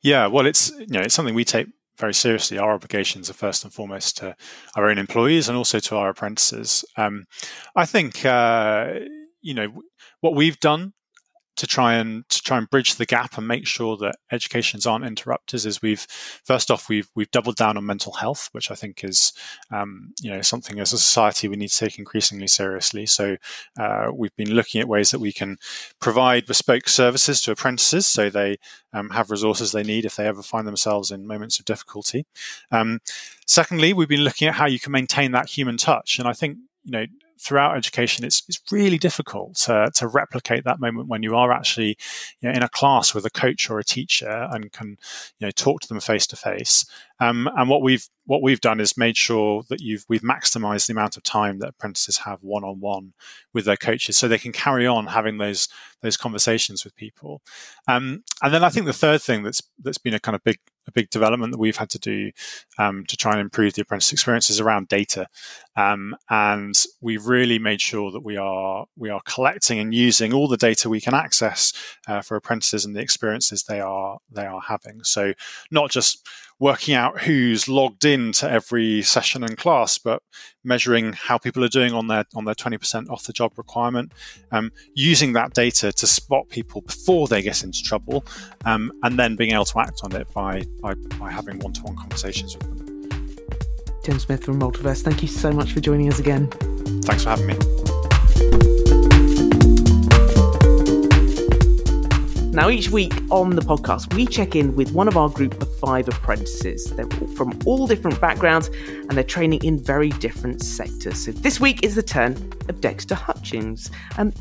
Yeah, 0.00 0.26
well, 0.26 0.46
it's 0.46 0.70
you 0.70 0.86
know 0.88 1.00
it's 1.00 1.14
something 1.14 1.34
we 1.34 1.44
take 1.44 1.68
very 1.98 2.14
seriously. 2.14 2.58
Our 2.58 2.72
obligations 2.72 3.30
are 3.30 3.34
first 3.34 3.64
and 3.64 3.72
foremost 3.72 4.16
to 4.18 4.34
our 4.74 4.88
own 4.90 4.98
employees 4.98 5.48
and 5.48 5.56
also 5.56 5.78
to 5.78 5.96
our 5.96 6.10
apprentices. 6.10 6.84
Um, 6.96 7.26
I 7.76 7.86
think 7.86 8.24
uh, 8.24 9.00
you 9.44 9.54
know 9.54 9.82
what 10.20 10.34
we've 10.34 10.58
done 10.58 10.94
to 11.56 11.66
try 11.66 11.94
and 11.94 12.28
to 12.28 12.42
try 12.42 12.58
and 12.58 12.68
bridge 12.68 12.96
the 12.96 13.06
gap 13.06 13.38
and 13.38 13.46
make 13.46 13.66
sure 13.66 13.96
that 13.96 14.16
educations 14.32 14.86
aren't 14.86 15.04
interrupters 15.04 15.64
is 15.64 15.80
we've 15.80 16.06
first 16.44 16.70
off 16.70 16.88
we've 16.88 17.08
we've 17.14 17.30
doubled 17.30 17.56
down 17.56 17.76
on 17.76 17.86
mental 17.86 18.12
health, 18.14 18.48
which 18.52 18.70
I 18.70 18.74
think 18.74 19.04
is 19.04 19.32
um, 19.70 20.12
you 20.20 20.30
know 20.30 20.42
something 20.42 20.80
as 20.80 20.92
a 20.92 20.98
society 20.98 21.46
we 21.46 21.56
need 21.56 21.68
to 21.68 21.78
take 21.78 21.98
increasingly 21.98 22.48
seriously. 22.48 23.06
So 23.06 23.36
uh, 23.78 24.08
we've 24.12 24.34
been 24.36 24.52
looking 24.52 24.80
at 24.80 24.88
ways 24.88 25.12
that 25.12 25.20
we 25.20 25.32
can 25.32 25.58
provide 26.00 26.46
bespoke 26.46 26.88
services 26.88 27.40
to 27.42 27.52
apprentices 27.52 28.06
so 28.06 28.30
they 28.30 28.58
um, 28.92 29.10
have 29.10 29.30
resources 29.30 29.70
they 29.70 29.84
need 29.84 30.04
if 30.04 30.16
they 30.16 30.26
ever 30.26 30.42
find 30.42 30.66
themselves 30.66 31.10
in 31.10 31.26
moments 31.26 31.58
of 31.58 31.64
difficulty. 31.64 32.26
Um, 32.72 33.00
secondly, 33.46 33.92
we've 33.92 34.08
been 34.08 34.24
looking 34.24 34.48
at 34.48 34.54
how 34.54 34.66
you 34.66 34.80
can 34.80 34.92
maintain 34.92 35.32
that 35.32 35.50
human 35.50 35.76
touch, 35.76 36.18
and 36.18 36.26
I 36.26 36.32
think 36.32 36.58
you 36.84 36.90
know 36.90 37.06
throughout 37.38 37.76
education, 37.76 38.24
it's, 38.24 38.42
it's 38.48 38.60
really 38.70 38.98
difficult 38.98 39.56
to, 39.56 39.90
to 39.94 40.08
replicate 40.08 40.64
that 40.64 40.80
moment 40.80 41.08
when 41.08 41.22
you 41.22 41.36
are 41.36 41.52
actually 41.52 41.96
you 42.40 42.48
know, 42.48 42.50
in 42.50 42.62
a 42.62 42.68
class 42.68 43.14
with 43.14 43.26
a 43.26 43.30
coach 43.30 43.68
or 43.70 43.78
a 43.78 43.84
teacher 43.84 44.48
and 44.52 44.72
can 44.72 44.96
you 45.38 45.46
know 45.46 45.50
talk 45.50 45.80
to 45.80 45.88
them 45.88 46.00
face 46.00 46.26
to 46.28 46.36
face. 46.36 46.84
Um, 47.20 47.48
and 47.56 47.68
what 47.68 47.82
we've 47.82 48.08
what 48.26 48.42
we've 48.42 48.60
done 48.60 48.80
is 48.80 48.96
made 48.96 49.16
sure 49.16 49.62
that 49.68 49.80
you've 49.80 50.04
we've 50.08 50.22
maximized 50.22 50.86
the 50.86 50.92
amount 50.92 51.16
of 51.16 51.22
time 51.22 51.58
that 51.58 51.68
apprentices 51.68 52.18
have 52.18 52.42
one 52.42 52.64
on 52.64 52.80
one 52.80 53.12
with 53.52 53.66
their 53.66 53.76
coaches, 53.76 54.16
so 54.16 54.26
they 54.26 54.38
can 54.38 54.52
carry 54.52 54.86
on 54.86 55.06
having 55.06 55.38
those 55.38 55.68
those 56.02 56.16
conversations 56.16 56.84
with 56.84 56.96
people. 56.96 57.40
Um, 57.86 58.24
and 58.42 58.52
then 58.52 58.64
I 58.64 58.68
think 58.68 58.86
the 58.86 58.92
third 58.92 59.22
thing 59.22 59.42
that's 59.42 59.62
that's 59.82 59.98
been 59.98 60.14
a 60.14 60.20
kind 60.20 60.34
of 60.34 60.42
big 60.42 60.58
a 60.86 60.92
big 60.92 61.08
development 61.10 61.52
that 61.52 61.58
we've 61.58 61.76
had 61.76 61.88
to 61.90 61.98
do 61.98 62.30
um, 62.78 63.04
to 63.08 63.16
try 63.16 63.32
and 63.32 63.40
improve 63.40 63.72
the 63.72 63.82
apprentice 63.82 64.12
experience 64.12 64.50
is 64.50 64.60
around 64.60 64.88
data, 64.88 65.26
um, 65.76 66.16
and 66.30 66.84
we've 67.00 67.26
really 67.26 67.58
made 67.58 67.80
sure 67.80 68.10
that 68.10 68.24
we 68.24 68.36
are 68.36 68.86
we 68.96 69.10
are 69.10 69.22
collecting 69.24 69.78
and 69.78 69.94
using 69.94 70.32
all 70.32 70.48
the 70.48 70.56
data 70.56 70.88
we 70.88 71.00
can 71.00 71.14
access 71.14 71.72
uh, 72.08 72.20
for 72.20 72.36
apprentices 72.36 72.84
and 72.84 72.96
the 72.96 73.00
experiences 73.00 73.64
they 73.64 73.80
are 73.80 74.18
they 74.30 74.46
are 74.46 74.60
having. 74.60 75.04
So 75.04 75.32
not 75.70 75.90
just 75.90 76.26
working 76.58 76.94
out 76.94 77.20
who's 77.22 77.68
logged 77.68 78.04
in 78.04 78.32
to 78.32 78.50
every 78.50 79.02
session 79.02 79.42
and 79.42 79.56
class, 79.56 79.98
but 79.98 80.22
measuring 80.62 81.12
how 81.12 81.38
people 81.38 81.64
are 81.64 81.68
doing 81.68 81.92
on 81.92 82.06
their 82.06 82.24
on 82.34 82.44
their 82.44 82.54
20% 82.54 83.10
off 83.10 83.24
the 83.24 83.32
job 83.32 83.52
requirement, 83.56 84.12
um, 84.52 84.70
using 84.94 85.32
that 85.32 85.52
data 85.52 85.92
to 85.92 86.06
spot 86.06 86.48
people 86.48 86.80
before 86.82 87.26
they 87.28 87.42
get 87.42 87.62
into 87.62 87.82
trouble, 87.82 88.24
um, 88.64 88.92
and 89.02 89.18
then 89.18 89.36
being 89.36 89.52
able 89.52 89.64
to 89.64 89.78
act 89.80 90.00
on 90.02 90.14
it 90.14 90.32
by 90.32 90.62
by, 90.80 90.94
by 91.18 91.30
having 91.30 91.58
one-to-one 91.58 91.96
conversations 91.96 92.56
with 92.56 92.68
them. 92.68 92.84
Tim 94.02 94.18
Smith 94.18 94.44
from 94.44 94.60
Multiverse, 94.60 95.02
thank 95.02 95.22
you 95.22 95.28
so 95.28 95.50
much 95.50 95.72
for 95.72 95.80
joining 95.80 96.12
us 96.12 96.18
again. 96.18 96.48
Thanks 97.02 97.24
for 97.24 97.30
having 97.30 97.46
me. 97.46 97.83
Now, 102.54 102.68
each 102.68 102.88
week 102.88 103.12
on 103.32 103.56
the 103.56 103.62
podcast, 103.62 104.14
we 104.14 104.26
check 104.26 104.54
in 104.54 104.76
with 104.76 104.92
one 104.92 105.08
of 105.08 105.16
our 105.16 105.28
group 105.28 105.60
of 105.60 105.76
five 105.78 106.06
apprentices. 106.06 106.84
They're 106.94 107.10
from 107.34 107.58
all 107.66 107.88
different 107.88 108.20
backgrounds 108.20 108.68
and 108.68 109.10
they're 109.10 109.24
training 109.24 109.64
in 109.64 109.82
very 109.82 110.10
different 110.10 110.62
sectors. 110.62 111.24
So, 111.24 111.32
this 111.32 111.58
week 111.58 111.84
is 111.84 111.96
the 111.96 112.02
turn 112.04 112.34
of 112.68 112.80
Dexter 112.80 113.16
Hutchings. 113.16 113.90
And 114.18 114.32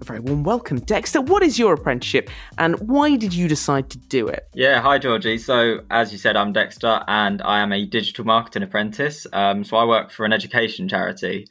a 0.00 0.04
very 0.04 0.18
warm 0.18 0.42
welcome. 0.42 0.80
Dexter, 0.80 1.20
what 1.20 1.44
is 1.44 1.60
your 1.60 1.74
apprenticeship 1.74 2.28
and 2.58 2.76
why 2.88 3.14
did 3.14 3.32
you 3.32 3.46
decide 3.46 3.88
to 3.90 3.98
do 3.98 4.26
it? 4.26 4.48
Yeah, 4.52 4.80
hi 4.80 4.98
Georgie. 4.98 5.38
So, 5.38 5.82
as 5.92 6.10
you 6.10 6.18
said, 6.18 6.36
I'm 6.36 6.52
Dexter 6.52 7.04
and 7.06 7.40
I 7.40 7.60
am 7.60 7.72
a 7.72 7.86
digital 7.86 8.24
marketing 8.24 8.64
apprentice. 8.64 9.28
Um, 9.32 9.62
so, 9.62 9.76
I 9.76 9.84
work 9.84 10.10
for 10.10 10.26
an 10.26 10.32
education 10.32 10.88
charity 10.88 11.46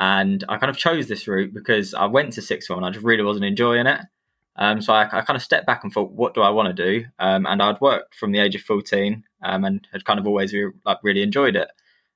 and 0.00 0.42
I 0.48 0.56
kind 0.56 0.70
of 0.70 0.76
chose 0.76 1.06
this 1.06 1.28
route 1.28 1.54
because 1.54 1.94
I 1.94 2.06
went 2.06 2.32
to 2.32 2.42
sixth 2.42 2.66
form 2.66 2.78
and 2.78 2.86
I 2.86 2.90
just 2.90 3.06
really 3.06 3.22
wasn't 3.22 3.44
enjoying 3.44 3.86
it. 3.86 4.00
Um, 4.60 4.82
so 4.82 4.92
I, 4.92 5.04
I, 5.10 5.22
kind 5.22 5.36
of 5.36 5.42
stepped 5.42 5.66
back 5.66 5.82
and 5.82 5.92
thought, 5.92 6.12
what 6.12 6.34
do 6.34 6.42
I 6.42 6.50
want 6.50 6.76
to 6.76 6.84
do? 7.00 7.06
Um, 7.18 7.46
and 7.46 7.62
I'd 7.62 7.80
worked 7.80 8.14
from 8.14 8.30
the 8.30 8.40
age 8.40 8.54
of 8.54 8.60
14 8.60 9.24
um, 9.42 9.64
and 9.64 9.88
had 9.90 10.04
kind 10.04 10.20
of 10.20 10.26
always 10.26 10.52
re- 10.52 10.70
like 10.84 10.98
really 11.02 11.22
enjoyed 11.22 11.56
it. 11.56 11.68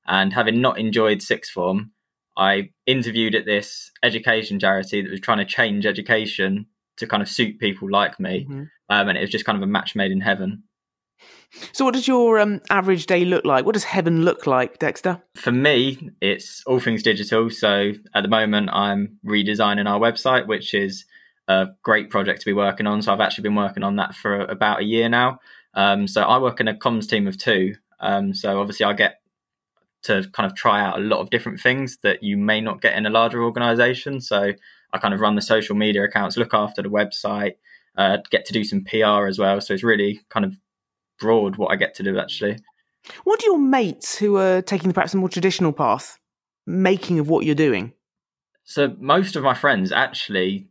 And 0.07 0.31
having 0.31 0.61
not 0.61 0.79
enjoyed 0.79 1.23
sixth 1.23 1.51
form, 1.51 1.93
I 2.37 2.71
interviewed 2.85 3.35
at 3.35 3.47
this 3.47 3.91
education 4.03 4.61
charity 4.61 5.01
that 5.01 5.11
was 5.11 5.21
trying 5.21 5.39
to 5.39 5.47
change 5.47 5.87
education 5.87 6.67
to 6.99 7.07
kind 7.07 7.23
of 7.23 7.31
suit 7.31 7.59
people 7.59 7.91
like 7.91 8.21
me. 8.21 8.45
Mm-hmm. 8.45 8.65
Um, 8.91 9.09
and 9.09 9.17
it 9.17 9.23
was 9.23 9.31
just 9.31 9.47
kind 9.47 9.57
of 9.57 9.63
a 9.63 9.67
match 9.67 9.97
made 9.97 10.13
in 10.13 10.21
heaven. 10.21 10.65
So, 11.73 11.85
what 11.85 11.95
does 11.95 12.07
your 12.07 12.39
um, 12.41 12.61
average 12.69 13.07
day 13.07 13.25
look 13.25 13.45
like? 13.45 13.65
What 13.65 13.75
does 13.75 13.85
heaven 13.85 14.25
look 14.25 14.47
like, 14.47 14.79
Dexter? 14.79 15.23
For 15.37 15.53
me, 15.53 16.11
it's 16.21 16.63
all 16.67 16.81
things 16.81 17.03
digital. 17.03 17.49
So, 17.49 17.93
at 18.15 18.23
the 18.23 18.29
moment, 18.29 18.71
I'm 18.73 19.19
redesigning 19.25 19.89
our 19.89 20.01
website, 20.01 20.47
which 20.47 20.75
is 20.75 21.07
a 21.49 21.69
great 21.83 22.11
project 22.11 22.41
to 22.41 22.47
be 22.47 22.53
working 22.53 22.87
on. 22.87 23.03
So 23.03 23.13
I've 23.13 23.21
actually 23.21 23.43
been 23.43 23.55
working 23.55 23.83
on 23.83 23.97
that 23.97 24.15
for 24.15 24.41
about 24.41 24.81
a 24.81 24.85
year 24.85 25.09
now. 25.09 25.39
Um, 25.75 26.07
so 26.07 26.23
I 26.23 26.39
work 26.39 26.61
in 26.61 26.69
a 26.69 26.75
comms 26.75 27.09
team 27.09 27.27
of 27.27 27.37
two. 27.37 27.75
Um, 28.01 28.35
so 28.35 28.61
obviously 28.61 28.85
I 28.85 28.93
get 28.93 29.21
to 30.05 30.29
kind 30.33 30.51
of 30.51 30.57
try 30.57 30.83
out 30.83 30.99
a 30.99 31.03
lot 31.03 31.21
of 31.21 31.31
different 31.31 31.61
things 31.61 31.99
that 32.03 32.23
you 32.23 32.37
may 32.37 32.61
not 32.61 32.83
get 32.83 32.97
in 32.97 33.07
a 33.07 33.11
larger 33.11 33.43
organization. 33.43 34.21
So 34.21 34.53
I 34.93 34.99
kind 34.99 35.15
of 35.15 35.21
run 35.21 35.35
the 35.35 35.43
social 35.43 35.75
media 35.75 36.05
accounts, 36.05 36.37
look 36.37 36.55
after 36.55 36.83
the 36.83 36.91
website, 36.91 37.55
uh, 37.97 38.19
get 38.31 38.45
to 38.47 38.53
do 38.53 38.65
some 38.65 38.85
PR 38.85 39.27
as 39.27 39.39
well. 39.39 39.61
So 39.61 39.75
it's 39.75 39.83
really 39.83 40.21
kind 40.29 40.45
of 40.45 40.55
broad 41.19 41.57
what 41.57 41.73
I 41.73 41.77
get 41.77 41.95
to 41.97 42.03
do 42.03 42.19
actually. 42.19 42.59
What 43.25 43.41
do 43.41 43.47
your 43.47 43.59
mates 43.59 44.17
who 44.17 44.37
are 44.39 44.63
taking 44.63 44.93
perhaps 44.93 45.15
a 45.15 45.17
more 45.17 45.29
traditional 45.29 45.73
path 45.73 46.19
making 46.67 47.19
of 47.19 47.29
what 47.29 47.45
you're 47.45 47.55
doing? 47.55 47.93
So 48.65 48.95
most 48.99 49.37
of 49.37 49.43
my 49.43 49.55
friends 49.55 49.93
actually 49.93 50.69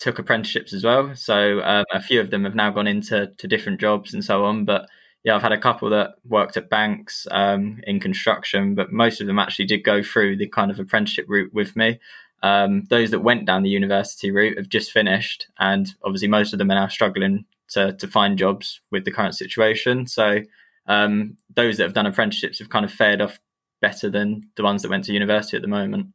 took 0.00 0.18
apprenticeships 0.18 0.72
as 0.72 0.82
well. 0.82 1.14
So 1.14 1.60
um, 1.62 1.84
a 1.92 2.02
few 2.02 2.20
of 2.20 2.30
them 2.30 2.44
have 2.44 2.54
now 2.54 2.70
gone 2.70 2.86
into 2.86 3.28
to 3.36 3.46
different 3.46 3.80
jobs 3.80 4.12
and 4.12 4.24
so 4.24 4.44
on. 4.44 4.64
But 4.64 4.88
yeah, 5.22 5.36
I've 5.36 5.42
had 5.42 5.52
a 5.52 5.60
couple 5.60 5.90
that 5.90 6.14
worked 6.26 6.56
at 6.56 6.70
banks 6.70 7.26
um, 7.30 7.80
in 7.86 8.00
construction, 8.00 8.74
but 8.74 8.90
most 8.90 9.20
of 9.20 9.26
them 9.26 9.38
actually 9.38 9.66
did 9.66 9.84
go 9.84 10.02
through 10.02 10.38
the 10.38 10.48
kind 10.48 10.70
of 10.70 10.80
apprenticeship 10.80 11.26
route 11.28 11.52
with 11.52 11.76
me. 11.76 12.00
Um, 12.42 12.84
those 12.88 13.10
that 13.10 13.20
went 13.20 13.44
down 13.44 13.62
the 13.62 13.68
university 13.68 14.30
route 14.30 14.56
have 14.56 14.70
just 14.70 14.90
finished, 14.90 15.46
and 15.58 15.94
obviously 16.02 16.28
most 16.28 16.54
of 16.54 16.58
them 16.58 16.70
are 16.70 16.74
now 16.74 16.88
struggling 16.88 17.44
to 17.68 17.92
to 17.92 18.08
find 18.08 18.38
jobs 18.38 18.80
with 18.90 19.04
the 19.04 19.12
current 19.12 19.36
situation. 19.36 20.06
So 20.06 20.40
um, 20.86 21.36
those 21.54 21.76
that 21.76 21.84
have 21.84 21.92
done 21.92 22.06
apprenticeships 22.06 22.58
have 22.58 22.70
kind 22.70 22.86
of 22.86 22.92
fared 22.92 23.20
off 23.20 23.38
better 23.82 24.08
than 24.08 24.48
the 24.56 24.62
ones 24.62 24.80
that 24.80 24.90
went 24.90 25.04
to 25.04 25.12
university 25.12 25.56
at 25.56 25.62
the 25.62 25.68
moment. 25.68 26.06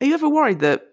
Are 0.00 0.06
you 0.06 0.12
ever 0.12 0.28
worried 0.28 0.60
that 0.60 0.89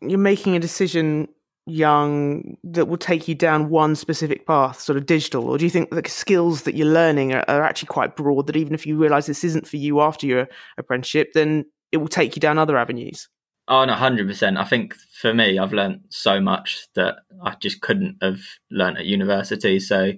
you're 0.00 0.18
making 0.18 0.56
a 0.56 0.60
decision 0.60 1.28
young 1.66 2.56
that 2.62 2.86
will 2.86 2.96
take 2.96 3.26
you 3.26 3.34
down 3.34 3.68
one 3.68 3.96
specific 3.96 4.46
path, 4.46 4.80
sort 4.80 4.96
of 4.96 5.06
digital? 5.06 5.48
Or 5.48 5.58
do 5.58 5.64
you 5.64 5.70
think 5.70 5.90
the 5.90 6.08
skills 6.08 6.62
that 6.62 6.74
you're 6.74 6.86
learning 6.86 7.34
are, 7.34 7.44
are 7.48 7.62
actually 7.62 7.88
quite 7.88 8.16
broad 8.16 8.46
that 8.46 8.56
even 8.56 8.74
if 8.74 8.86
you 8.86 8.96
realize 8.96 9.26
this 9.26 9.44
isn't 9.44 9.66
for 9.66 9.76
you 9.76 10.00
after 10.00 10.26
your 10.26 10.48
apprenticeship, 10.78 11.32
then 11.34 11.66
it 11.92 11.98
will 11.98 12.08
take 12.08 12.36
you 12.36 12.40
down 12.40 12.58
other 12.58 12.76
avenues? 12.78 13.28
Oh, 13.68 13.84
no, 13.84 13.94
100%. 13.94 14.56
I 14.56 14.64
think 14.64 14.94
for 14.94 15.34
me, 15.34 15.58
I've 15.58 15.72
learned 15.72 16.02
so 16.08 16.40
much 16.40 16.86
that 16.94 17.16
I 17.42 17.56
just 17.60 17.80
couldn't 17.80 18.16
have 18.22 18.38
learned 18.70 18.98
at 18.98 19.06
university. 19.06 19.80
So, 19.80 20.12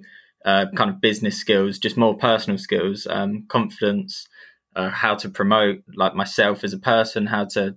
uh, 0.45 0.67
kind 0.75 0.91
of 0.91 1.01
business 1.01 1.37
skills, 1.37 1.79
just 1.79 1.97
more 1.97 2.15
personal 2.15 2.59
skills, 2.59 3.07
um, 3.09 3.45
confidence, 3.49 4.27
uh, 4.75 4.89
how 4.89 5.15
to 5.15 5.29
promote 5.29 5.79
like 5.95 6.15
myself 6.15 6.63
as 6.63 6.73
a 6.73 6.79
person, 6.79 7.25
how 7.25 7.45
to 7.45 7.75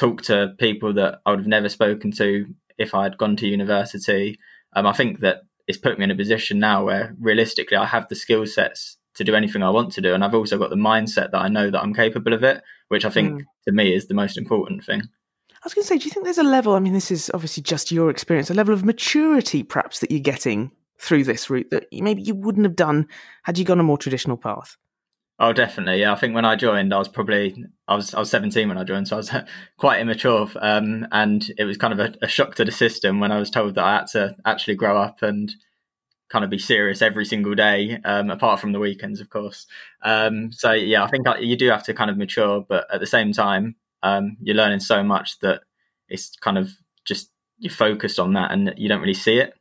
talk 0.00 0.22
to 0.22 0.54
people 0.58 0.94
that 0.94 1.20
I 1.26 1.30
would 1.30 1.40
have 1.40 1.46
never 1.46 1.68
spoken 1.68 2.10
to 2.12 2.46
if 2.78 2.94
I 2.94 3.02
had 3.02 3.18
gone 3.18 3.36
to 3.36 3.46
university. 3.46 4.38
Um, 4.74 4.86
I 4.86 4.92
think 4.92 5.20
that 5.20 5.42
it's 5.68 5.76
put 5.76 5.98
me 5.98 6.04
in 6.04 6.10
a 6.10 6.16
position 6.16 6.58
now 6.58 6.84
where 6.84 7.14
realistically 7.20 7.76
I 7.76 7.84
have 7.84 8.08
the 8.08 8.14
skill 8.14 8.46
sets 8.46 8.96
to 9.16 9.24
do 9.24 9.34
anything 9.34 9.62
I 9.62 9.70
want 9.70 9.92
to 9.92 10.00
do. 10.00 10.14
And 10.14 10.24
I've 10.24 10.34
also 10.34 10.56
got 10.56 10.70
the 10.70 10.76
mindset 10.76 11.32
that 11.32 11.42
I 11.42 11.48
know 11.48 11.70
that 11.70 11.82
I'm 11.82 11.92
capable 11.92 12.32
of 12.32 12.42
it, 12.42 12.62
which 12.88 13.04
I 13.04 13.10
think 13.10 13.42
mm. 13.42 13.44
to 13.66 13.72
me 13.72 13.94
is 13.94 14.08
the 14.08 14.14
most 14.14 14.38
important 14.38 14.84
thing. 14.84 15.02
I 15.52 15.64
was 15.64 15.74
going 15.74 15.82
to 15.82 15.88
say, 15.88 15.98
do 15.98 16.06
you 16.06 16.10
think 16.10 16.24
there's 16.24 16.38
a 16.38 16.42
level? 16.42 16.72
I 16.72 16.78
mean, 16.78 16.94
this 16.94 17.10
is 17.10 17.30
obviously 17.34 17.62
just 17.62 17.92
your 17.92 18.08
experience, 18.08 18.48
a 18.48 18.54
level 18.54 18.72
of 18.72 18.82
maturity 18.82 19.62
perhaps 19.62 19.98
that 19.98 20.10
you're 20.10 20.20
getting 20.20 20.70
through 20.98 21.24
this 21.24 21.50
route 21.50 21.68
that 21.70 21.86
maybe 21.92 22.22
you 22.22 22.34
wouldn't 22.34 22.64
have 22.64 22.76
done 22.76 23.06
had 23.42 23.58
you 23.58 23.64
gone 23.66 23.80
a 23.80 23.82
more 23.82 23.98
traditional 23.98 24.38
path? 24.38 24.76
Oh, 25.42 25.54
definitely. 25.54 26.02
Yeah, 26.02 26.12
I 26.12 26.16
think 26.16 26.34
when 26.34 26.44
I 26.44 26.54
joined, 26.54 26.92
I 26.92 26.98
was 26.98 27.08
probably 27.08 27.64
I 27.88 27.96
was 27.96 28.12
I 28.12 28.18
was 28.18 28.28
17 28.28 28.68
when 28.68 28.76
I 28.76 28.84
joined, 28.84 29.08
so 29.08 29.16
I 29.16 29.18
was 29.18 29.32
quite 29.78 30.00
immature, 30.00 30.50
um, 30.60 31.08
and 31.12 31.50
it 31.56 31.64
was 31.64 31.78
kind 31.78 31.94
of 31.94 31.98
a, 31.98 32.14
a, 32.20 32.28
shock 32.28 32.56
to 32.56 32.64
the 32.64 32.70
system 32.70 33.20
when 33.20 33.32
I 33.32 33.38
was 33.38 33.48
told 33.48 33.74
that 33.74 33.84
I 33.84 33.94
had 33.96 34.06
to 34.08 34.36
actually 34.44 34.74
grow 34.74 35.00
up 35.00 35.22
and 35.22 35.50
kind 36.28 36.44
of 36.44 36.50
be 36.50 36.58
serious 36.58 37.00
every 37.00 37.24
single 37.24 37.54
day, 37.54 37.98
um, 38.04 38.28
apart 38.28 38.60
from 38.60 38.72
the 38.72 38.78
weekends, 38.78 39.18
of 39.18 39.30
course. 39.30 39.66
Um, 40.02 40.52
so 40.52 40.72
yeah, 40.72 41.02
I 41.02 41.08
think 41.08 41.26
you 41.40 41.56
do 41.56 41.70
have 41.70 41.84
to 41.84 41.94
kind 41.94 42.10
of 42.10 42.18
mature, 42.18 42.64
but 42.68 42.86
at 42.92 43.00
the 43.00 43.06
same 43.06 43.32
time, 43.32 43.76
um, 44.02 44.36
you're 44.42 44.56
learning 44.56 44.80
so 44.80 45.02
much 45.02 45.38
that 45.40 45.62
it's 46.10 46.36
kind 46.36 46.58
of 46.58 46.70
just 47.06 47.30
you're 47.58 47.72
focused 47.72 48.18
on 48.18 48.34
that, 48.34 48.52
and 48.52 48.74
you 48.76 48.90
don't 48.90 49.00
really 49.00 49.14
see 49.14 49.38
it. 49.38 49.54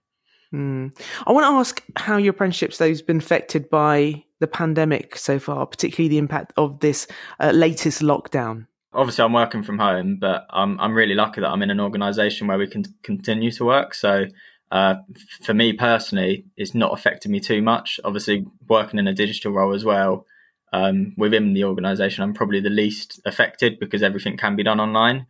Mm. 0.53 0.93
I 1.25 1.31
want 1.31 1.45
to 1.45 1.51
ask 1.51 1.81
how 1.95 2.17
your 2.17 2.31
apprenticeships 2.31 2.79
those 2.79 3.01
been 3.01 3.17
affected 3.17 3.69
by 3.69 4.25
the 4.39 4.47
pandemic 4.47 5.15
so 5.15 5.39
far, 5.39 5.65
particularly 5.65 6.09
the 6.09 6.17
impact 6.17 6.53
of 6.57 6.79
this 6.79 7.07
uh, 7.39 7.51
latest 7.51 8.01
lockdown? 8.01 8.67
Obviously, 8.93 9.23
I'm 9.23 9.33
working 9.33 9.63
from 9.63 9.77
home, 9.77 10.17
but 10.19 10.47
I'm 10.49 10.79
I'm 10.79 10.95
really 10.95 11.13
lucky 11.13 11.41
that 11.41 11.49
I'm 11.49 11.61
in 11.61 11.69
an 11.69 11.79
organisation 11.79 12.47
where 12.47 12.57
we 12.57 12.67
can 12.67 12.83
continue 13.03 13.51
to 13.51 13.65
work. 13.65 13.93
So 13.93 14.25
uh, 14.71 14.95
for 15.41 15.53
me 15.53 15.73
personally, 15.73 16.45
it's 16.57 16.73
not 16.73 16.93
affected 16.93 17.29
me 17.29 17.39
too 17.39 17.61
much. 17.61 17.99
Obviously, 18.03 18.45
working 18.67 18.99
in 18.99 19.07
a 19.07 19.13
digital 19.13 19.51
role 19.51 19.73
as 19.73 19.85
well 19.85 20.25
um, 20.73 21.13
within 21.17 21.53
the 21.53 21.63
organisation, 21.63 22.23
I'm 22.23 22.33
probably 22.33 22.61
the 22.61 22.69
least 22.69 23.19
affected 23.25 23.79
because 23.79 24.03
everything 24.03 24.37
can 24.37 24.55
be 24.55 24.63
done 24.63 24.79
online. 24.79 25.25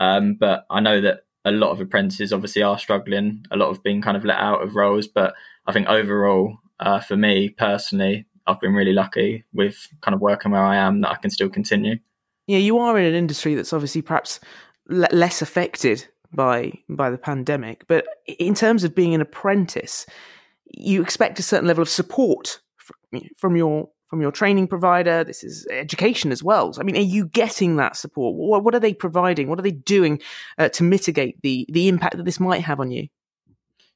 Um, 0.00 0.34
but 0.34 0.64
I 0.70 0.80
know 0.80 1.00
that 1.00 1.20
a 1.44 1.50
lot 1.50 1.70
of 1.70 1.80
apprentices 1.80 2.32
obviously 2.32 2.62
are 2.62 2.78
struggling. 2.78 3.44
A 3.50 3.56
lot 3.56 3.70
of 3.70 3.82
being 3.82 4.00
kind 4.00 4.16
of 4.16 4.24
let 4.24 4.38
out 4.38 4.62
of 4.62 4.74
roles, 4.74 5.06
but 5.06 5.34
I 5.66 5.72
think 5.72 5.88
overall, 5.88 6.58
uh, 6.80 7.00
for 7.00 7.16
me 7.16 7.50
personally, 7.50 8.26
I've 8.48 8.60
been 8.60 8.74
really 8.74 8.92
lucky 8.92 9.44
with 9.52 9.86
kind 10.00 10.14
of 10.14 10.20
working 10.20 10.50
where 10.50 10.64
I 10.64 10.76
am 10.76 11.02
that 11.02 11.10
I 11.10 11.16
can 11.16 11.30
still 11.30 11.50
continue. 11.50 11.96
Yeah, 12.46 12.58
you 12.58 12.78
are 12.78 12.98
in 12.98 13.04
an 13.04 13.14
industry 13.14 13.54
that's 13.54 13.74
obviously 13.74 14.00
perhaps 14.00 14.40
l- 14.90 15.06
less 15.12 15.42
affected 15.42 16.06
by 16.32 16.72
by 16.88 17.10
the 17.10 17.18
pandemic. 17.18 17.84
But 17.86 18.06
in 18.26 18.54
terms 18.54 18.84
of 18.84 18.94
being 18.94 19.14
an 19.14 19.20
apprentice, 19.20 20.06
you 20.64 21.02
expect 21.02 21.38
a 21.38 21.42
certain 21.42 21.68
level 21.68 21.82
of 21.82 21.88
support 21.88 22.60
from 23.36 23.54
your 23.54 23.90
from 24.08 24.22
your 24.22 24.32
training 24.32 24.66
provider. 24.66 25.24
This 25.24 25.44
is 25.44 25.66
education 25.70 26.32
as 26.32 26.42
well. 26.42 26.72
So, 26.72 26.80
I 26.80 26.84
mean, 26.84 26.96
are 26.96 27.00
you 27.00 27.26
getting 27.26 27.76
that 27.76 27.96
support? 27.96 28.34
What, 28.34 28.64
what 28.64 28.74
are 28.74 28.80
they 28.80 28.94
providing? 28.94 29.48
What 29.48 29.58
are 29.58 29.62
they 29.62 29.70
doing 29.70 30.20
uh, 30.56 30.70
to 30.70 30.82
mitigate 30.82 31.36
the 31.42 31.66
the 31.70 31.88
impact 31.88 32.16
that 32.16 32.24
this 32.24 32.40
might 32.40 32.62
have 32.62 32.80
on 32.80 32.90
you? 32.90 33.08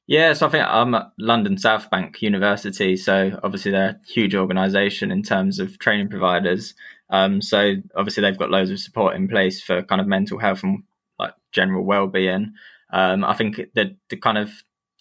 Yeah, 0.07 0.33
so 0.33 0.47
I 0.47 0.49
think 0.49 0.65
I'm 0.67 0.95
at 0.95 1.11
London 1.17 1.57
South 1.57 1.89
Bank 1.89 2.21
University, 2.21 2.97
so 2.97 3.39
obviously 3.41 3.71
they're 3.71 3.89
a 4.01 4.11
huge 4.11 4.35
organisation 4.35 5.11
in 5.11 5.23
terms 5.23 5.59
of 5.59 5.79
training 5.79 6.09
providers. 6.09 6.73
Um, 7.09 7.41
so 7.41 7.75
obviously 7.95 8.21
they've 8.21 8.37
got 8.37 8.51
loads 8.51 8.69
of 8.69 8.79
support 8.79 9.15
in 9.15 9.27
place 9.29 9.61
for 9.61 9.81
kind 9.83 10.01
of 10.01 10.07
mental 10.07 10.39
health 10.39 10.63
and 10.63 10.83
like 11.19 11.33
general 11.53 11.85
well-being. 11.85 12.53
Um, 12.91 13.23
I 13.23 13.33
think 13.33 13.61
the 13.75 13.95
the 14.09 14.17
kind 14.17 14.37
of 14.37 14.51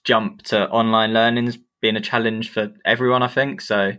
jump 0.05 0.43
to 0.43 0.69
online 0.71 1.13
learning 1.13 1.47
has 1.47 1.59
been 1.81 1.97
a 1.97 2.01
challenge 2.01 2.51
for 2.51 2.73
everyone. 2.85 3.23
I 3.23 3.29
think 3.29 3.61
so. 3.61 3.93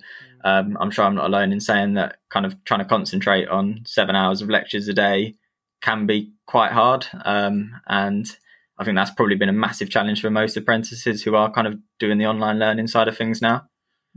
Um, 0.45 0.77
I'm 0.79 0.91
sure 0.91 1.05
I'm 1.05 1.15
not 1.15 1.25
alone 1.25 1.51
in 1.51 1.59
saying 1.59 1.95
that 1.95 2.17
kind 2.29 2.45
of 2.45 2.61
trying 2.63 2.79
to 2.79 2.85
concentrate 2.85 3.47
on 3.49 3.81
seven 3.85 4.15
hours 4.15 4.41
of 4.41 4.49
lectures 4.49 4.87
a 4.87 4.93
day 4.93 5.35
can 5.81 6.05
be 6.05 6.31
quite 6.47 6.71
hard. 6.71 7.05
Um, 7.25 7.71
and 7.87 8.25
I 8.77 8.83
think 8.83 8.95
that's 8.95 9.11
probably 9.11 9.35
been 9.35 9.49
a 9.49 9.53
massive 9.53 9.89
challenge 9.89 10.21
for 10.21 10.29
most 10.29 10.57
apprentices 10.57 11.21
who 11.21 11.35
are 11.35 11.51
kind 11.51 11.67
of 11.67 11.75
doing 11.99 12.17
the 12.17 12.25
online 12.25 12.59
learning 12.59 12.87
side 12.87 13.07
of 13.07 13.17
things 13.17 13.41
now. 13.41 13.63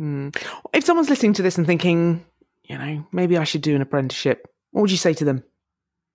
Mm. 0.01 0.37
If 0.73 0.85
someone's 0.85 1.11
listening 1.11 1.35
to 1.35 1.43
this 1.43 1.59
and 1.59 1.67
thinking, 1.67 2.25
you 2.63 2.79
know, 2.79 3.07
maybe 3.13 3.37
I 3.37 3.45
should 3.45 3.63
do 3.63 3.75
an 3.75 3.83
apprenticeship, 3.83 4.49
what 4.71 4.83
would 4.83 4.91
you 4.91 4.97
say 4.97 5.13
to 5.15 5.25
them? 5.25 5.43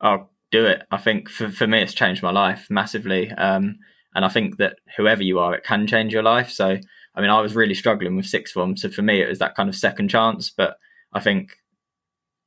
Oh, 0.01 0.27
do 0.51 0.65
it. 0.65 0.83
I 0.91 0.97
think 0.97 1.29
for, 1.29 1.49
for 1.49 1.67
me, 1.67 1.81
it's 1.81 1.93
changed 1.93 2.23
my 2.23 2.31
life 2.31 2.67
massively. 2.69 3.31
Um, 3.31 3.77
and 4.13 4.25
I 4.25 4.29
think 4.29 4.57
that 4.57 4.77
whoever 4.97 5.23
you 5.23 5.39
are, 5.39 5.55
it 5.55 5.63
can 5.63 5.87
change 5.87 6.11
your 6.11 6.23
life. 6.23 6.49
So, 6.49 6.77
I 7.15 7.21
mean, 7.21 7.29
I 7.29 7.41
was 7.41 7.55
really 7.55 7.75
struggling 7.75 8.15
with 8.15 8.25
sixth 8.25 8.53
form. 8.53 8.75
So 8.75 8.89
for 8.89 9.01
me, 9.01 9.21
it 9.21 9.29
was 9.29 9.39
that 9.39 9.55
kind 9.55 9.69
of 9.69 9.75
second 9.75 10.09
chance. 10.09 10.49
But 10.49 10.75
I 11.13 11.19
think 11.19 11.51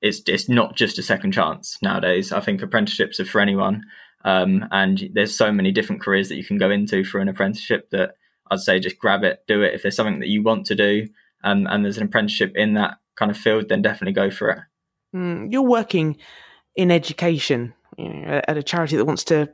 it's, 0.03 0.23
it's 0.27 0.49
not 0.49 0.77
just 0.77 0.99
a 0.99 1.03
second 1.03 1.33
chance 1.33 1.79
nowadays. 1.83 2.33
I 2.33 2.41
think 2.41 2.63
apprenticeships 2.63 3.21
are 3.21 3.25
for 3.25 3.41
anyone. 3.41 3.83
Um, 4.25 4.67
and 4.71 5.11
there's 5.13 5.37
so 5.37 5.53
many 5.53 5.71
different 5.71 6.03
careers 6.03 6.29
that 6.29 6.37
you 6.37 6.45
can 6.45 6.59
go 6.59 6.71
into 6.71 7.05
for 7.05 7.21
an 7.21 7.29
apprenticeship 7.29 7.91
that 7.91 8.15
I'd 8.51 8.61
say 8.61 8.81
just 8.81 8.99
grab 8.99 9.23
it, 9.23 9.45
do 9.47 9.63
it. 9.63 9.75
If 9.75 9.83
there's 9.83 9.97
something 9.97 10.21
that 10.21 10.29
you 10.29 10.43
want 10.43 10.67
to 10.67 10.75
do 10.75 11.09
um, 11.43 11.67
and 11.69 11.85
there's 11.85 11.99
an 11.99 12.05
apprenticeship 12.05 12.53
in 12.55 12.75
that 12.75 12.99
kind 13.17 13.31
of 13.31 13.37
field, 13.37 13.69
then 13.69 13.83
definitely 13.83 14.15
go 14.15 14.31
for 14.31 14.51
it. 14.51 14.59
Mm, 15.15 15.53
you're 15.53 15.63
working 15.63 16.17
in 16.75 16.91
education 16.91 17.75
you 17.99 18.09
know, 18.09 18.41
at 18.49 18.57
a 18.57 18.63
charity 18.63 18.97
that 18.97 19.05
wants 19.05 19.25
to 19.25 19.49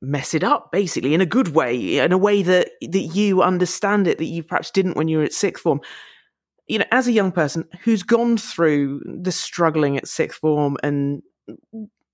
mess 0.00 0.32
it 0.34 0.44
up 0.44 0.70
basically 0.72 1.12
in 1.12 1.20
a 1.20 1.26
good 1.26 1.48
way 1.48 1.98
in 1.98 2.12
a 2.12 2.18
way 2.18 2.42
that 2.42 2.70
that 2.80 2.98
you 2.98 3.42
understand 3.42 4.06
it 4.06 4.16
that 4.18 4.24
you 4.24 4.42
perhaps 4.42 4.70
didn't 4.70 4.96
when 4.96 5.08
you 5.08 5.18
were 5.18 5.24
at 5.24 5.32
sixth 5.32 5.62
form 5.62 5.80
you 6.66 6.78
know 6.78 6.84
as 6.92 7.06
a 7.06 7.12
young 7.12 7.30
person 7.30 7.64
who's 7.82 8.02
gone 8.02 8.36
through 8.36 9.02
the 9.04 9.32
struggling 9.32 9.98
at 9.98 10.06
sixth 10.06 10.38
form 10.38 10.76
and 10.82 11.22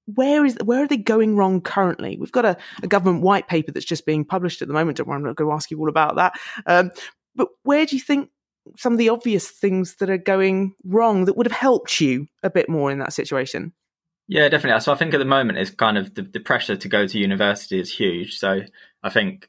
where 0.06 0.44
is 0.44 0.56
where 0.64 0.82
are 0.82 0.88
they 0.88 0.96
going 0.96 1.36
wrong 1.36 1.60
currently 1.60 2.16
we've 2.18 2.32
got 2.32 2.44
a, 2.44 2.56
a 2.82 2.86
government 2.86 3.22
white 3.22 3.48
paper 3.48 3.70
that's 3.70 3.86
just 3.86 4.06
being 4.06 4.24
published 4.24 4.60
at 4.60 4.68
the 4.68 4.74
moment 4.74 4.96
don't 4.96 5.08
worry 5.08 5.16
i'm 5.16 5.24
not 5.24 5.36
going 5.36 5.48
to 5.48 5.54
ask 5.54 5.70
you 5.70 5.78
all 5.78 5.88
about 5.88 6.16
that 6.16 6.32
um, 6.66 6.90
but 7.34 7.48
where 7.62 7.86
do 7.86 7.96
you 7.96 8.02
think 8.02 8.30
some 8.76 8.92
of 8.92 8.98
the 8.98 9.08
obvious 9.08 9.48
things 9.48 9.96
that 9.96 10.10
are 10.10 10.18
going 10.18 10.74
wrong 10.84 11.24
that 11.24 11.36
would 11.36 11.46
have 11.46 11.56
helped 11.56 12.00
you 12.00 12.26
a 12.42 12.50
bit 12.50 12.68
more 12.68 12.90
in 12.90 12.98
that 12.98 13.12
situation 13.12 13.72
yeah, 14.28 14.48
definitely. 14.48 14.80
So 14.80 14.92
I 14.92 14.96
think 14.96 15.12
at 15.12 15.18
the 15.18 15.26
moment 15.26 15.58
it's 15.58 15.70
kind 15.70 15.98
of 15.98 16.14
the, 16.14 16.22
the 16.22 16.40
pressure 16.40 16.76
to 16.76 16.88
go 16.88 17.06
to 17.06 17.18
university 17.18 17.78
is 17.78 17.92
huge. 17.92 18.38
So 18.38 18.62
I 19.02 19.10
think 19.10 19.46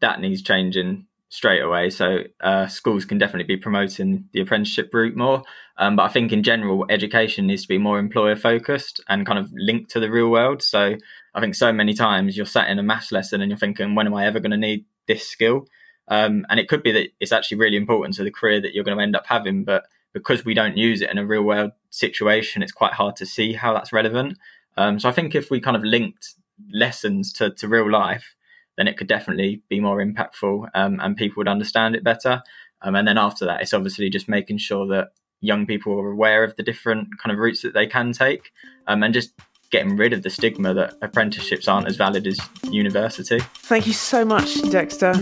that 0.00 0.20
needs 0.20 0.42
changing 0.42 1.06
straight 1.28 1.62
away. 1.62 1.90
So 1.90 2.18
uh, 2.40 2.66
schools 2.68 3.04
can 3.04 3.18
definitely 3.18 3.56
be 3.56 3.60
promoting 3.60 4.28
the 4.32 4.40
apprenticeship 4.40 4.90
route 4.92 5.16
more. 5.16 5.42
Um, 5.78 5.96
but 5.96 6.04
I 6.04 6.08
think 6.08 6.32
in 6.32 6.42
general, 6.42 6.86
education 6.88 7.46
needs 7.46 7.62
to 7.62 7.68
be 7.68 7.78
more 7.78 7.98
employer 7.98 8.36
focused 8.36 9.00
and 9.08 9.26
kind 9.26 9.38
of 9.38 9.50
linked 9.52 9.90
to 9.90 10.00
the 10.00 10.10
real 10.10 10.30
world. 10.30 10.62
So 10.62 10.94
I 11.34 11.40
think 11.40 11.54
so 11.54 11.72
many 11.72 11.94
times 11.94 12.36
you're 12.36 12.46
sat 12.46 12.70
in 12.70 12.78
a 12.78 12.82
maths 12.82 13.10
lesson 13.10 13.40
and 13.40 13.50
you're 13.50 13.58
thinking, 13.58 13.94
when 13.94 14.06
am 14.06 14.14
I 14.14 14.26
ever 14.26 14.38
going 14.38 14.52
to 14.52 14.56
need 14.56 14.84
this 15.08 15.26
skill? 15.26 15.66
Um, 16.06 16.46
and 16.48 16.60
it 16.60 16.68
could 16.68 16.82
be 16.82 16.92
that 16.92 17.08
it's 17.18 17.32
actually 17.32 17.58
really 17.58 17.76
important 17.76 18.14
to 18.16 18.24
the 18.24 18.30
career 18.30 18.60
that 18.60 18.74
you're 18.74 18.84
going 18.84 18.96
to 18.96 19.02
end 19.02 19.16
up 19.16 19.26
having, 19.26 19.64
but 19.64 19.84
because 20.12 20.44
we 20.44 20.54
don't 20.54 20.76
use 20.76 21.00
it 21.02 21.10
in 21.10 21.18
a 21.18 21.26
real 21.26 21.42
world 21.42 21.72
situation, 21.90 22.62
it's 22.62 22.72
quite 22.72 22.92
hard 22.92 23.16
to 23.16 23.26
see 23.26 23.54
how 23.54 23.72
that's 23.72 23.92
relevant. 23.92 24.38
Um, 24.76 25.00
so 25.00 25.08
I 25.08 25.12
think 25.12 25.34
if 25.34 25.50
we 25.50 25.60
kind 25.60 25.76
of 25.76 25.82
linked 25.82 26.34
lessons 26.72 27.32
to, 27.34 27.50
to 27.50 27.68
real 27.68 27.90
life, 27.90 28.33
then 28.76 28.88
it 28.88 28.96
could 28.96 29.06
definitely 29.06 29.62
be 29.68 29.80
more 29.80 29.98
impactful 29.98 30.68
um, 30.74 30.98
and 31.00 31.16
people 31.16 31.40
would 31.40 31.48
understand 31.48 31.94
it 31.94 32.04
better. 32.04 32.42
Um, 32.82 32.94
and 32.94 33.06
then 33.06 33.18
after 33.18 33.46
that, 33.46 33.62
it's 33.62 33.74
obviously 33.74 34.10
just 34.10 34.28
making 34.28 34.58
sure 34.58 34.86
that 34.88 35.08
young 35.40 35.66
people 35.66 35.98
are 35.98 36.10
aware 36.10 36.44
of 36.44 36.56
the 36.56 36.62
different 36.62 37.08
kind 37.22 37.32
of 37.32 37.38
routes 37.38 37.62
that 37.62 37.74
they 37.74 37.86
can 37.86 38.12
take 38.12 38.50
um, 38.86 39.02
and 39.02 39.14
just 39.14 39.32
getting 39.70 39.96
rid 39.96 40.12
of 40.12 40.22
the 40.22 40.30
stigma 40.30 40.74
that 40.74 40.94
apprenticeships 41.02 41.68
aren't 41.68 41.88
as 41.88 41.96
valid 41.96 42.26
as 42.26 42.38
university. 42.70 43.40
Thank 43.56 43.86
you 43.86 43.92
so 43.92 44.24
much, 44.24 44.62
Dexter 44.70 45.14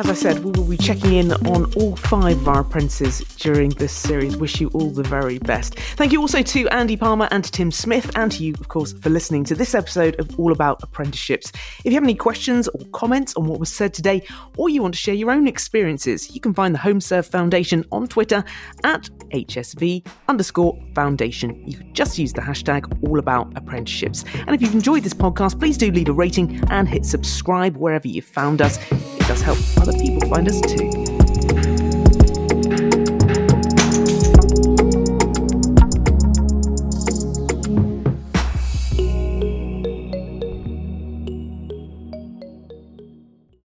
as 0.00 0.08
I 0.08 0.14
said, 0.14 0.42
we 0.42 0.50
will 0.52 0.64
be 0.64 0.78
checking 0.78 1.12
in 1.12 1.32
on 1.32 1.70
all 1.74 1.94
five 1.94 2.38
of 2.38 2.48
our 2.48 2.60
apprentices 2.60 3.18
during 3.36 3.68
this 3.68 3.92
series. 3.92 4.34
Wish 4.34 4.58
you 4.58 4.68
all 4.68 4.88
the 4.88 5.02
very 5.02 5.38
best. 5.38 5.78
Thank 5.78 6.10
you 6.10 6.22
also 6.22 6.40
to 6.40 6.68
Andy 6.68 6.96
Palmer 6.96 7.28
and 7.30 7.44
Tim 7.44 7.70
Smith, 7.70 8.10
and 8.16 8.32
to 8.32 8.42
you, 8.42 8.54
of 8.58 8.68
course, 8.68 8.94
for 8.94 9.10
listening 9.10 9.44
to 9.44 9.54
this 9.54 9.74
episode 9.74 10.18
of 10.18 10.40
All 10.40 10.52
About 10.52 10.82
Apprenticeships. 10.82 11.52
If 11.84 11.92
you 11.92 11.92
have 11.92 12.02
any 12.02 12.14
questions 12.14 12.66
or 12.68 12.80
comments 12.92 13.34
on 13.36 13.46
what 13.46 13.60
was 13.60 13.70
said 13.70 13.92
today, 13.92 14.22
or 14.56 14.70
you 14.70 14.80
want 14.80 14.94
to 14.94 15.00
share 15.00 15.12
your 15.12 15.30
own 15.30 15.46
experiences, 15.46 16.34
you 16.34 16.40
can 16.40 16.54
find 16.54 16.74
the 16.74 16.78
HomeServe 16.78 17.26
Foundation 17.26 17.84
on 17.92 18.08
Twitter 18.08 18.42
at 18.84 19.10
HSV 19.34 20.06
underscore 20.28 20.78
foundation. 20.94 21.62
You 21.68 21.76
can 21.76 21.92
just 21.92 22.18
use 22.18 22.32
the 22.32 22.40
hashtag 22.40 23.06
All 23.06 23.18
About 23.18 23.54
Apprenticeships. 23.54 24.24
And 24.46 24.54
if 24.54 24.62
you've 24.62 24.72
enjoyed 24.72 25.02
this 25.02 25.12
podcast, 25.12 25.58
please 25.58 25.76
do 25.76 25.92
leave 25.92 26.08
a 26.08 26.12
rating 26.14 26.58
and 26.70 26.88
hit 26.88 27.04
subscribe 27.04 27.76
wherever 27.76 28.08
you 28.08 28.22
found 28.22 28.62
us. 28.62 28.78
It 28.90 29.28
does 29.28 29.42
help 29.42 29.58
other 29.90 29.98
people 29.98 30.28
find 30.28 30.46
us 30.46 30.60
too. 30.60 30.99